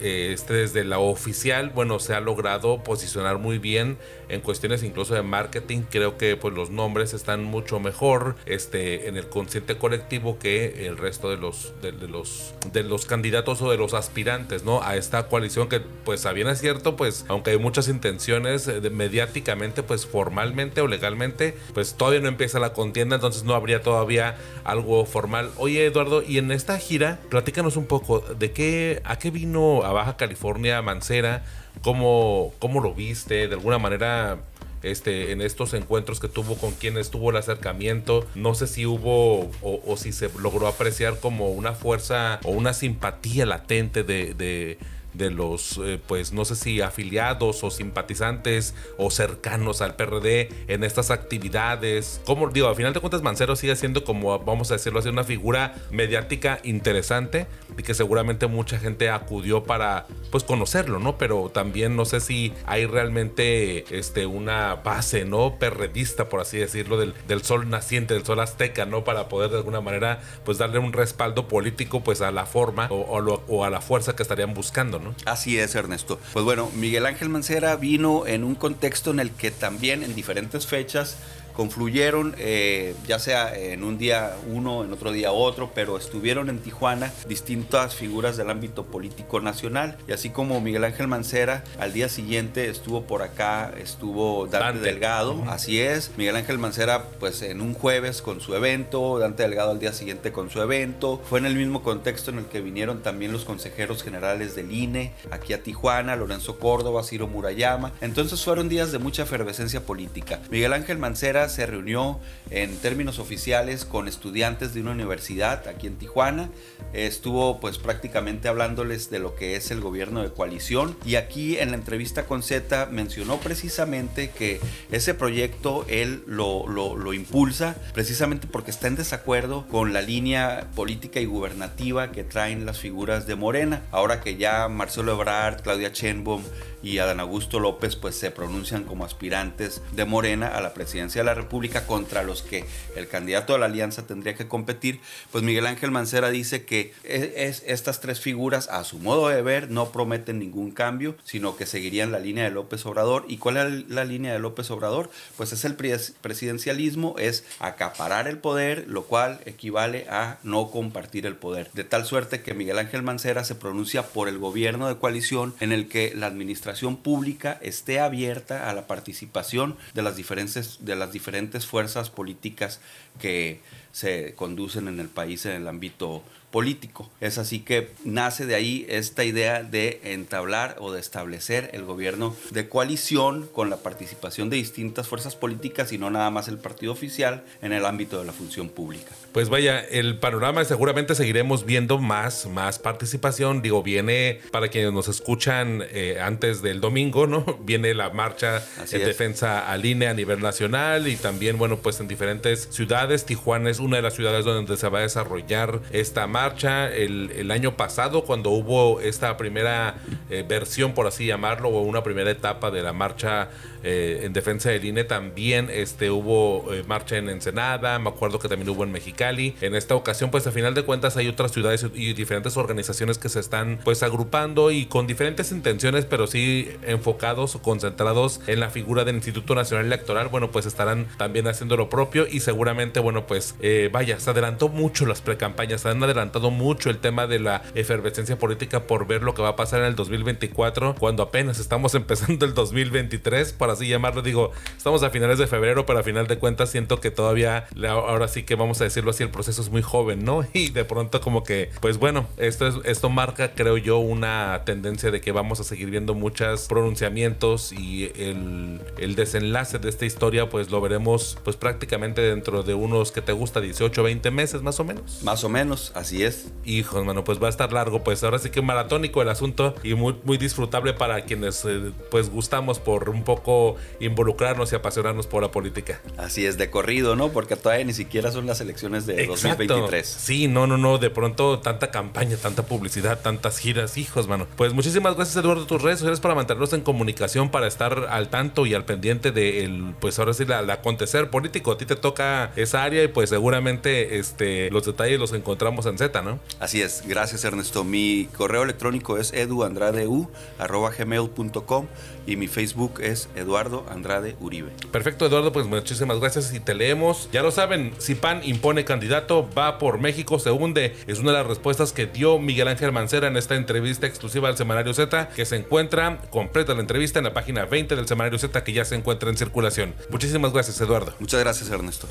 este, 0.00 0.54
desde 0.54 0.84
la 0.84 0.98
oficial, 0.98 1.70
bueno, 1.70 1.98
se 2.00 2.14
ha 2.14 2.20
logrado 2.20 2.82
posicionar 2.82 3.38
muy 3.38 3.58
bien 3.58 3.96
en 4.28 4.40
cuestiones 4.40 4.82
incluso 4.82 5.14
de 5.14 5.22
marketing. 5.22 5.82
Creo 5.90 6.16
que 6.16 6.36
pues 6.36 6.54
los 6.54 6.70
nombres 6.70 7.14
están 7.14 7.44
mucho 7.44 7.80
mejor 7.80 8.36
este, 8.46 9.08
en 9.08 9.16
el 9.16 9.28
consciente 9.28 9.76
colectivo 9.78 10.38
que 10.38 10.86
el 10.86 10.96
resto 10.96 11.30
de 11.30 11.36
los, 11.36 11.72
de, 11.82 11.92
los, 11.92 12.54
de 12.72 12.82
los 12.82 13.06
candidatos 13.06 13.60
o 13.62 13.70
de 13.70 13.76
los 13.76 13.94
aspirantes, 13.94 14.64
¿no? 14.64 14.82
A 14.82 14.96
esta 14.96 15.28
coalición 15.28 15.68
que 15.68 15.80
pues 15.80 16.26
a 16.26 16.32
bien 16.32 16.48
es 16.48 16.60
cierto, 16.60 16.96
pues 16.96 17.24
aunque 17.28 17.50
hay 17.50 17.58
muchas 17.58 17.88
intenciones 17.88 18.68
eh, 18.68 18.80
mediáticamente, 18.90 19.82
pues 19.82 20.06
formalmente 20.06 20.80
o 20.80 20.86
legalmente, 20.86 21.56
pues 21.72 21.94
todavía 21.94 22.20
no 22.20 22.28
empieza 22.28 22.58
la 22.58 22.72
contienda, 22.72 23.16
entonces 23.16 23.44
no 23.44 23.54
habría 23.54 23.82
todavía 23.82 24.36
algo 24.64 25.04
formal. 25.06 25.50
Oye 25.56 25.86
Eduardo, 25.86 26.22
y 26.22 26.38
en 26.38 26.50
esta 26.50 26.78
gira, 26.78 27.18
platícanos 27.30 27.76
un 27.76 27.86
poco 27.86 28.20
de 28.20 28.52
qué, 28.52 29.00
a 29.04 29.18
qué 29.18 29.30
vino 29.30 29.82
a 29.84 29.92
Baja 29.92 30.16
California 30.16 30.80
Mancera, 30.82 31.44
cómo, 31.84 32.54
cómo 32.58 32.80
lo 32.80 32.94
viste, 32.94 33.46
de 33.46 33.54
alguna 33.54 33.78
manera 33.78 34.38
este, 34.82 35.32
en 35.32 35.42
estos 35.42 35.74
encuentros 35.74 36.18
que 36.18 36.28
tuvo 36.28 36.56
con 36.56 36.72
quienes 36.72 37.10
tuvo 37.10 37.30
el 37.30 37.36
acercamiento. 37.36 38.26
No 38.34 38.54
sé 38.54 38.66
si 38.66 38.86
hubo 38.86 39.50
o, 39.62 39.96
si 39.98 40.12
se 40.12 40.30
logró 40.40 40.66
apreciar 40.66 41.20
como 41.20 41.50
una 41.50 41.72
fuerza 41.72 42.40
o 42.44 42.50
una 42.52 42.72
simpatía 42.72 43.44
latente 43.44 44.02
de, 44.02 44.32
de 44.32 44.78
los, 45.14 45.80
eh, 45.82 46.00
pues 46.06 46.32
no 46.32 46.44
sé 46.44 46.56
si 46.56 46.80
afiliados 46.80 47.64
o 47.64 47.70
simpatizantes 47.70 48.74
o 48.98 49.10
cercanos 49.10 49.80
al 49.80 49.96
PRD 49.96 50.48
en 50.68 50.84
estas 50.84 51.10
actividades. 51.10 52.20
Como 52.24 52.48
digo, 52.48 52.68
al 52.68 52.76
final 52.76 52.92
de 52.92 53.00
cuentas 53.00 53.22
Mancero 53.22 53.56
sigue 53.56 53.76
siendo 53.76 54.04
como, 54.04 54.38
vamos 54.40 54.70
a 54.70 54.74
decirlo 54.74 54.98
así, 54.98 55.08
una 55.08 55.24
figura 55.24 55.74
mediática 55.90 56.60
interesante 56.64 57.46
y 57.78 57.82
que 57.82 57.94
seguramente 57.94 58.46
mucha 58.46 58.78
gente 58.78 59.10
acudió 59.10 59.64
para, 59.64 60.06
pues 60.30 60.44
conocerlo, 60.44 60.98
¿no? 60.98 61.18
Pero 61.18 61.50
también 61.52 61.96
no 61.96 62.04
sé 62.04 62.20
si 62.20 62.52
hay 62.66 62.86
realmente 62.86 63.84
este, 63.96 64.26
una 64.26 64.76
base, 64.76 65.24
¿no? 65.24 65.58
Perredista, 65.58 66.28
por 66.28 66.40
así 66.40 66.58
decirlo, 66.58 66.98
del, 66.98 67.14
del 67.26 67.42
sol 67.42 67.68
naciente, 67.68 68.14
del 68.14 68.24
sol 68.24 68.40
azteca, 68.40 68.84
¿no? 68.84 69.04
Para 69.04 69.28
poder 69.28 69.50
de 69.50 69.58
alguna 69.58 69.80
manera, 69.80 70.20
pues 70.44 70.58
darle 70.58 70.78
un 70.78 70.92
respaldo 70.92 71.48
político, 71.48 72.02
pues 72.02 72.20
a 72.20 72.30
la 72.30 72.46
forma 72.46 72.88
o, 72.90 73.02
o 73.48 73.64
a 73.64 73.70
la 73.70 73.80
fuerza 73.80 74.16
que 74.16 74.22
estarían 74.22 74.54
buscando, 74.54 74.98
Así 75.26 75.58
es, 75.58 75.74
Ernesto. 75.74 76.20
Pues 76.32 76.44
bueno, 76.44 76.70
Miguel 76.74 77.06
Ángel 77.06 77.28
Mancera 77.28 77.76
vino 77.76 78.26
en 78.26 78.44
un 78.44 78.54
contexto 78.54 79.10
en 79.10 79.20
el 79.20 79.30
que 79.30 79.50
también 79.50 80.02
en 80.02 80.14
diferentes 80.14 80.66
fechas 80.66 81.16
confluyeron, 81.54 82.34
eh, 82.38 82.94
ya 83.06 83.18
sea 83.18 83.56
en 83.56 83.84
un 83.84 83.96
día 83.98 84.36
uno, 84.50 84.84
en 84.84 84.92
otro 84.92 85.12
día 85.12 85.32
otro, 85.32 85.70
pero 85.74 85.96
estuvieron 85.96 86.48
en 86.48 86.58
Tijuana 86.58 87.12
distintas 87.28 87.94
figuras 87.94 88.36
del 88.36 88.50
ámbito 88.50 88.84
político 88.84 89.40
nacional. 89.40 89.96
Y 90.08 90.12
así 90.12 90.30
como 90.30 90.60
Miguel 90.60 90.84
Ángel 90.84 91.08
Mancera, 91.08 91.64
al 91.78 91.92
día 91.92 92.08
siguiente 92.08 92.68
estuvo 92.68 93.02
por 93.02 93.22
acá, 93.22 93.72
estuvo 93.80 94.46
Dante, 94.46 94.80
Delgado, 94.80 95.44
así 95.48 95.80
es. 95.80 96.10
Miguel 96.16 96.36
Ángel 96.36 96.58
Mancera, 96.58 97.04
pues 97.20 97.42
en 97.42 97.60
un 97.60 97.74
jueves 97.74 98.20
con 98.20 98.40
su 98.40 98.54
evento, 98.54 99.18
Dante 99.18 99.44
Delgado 99.44 99.70
al 99.70 99.78
día 99.78 99.92
siguiente 99.92 100.32
con 100.32 100.50
su 100.50 100.60
evento. 100.60 101.22
Fue 101.28 101.38
en 101.38 101.46
el 101.46 101.54
mismo 101.54 101.82
contexto 101.82 102.30
en 102.30 102.38
el 102.38 102.46
que 102.46 102.60
vinieron 102.60 103.02
también 103.02 103.32
los 103.32 103.44
consejeros 103.44 104.02
generales 104.02 104.54
del 104.56 104.72
INE 104.72 105.12
aquí 105.30 105.52
a 105.52 105.62
Tijuana, 105.62 106.16
Lorenzo 106.16 106.58
Córdoba, 106.58 107.02
Ciro 107.04 107.28
Murayama. 107.28 107.92
Entonces 108.00 108.42
fueron 108.42 108.68
días 108.68 108.92
de 108.92 108.98
mucha 108.98 109.22
efervescencia 109.22 109.80
política. 109.80 110.40
Miguel 110.50 110.72
Ángel 110.72 110.98
Mancera 110.98 111.43
se 111.48 111.66
reunió 111.66 112.20
en 112.50 112.76
términos 112.78 113.18
oficiales 113.18 113.84
con 113.84 114.08
estudiantes 114.08 114.74
de 114.74 114.80
una 114.80 114.92
universidad 114.92 115.66
aquí 115.68 115.86
en 115.86 115.96
Tijuana. 115.96 116.50
Estuvo 116.92 117.60
pues 117.60 117.78
prácticamente 117.78 118.48
hablándoles 118.48 119.10
de 119.10 119.18
lo 119.18 119.34
que 119.34 119.56
es 119.56 119.70
el 119.70 119.80
gobierno 119.80 120.22
de 120.22 120.30
coalición 120.30 120.96
y 121.04 121.16
aquí 121.16 121.58
en 121.58 121.70
la 121.70 121.76
entrevista 121.76 122.26
con 122.26 122.42
Z 122.42 122.86
mencionó 122.86 123.38
precisamente 123.38 124.30
que 124.30 124.60
ese 124.90 125.14
proyecto 125.14 125.84
él 125.88 126.22
lo, 126.26 127.12
impulsa 127.12 127.76
precisamente 127.92 128.46
porque 128.46 128.70
está 128.70 128.88
en 128.88 128.96
desacuerdo 128.96 129.66
con 129.68 129.92
la 129.92 130.02
línea 130.02 130.68
política 130.74 131.20
y 131.20 131.26
gubernativa 131.26 132.12
que 132.12 132.24
traen 132.24 132.66
las 132.66 132.78
figuras 132.78 133.26
de 133.26 133.34
Morena. 133.34 133.82
Ahora 133.90 134.20
que 134.20 134.36
ya 134.36 134.68
Marcelo 134.68 135.12
Ebrard, 135.12 135.62
Claudia 135.62 135.92
Chenbom 135.92 136.42
y 136.84 136.98
Adán 136.98 137.18
Augusto 137.18 137.58
López 137.58 137.96
pues 137.96 138.14
se 138.14 138.30
pronuncian 138.30 138.84
como 138.84 139.04
aspirantes 139.04 139.82
de 139.92 140.04
Morena 140.04 140.48
a 140.48 140.60
la 140.60 140.74
presidencia 140.74 141.22
de 141.22 141.26
la 141.26 141.34
República 141.34 141.86
contra 141.86 142.22
los 142.22 142.42
que 142.42 142.64
el 142.94 143.08
candidato 143.08 143.54
de 143.54 143.58
la 143.60 143.66
alianza 143.66 144.06
tendría 144.06 144.34
que 144.34 144.46
competir, 144.46 145.00
pues 145.32 145.42
Miguel 145.42 145.66
Ángel 145.66 145.90
Mancera 145.90 146.30
dice 146.30 146.64
que 146.64 146.92
es, 147.02 147.62
estas 147.66 148.00
tres 148.00 148.20
figuras 148.20 148.68
a 148.68 148.84
su 148.84 148.98
modo 148.98 149.28
de 149.28 149.40
ver 149.40 149.70
no 149.70 149.90
prometen 149.90 150.38
ningún 150.38 150.70
cambio, 150.70 151.16
sino 151.24 151.56
que 151.56 151.66
seguirían 151.66 152.12
la 152.12 152.18
línea 152.18 152.44
de 152.44 152.50
López 152.50 152.84
Obrador. 152.84 153.24
¿Y 153.28 153.38
cuál 153.38 153.56
es 153.56 153.88
la 153.88 154.04
línea 154.04 154.32
de 154.32 154.38
López 154.38 154.70
Obrador? 154.70 155.10
Pues 155.36 155.52
es 155.52 155.64
el 155.64 155.74
presidencialismo, 155.76 157.16
es 157.18 157.44
acaparar 157.60 158.28
el 158.28 158.38
poder, 158.38 158.84
lo 158.88 159.04
cual 159.04 159.40
equivale 159.46 160.06
a 160.10 160.38
no 160.42 160.70
compartir 160.70 161.24
el 161.26 161.36
poder. 161.36 161.70
De 161.72 161.84
tal 161.84 162.04
suerte 162.04 162.42
que 162.42 162.54
Miguel 162.54 162.78
Ángel 162.78 163.02
Mancera 163.02 163.44
se 163.44 163.54
pronuncia 163.54 164.02
por 164.08 164.28
el 164.28 164.38
gobierno 164.38 164.88
de 164.88 164.96
coalición 164.96 165.54
en 165.60 165.72
el 165.72 165.88
que 165.88 166.12
la 166.14 166.26
administración 166.26 166.73
pública 167.02 167.58
esté 167.62 168.00
abierta 168.00 168.68
a 168.68 168.74
la 168.74 168.86
participación 168.86 169.76
de 169.94 170.02
las 170.02 170.16
diferentes, 170.16 170.78
de 170.80 170.96
las 170.96 171.12
diferentes 171.12 171.66
fuerzas 171.66 172.10
políticas 172.10 172.80
que 173.20 173.60
se 173.92 174.34
conducen 174.34 174.88
en 174.88 175.00
el 175.00 175.08
país 175.08 175.46
en 175.46 175.52
el 175.52 175.68
ámbito 175.68 176.22
político. 176.50 177.10
Es 177.20 177.38
así 177.38 177.60
que 177.60 177.90
nace 178.04 178.46
de 178.46 178.54
ahí 178.54 178.86
esta 178.88 179.24
idea 179.24 179.62
de 179.62 180.00
entablar 180.04 180.76
o 180.78 180.92
de 180.92 181.00
establecer 181.00 181.70
el 181.72 181.84
gobierno 181.84 182.36
de 182.50 182.68
coalición 182.68 183.48
con 183.52 183.70
la 183.70 183.78
participación 183.78 184.50
de 184.50 184.56
distintas 184.56 185.08
fuerzas 185.08 185.34
políticas 185.34 185.92
y 185.92 185.98
no 185.98 186.10
nada 186.10 186.30
más 186.30 186.48
el 186.48 186.58
partido 186.58 186.92
oficial 186.92 187.44
en 187.60 187.72
el 187.72 187.84
ámbito 187.84 188.18
de 188.18 188.24
la 188.24 188.32
función 188.32 188.68
pública. 188.68 189.12
Pues 189.34 189.48
vaya, 189.48 189.80
el 189.80 190.18
panorama 190.18 190.64
seguramente 190.64 191.16
seguiremos 191.16 191.66
viendo 191.66 191.98
más, 191.98 192.46
más 192.46 192.78
participación. 192.78 193.62
Digo, 193.62 193.82
viene 193.82 194.38
para 194.52 194.68
quienes 194.68 194.92
nos 194.92 195.08
escuchan 195.08 195.82
eh, 195.90 196.18
antes 196.22 196.62
del 196.62 196.80
domingo, 196.80 197.26
¿no? 197.26 197.44
Viene 197.64 197.94
la 197.94 198.10
marcha 198.10 198.64
en 198.92 199.04
defensa 199.04 199.68
al 199.68 199.84
INE 199.84 200.06
a 200.06 200.14
nivel 200.14 200.40
nacional 200.40 201.08
y 201.08 201.16
también, 201.16 201.58
bueno, 201.58 201.78
pues 201.78 201.98
en 201.98 202.06
diferentes 202.06 202.68
ciudades. 202.70 203.26
Tijuana 203.26 203.70
es 203.70 203.80
una 203.80 203.96
de 203.96 204.02
las 204.02 204.14
ciudades 204.14 204.44
donde 204.44 204.76
se 204.76 204.88
va 204.88 205.00
a 205.00 205.02
desarrollar 205.02 205.80
esta 205.90 206.28
marcha 206.28 206.94
el, 206.94 207.50
año 207.50 207.76
pasado 207.76 208.22
cuando 208.22 208.50
hubo 208.50 209.00
esta 209.00 209.36
primera 209.36 209.96
eh, 210.30 210.44
versión, 210.46 210.94
por 210.94 211.08
así 211.08 211.26
llamarlo, 211.26 211.70
o 211.70 211.82
una 211.82 212.04
primera 212.04 212.30
etapa 212.30 212.70
de 212.70 212.84
la 212.84 212.92
marcha 212.92 213.48
eh, 213.82 214.20
en 214.22 214.32
defensa 214.32 214.70
del 214.70 214.84
INE. 214.84 215.02
También 215.02 215.70
este, 215.72 216.08
hubo 216.08 216.70
marcha 216.86 217.16
en 217.16 217.28
Ensenada, 217.28 217.98
me 217.98 218.10
acuerdo 218.10 218.38
que 218.38 218.48
también 218.48 218.68
hubo 218.68 218.84
en 218.84 218.92
Mexicali. 218.92 219.23
En 219.60 219.74
esta 219.74 219.94
ocasión, 219.94 220.30
pues 220.30 220.46
a 220.46 220.52
final 220.52 220.74
de 220.74 220.82
cuentas 220.82 221.16
hay 221.16 221.28
otras 221.28 221.52
ciudades 221.52 221.86
y 221.94 222.12
diferentes 222.12 222.56
organizaciones 222.56 223.16
que 223.16 223.28
se 223.28 223.40
están 223.40 223.78
pues 223.82 224.02
agrupando 224.02 224.70
y 224.70 224.86
con 224.86 225.06
diferentes 225.06 225.50
intenciones, 225.50 226.04
pero 226.04 226.26
sí 226.26 226.68
enfocados 226.82 227.54
o 227.54 227.62
concentrados 227.62 228.40
en 228.46 228.60
la 228.60 228.68
figura 228.68 229.04
del 229.04 229.16
Instituto 229.16 229.54
Nacional 229.54 229.86
Electoral. 229.86 230.28
Bueno, 230.28 230.50
pues 230.50 230.66
estarán 230.66 231.06
también 231.16 231.48
haciendo 231.48 231.76
lo 231.76 231.88
propio 231.88 232.26
y 232.30 232.40
seguramente, 232.40 233.00
bueno, 233.00 233.26
pues 233.26 233.54
eh, 233.60 233.88
vaya, 233.90 234.20
se 234.20 234.30
adelantó 234.30 234.68
mucho 234.68 235.06
las 235.06 235.22
precampañas, 235.22 235.80
se 235.80 235.88
han 235.88 236.02
adelantado 236.02 236.50
mucho 236.50 236.90
el 236.90 236.98
tema 236.98 237.26
de 237.26 237.38
la 237.38 237.62
efervescencia 237.74 238.38
política 238.38 238.86
por 238.86 239.06
ver 239.06 239.22
lo 239.22 239.34
que 239.34 239.42
va 239.42 239.50
a 239.50 239.56
pasar 239.56 239.80
en 239.80 239.86
el 239.86 239.94
2024, 239.94 240.96
cuando 240.96 241.22
apenas 241.22 241.58
estamos 241.58 241.94
empezando 241.94 242.44
el 242.44 242.52
2023 242.52 243.54
para 243.54 243.72
así 243.72 243.88
llamarlo. 243.88 244.20
Digo, 244.20 244.52
estamos 244.76 245.02
a 245.02 245.10
finales 245.10 245.38
de 245.38 245.46
febrero, 245.46 245.86
pero 245.86 245.98
a 245.98 246.02
final 246.02 246.26
de 246.26 246.38
cuentas 246.38 246.70
siento 246.70 247.00
que 247.00 247.10
todavía, 247.10 247.66
ahora 247.88 248.28
sí 248.28 248.42
que 248.42 248.54
vamos 248.54 248.80
a 248.80 248.84
decirlo 248.84 249.10
así, 249.14 249.22
el 249.22 249.30
proceso 249.30 249.62
es 249.62 249.70
muy 249.70 249.82
joven, 249.82 250.24
¿no? 250.24 250.44
Y 250.52 250.70
de 250.70 250.84
pronto 250.84 251.20
como 251.20 251.42
que, 251.42 251.70
pues 251.80 251.98
bueno, 251.98 252.26
esto, 252.36 252.66
es, 252.66 252.74
esto 252.84 253.10
marca, 253.10 253.54
creo 253.54 253.76
yo, 253.76 253.98
una 253.98 254.62
tendencia 254.64 255.10
de 255.10 255.20
que 255.20 255.32
vamos 255.32 255.60
a 255.60 255.64
seguir 255.64 255.90
viendo 255.90 256.14
muchos 256.14 256.68
pronunciamientos 256.68 257.72
y 257.72 258.10
el, 258.16 258.80
el 258.98 259.14
desenlace 259.14 259.78
de 259.78 259.88
esta 259.88 260.04
historia, 260.04 260.48
pues 260.48 260.70
lo 260.70 260.80
veremos 260.80 261.38
pues 261.44 261.56
prácticamente 261.56 262.20
dentro 262.20 262.62
de 262.62 262.74
unos 262.74 263.12
que 263.12 263.20
te 263.20 263.32
gusta 263.32 263.60
18, 263.60 264.02
20 264.02 264.30
meses 264.30 264.62
más 264.62 264.80
o 264.80 264.84
menos. 264.84 265.22
Más 265.22 265.44
o 265.44 265.48
menos, 265.48 265.92
así 265.94 266.22
es. 266.22 266.52
Hijos, 266.64 267.04
mano, 267.04 267.24
pues 267.24 267.42
va 267.42 267.46
a 267.46 267.50
estar 267.50 267.72
largo, 267.72 268.04
pues 268.04 268.22
ahora 268.24 268.38
sí 268.38 268.50
que 268.50 268.62
maratónico 268.62 269.22
el 269.22 269.28
asunto 269.28 269.74
y 269.82 269.94
muy, 269.94 270.16
muy 270.24 270.38
disfrutable 270.38 270.92
para 270.92 271.24
quienes 271.24 271.64
eh, 271.64 271.92
pues 272.10 272.30
gustamos 272.30 272.78
por 272.78 273.08
un 273.08 273.24
poco 273.24 273.76
involucrarnos 274.00 274.72
y 274.72 274.76
apasionarnos 274.76 275.26
por 275.26 275.42
la 275.42 275.50
política. 275.50 276.00
Así 276.16 276.46
es, 276.46 276.58
de 276.58 276.70
corrido, 276.70 277.16
¿no? 277.16 277.30
Porque 277.30 277.56
todavía 277.56 277.84
ni 277.84 277.92
siquiera 277.92 278.32
son 278.32 278.46
las 278.46 278.60
elecciones 278.60 279.03
de 279.06 279.26
2023. 279.26 280.06
Sí, 280.06 280.48
no, 280.48 280.66
no, 280.66 280.78
no, 280.78 280.98
de 280.98 281.10
pronto 281.10 281.60
tanta 281.60 281.90
campaña, 281.90 282.36
tanta 282.36 282.64
publicidad, 282.64 283.20
tantas 283.20 283.58
giras, 283.58 283.96
hijos, 283.96 284.28
mano. 284.28 284.46
Pues 284.56 284.72
muchísimas 284.72 285.16
gracias, 285.16 285.36
Eduardo, 285.36 285.66
tus 285.66 285.82
redes 285.82 285.98
sociales 285.98 286.20
para 286.20 286.34
mantenernos 286.34 286.72
en 286.72 286.82
comunicación, 286.82 287.50
para 287.50 287.66
estar 287.66 288.06
al 288.10 288.28
tanto 288.28 288.66
y 288.66 288.74
al 288.74 288.84
pendiente 288.84 289.32
del, 289.32 289.94
pues 290.00 290.18
ahora 290.18 290.34
sí, 290.34 290.44
el 290.44 290.70
acontecer 290.70 291.30
político. 291.30 291.72
A 291.72 291.78
ti 291.78 291.86
te 291.86 291.96
toca 291.96 292.52
esa 292.56 292.84
área 292.84 293.02
y 293.02 293.08
pues 293.08 293.30
seguramente 293.30 294.18
este, 294.18 294.70
los 294.70 294.84
detalles 294.84 295.18
los 295.18 295.32
encontramos 295.32 295.86
en 295.86 295.96
Z, 295.98 296.22
¿no? 296.22 296.38
Así 296.60 296.82
es, 296.82 297.02
gracias 297.06 297.44
Ernesto. 297.44 297.84
Mi 297.84 298.28
correo 298.36 298.62
electrónico 298.62 299.18
es 299.18 299.32
eduandradeu.com 299.32 301.86
y 302.26 302.36
mi 302.36 302.48
Facebook 302.48 303.00
es 303.00 303.28
Eduardo 303.34 303.86
Andrade 303.88 304.36
Uribe. 304.40 304.72
Perfecto, 304.90 305.26
Eduardo, 305.26 305.52
pues 305.52 305.66
muchísimas 305.66 306.20
gracias 306.20 306.54
y 306.54 306.60
te 306.60 306.74
leemos. 306.74 307.28
Ya 307.32 307.42
lo 307.42 307.50
saben, 307.50 307.92
si 307.98 308.14
PAN 308.14 308.40
impone 308.44 308.84
candidato, 308.94 309.48
va 309.58 309.78
por 309.78 309.98
México, 309.98 310.38
se 310.38 310.52
hunde. 310.52 310.94
Es 311.08 311.18
una 311.18 311.32
de 311.32 311.38
las 311.38 311.46
respuestas 311.48 311.92
que 311.92 312.06
dio 312.06 312.38
Miguel 312.38 312.68
Ángel 312.68 312.92
Mancera 312.92 313.26
en 313.26 313.36
esta 313.36 313.56
entrevista 313.56 314.06
exclusiva 314.06 314.48
al 314.48 314.56
Semanario 314.56 314.94
Z, 314.94 315.30
que 315.34 315.44
se 315.44 315.56
encuentra 315.56 316.18
completa 316.30 316.74
la 316.74 316.80
entrevista 316.80 317.18
en 317.18 317.24
la 317.24 317.34
página 317.34 317.64
20 317.64 317.96
del 317.96 318.06
Semanario 318.06 318.38
Z, 318.38 318.62
que 318.62 318.72
ya 318.72 318.84
se 318.84 318.94
encuentra 318.94 319.30
en 319.30 319.36
circulación. 319.36 319.94
Muchísimas 320.10 320.52
gracias, 320.52 320.80
Eduardo. 320.80 321.12
Muchas 321.18 321.40
gracias, 321.40 321.68
Ernesto. 321.70 322.06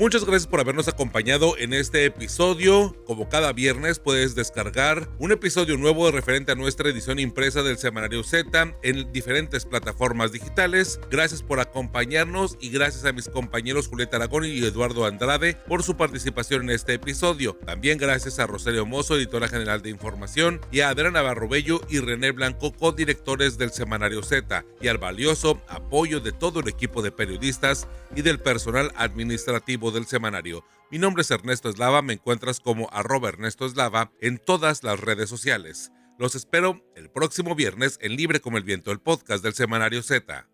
Muchas 0.00 0.24
gracias 0.24 0.46
por 0.46 0.60
habernos 0.60 0.88
acompañado 0.88 1.58
en 1.58 1.74
este 1.74 2.06
episodio. 2.06 2.96
Como 3.04 3.28
cada 3.28 3.52
viernes 3.52 3.98
puedes 3.98 4.34
descargar 4.34 5.10
un 5.18 5.30
episodio 5.30 5.76
nuevo 5.76 6.10
referente 6.10 6.52
a 6.52 6.54
nuestra 6.54 6.88
edición 6.88 7.18
impresa 7.18 7.62
del 7.62 7.76
Semanario 7.76 8.24
Z 8.24 8.78
en 8.82 9.12
diferentes 9.12 9.66
plataformas 9.66 10.32
digitales. 10.32 10.98
Gracias 11.10 11.42
por 11.42 11.60
acompañarnos 11.60 12.56
y 12.62 12.70
gracias 12.70 13.04
a 13.04 13.12
mis 13.12 13.28
compañeros 13.28 13.88
Julieta 13.88 14.16
Aragón 14.16 14.46
y 14.46 14.64
Eduardo 14.64 15.04
Andrade 15.04 15.58
por 15.68 15.82
su 15.82 15.98
participación 15.98 16.62
en 16.62 16.70
este 16.70 16.94
episodio. 16.94 17.58
También 17.66 17.98
gracias 17.98 18.38
a 18.38 18.46
Rosario 18.46 18.86
Mozo, 18.86 19.16
editora 19.16 19.48
general 19.48 19.82
de 19.82 19.90
información, 19.90 20.62
y 20.72 20.80
a 20.80 20.88
Adriana 20.88 21.10
Navarro 21.10 21.46
Bello 21.46 21.82
y 21.90 21.98
René 21.98 22.30
Blanco, 22.30 22.72
codirectores 22.72 23.58
del 23.58 23.70
Semanario 23.70 24.22
Z, 24.22 24.64
y 24.80 24.88
al 24.88 24.96
valioso 24.96 25.60
apoyo 25.68 26.20
de 26.20 26.32
todo 26.32 26.60
el 26.60 26.68
equipo 26.68 27.02
de 27.02 27.12
periodistas 27.12 27.86
y 28.16 28.22
del 28.22 28.38
personal 28.38 28.92
administrativo 28.96 29.89
del 29.90 30.06
semanario. 30.06 30.64
Mi 30.90 30.98
nombre 30.98 31.22
es 31.22 31.30
Ernesto 31.30 31.68
Eslava, 31.68 32.02
me 32.02 32.14
encuentras 32.14 32.60
como 32.60 32.88
arroba 32.92 33.28
Ernesto 33.28 33.66
Eslava 33.66 34.12
en 34.20 34.38
todas 34.38 34.82
las 34.82 34.98
redes 35.00 35.28
sociales. 35.28 35.92
Los 36.18 36.34
espero 36.34 36.84
el 36.96 37.10
próximo 37.10 37.54
viernes 37.54 37.98
en 38.02 38.16
Libre 38.16 38.40
como 38.40 38.58
el 38.58 38.64
Viento, 38.64 38.92
el 38.92 39.00
podcast 39.00 39.42
del 39.42 39.54
semanario 39.54 40.02
Z. 40.02 40.48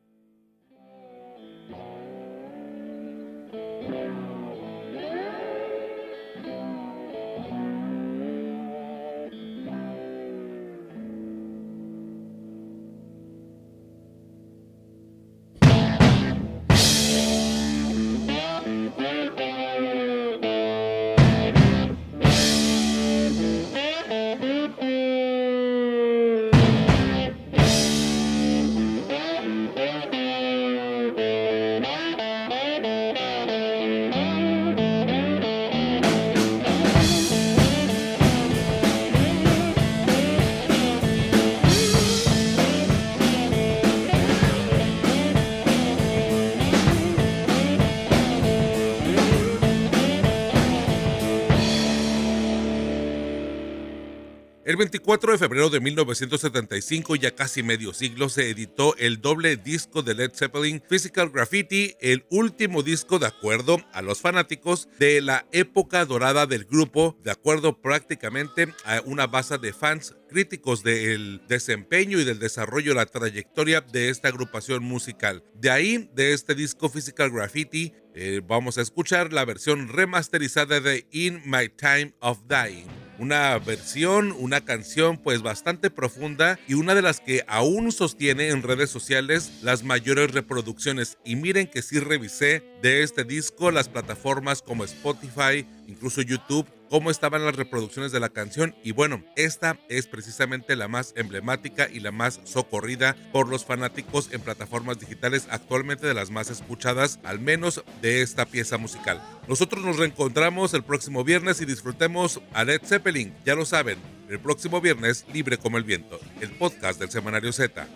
El 54.67 54.77
24 54.77 55.31
de 55.31 55.39
febrero 55.39 55.71
de 55.71 55.79
1975, 55.79 57.14
ya 57.14 57.37
casi 57.37 57.62
medio 57.62 57.95
siglo, 57.95 58.29
se 58.29 58.51
editó 58.51 58.97
el 58.97 59.21
doble 59.21 59.57
disco 59.57 60.03
de 60.03 60.17
Led 60.17 60.33
Zeppelin, 60.35 60.83
Physical 60.91 61.31
Graffiti, 61.31 61.95
el 62.01 62.27
último 62.31 62.83
disco 62.83 63.21
de 63.21 63.29
acuerdo 63.29 63.79
a 63.93 64.03
los 64.03 64.21
fanáticos 64.21 64.89
de 64.99 65.21
la 65.21 65.47
época 65.53 66.05
dorada 66.05 66.47
del 66.47 66.64
grupo, 66.64 67.17
de 67.23 67.31
acuerdo 67.31 67.81
prácticamente 67.81 68.75
a 68.85 69.03
una 69.05 69.29
base 69.29 69.57
de 69.59 69.73
fans 69.73 70.17
críticos 70.29 70.83
del 70.83 71.43
desempeño 71.47 72.19
y 72.19 72.25
del 72.25 72.41
desarrollo 72.41 72.91
de 72.91 72.97
la 72.97 73.07
trayectoria 73.07 73.83
de 73.83 74.09
esta 74.09 74.27
agrupación 74.27 74.83
musical. 74.83 75.45
De 75.55 75.71
ahí, 75.71 76.11
de 76.12 76.33
este 76.33 76.57
disco 76.57 76.89
Physical 76.89 77.31
Graffiti, 77.31 77.93
eh, 78.17 78.41
vamos 78.45 78.79
a 78.79 78.83
escuchar 78.83 79.33
la 79.33 79.45
versión 79.45 79.87
remasterizada 79.87 80.81
de 80.81 81.07
In 81.12 81.41
My 81.45 81.69
Time 81.69 82.14
of 82.19 82.41
Dying. 82.49 83.06
Una 83.19 83.59
versión, 83.59 84.33
una 84.39 84.61
canción 84.61 85.17
pues 85.17 85.41
bastante 85.43 85.91
profunda 85.91 86.59
y 86.69 86.75
una 86.75 86.95
de 86.95 87.03
las 87.03 87.21
que 87.21 87.45
aún 87.49 87.91
sostiene 87.91 88.49
en 88.49 88.62
redes 88.62 88.91
sociales 88.91 89.53
las 89.62 89.85
mayores 89.85 90.33
reproducciones. 90.33 91.17
Y 91.25 91.37
miren 91.37 91.67
que 91.67 91.83
sí 91.83 91.99
revisé 91.99 92.62
de 92.83 93.03
este 93.03 93.25
disco 93.25 93.71
las 93.71 93.89
plataformas 93.89 94.61
como 94.61 94.85
Spotify, 94.85 95.67
incluso 95.89 96.21
YouTube 96.21 96.67
cómo 96.91 97.11
estaban 97.11 97.45
las 97.45 97.57
reproducciones 97.57 98.12
de 98.12 98.20
la 98.20 98.28
canción 98.28 98.74
y 98.82 98.93
bueno, 98.93 99.24
esta 99.37 99.78
es 99.89 100.07
precisamente 100.07 100.76
la 100.76 100.89
más 100.89 101.12
emblemática 101.16 101.89
y 101.93 102.01
la 102.01 102.12
más 102.12 102.41
socorrida 102.45 103.16
por 103.32 103.49
los 103.49 103.64
fanáticos 103.64 104.32
en 104.32 104.41
plataformas 104.41 104.99
digitales 104.99 105.47
actualmente 105.51 106.07
de 106.07 106.14
las 106.14 106.30
más 106.30 106.51
escuchadas, 106.51 107.18
al 107.24 107.41
menos 107.41 107.84
de 108.03 108.22
esta 108.22 108.47
pieza 108.47 108.78
musical. 108.78 109.22
Nosotros 109.49 109.84
nos 109.84 109.99
reencontramos 109.99 110.74
el 110.74 110.84
próximo 110.84 111.24
viernes 111.24 111.61
y 111.61 111.66
disfrutemos 111.66 112.41
a 112.53 112.64
Led 112.64 112.80
Zeppelin, 112.84 113.34
ya 113.45 113.55
lo 113.55 113.64
saben, 113.64 113.99
el 114.28 114.41
próximo 114.41 114.80
viernes 114.80 115.24
libre 115.32 115.59
como 115.59 115.78
el 115.78 115.84
viento, 115.84 116.18
el 116.41 116.51
podcast 116.51 116.99
del 116.99 117.11
Semanario 117.11 117.53
Z. 117.53 117.87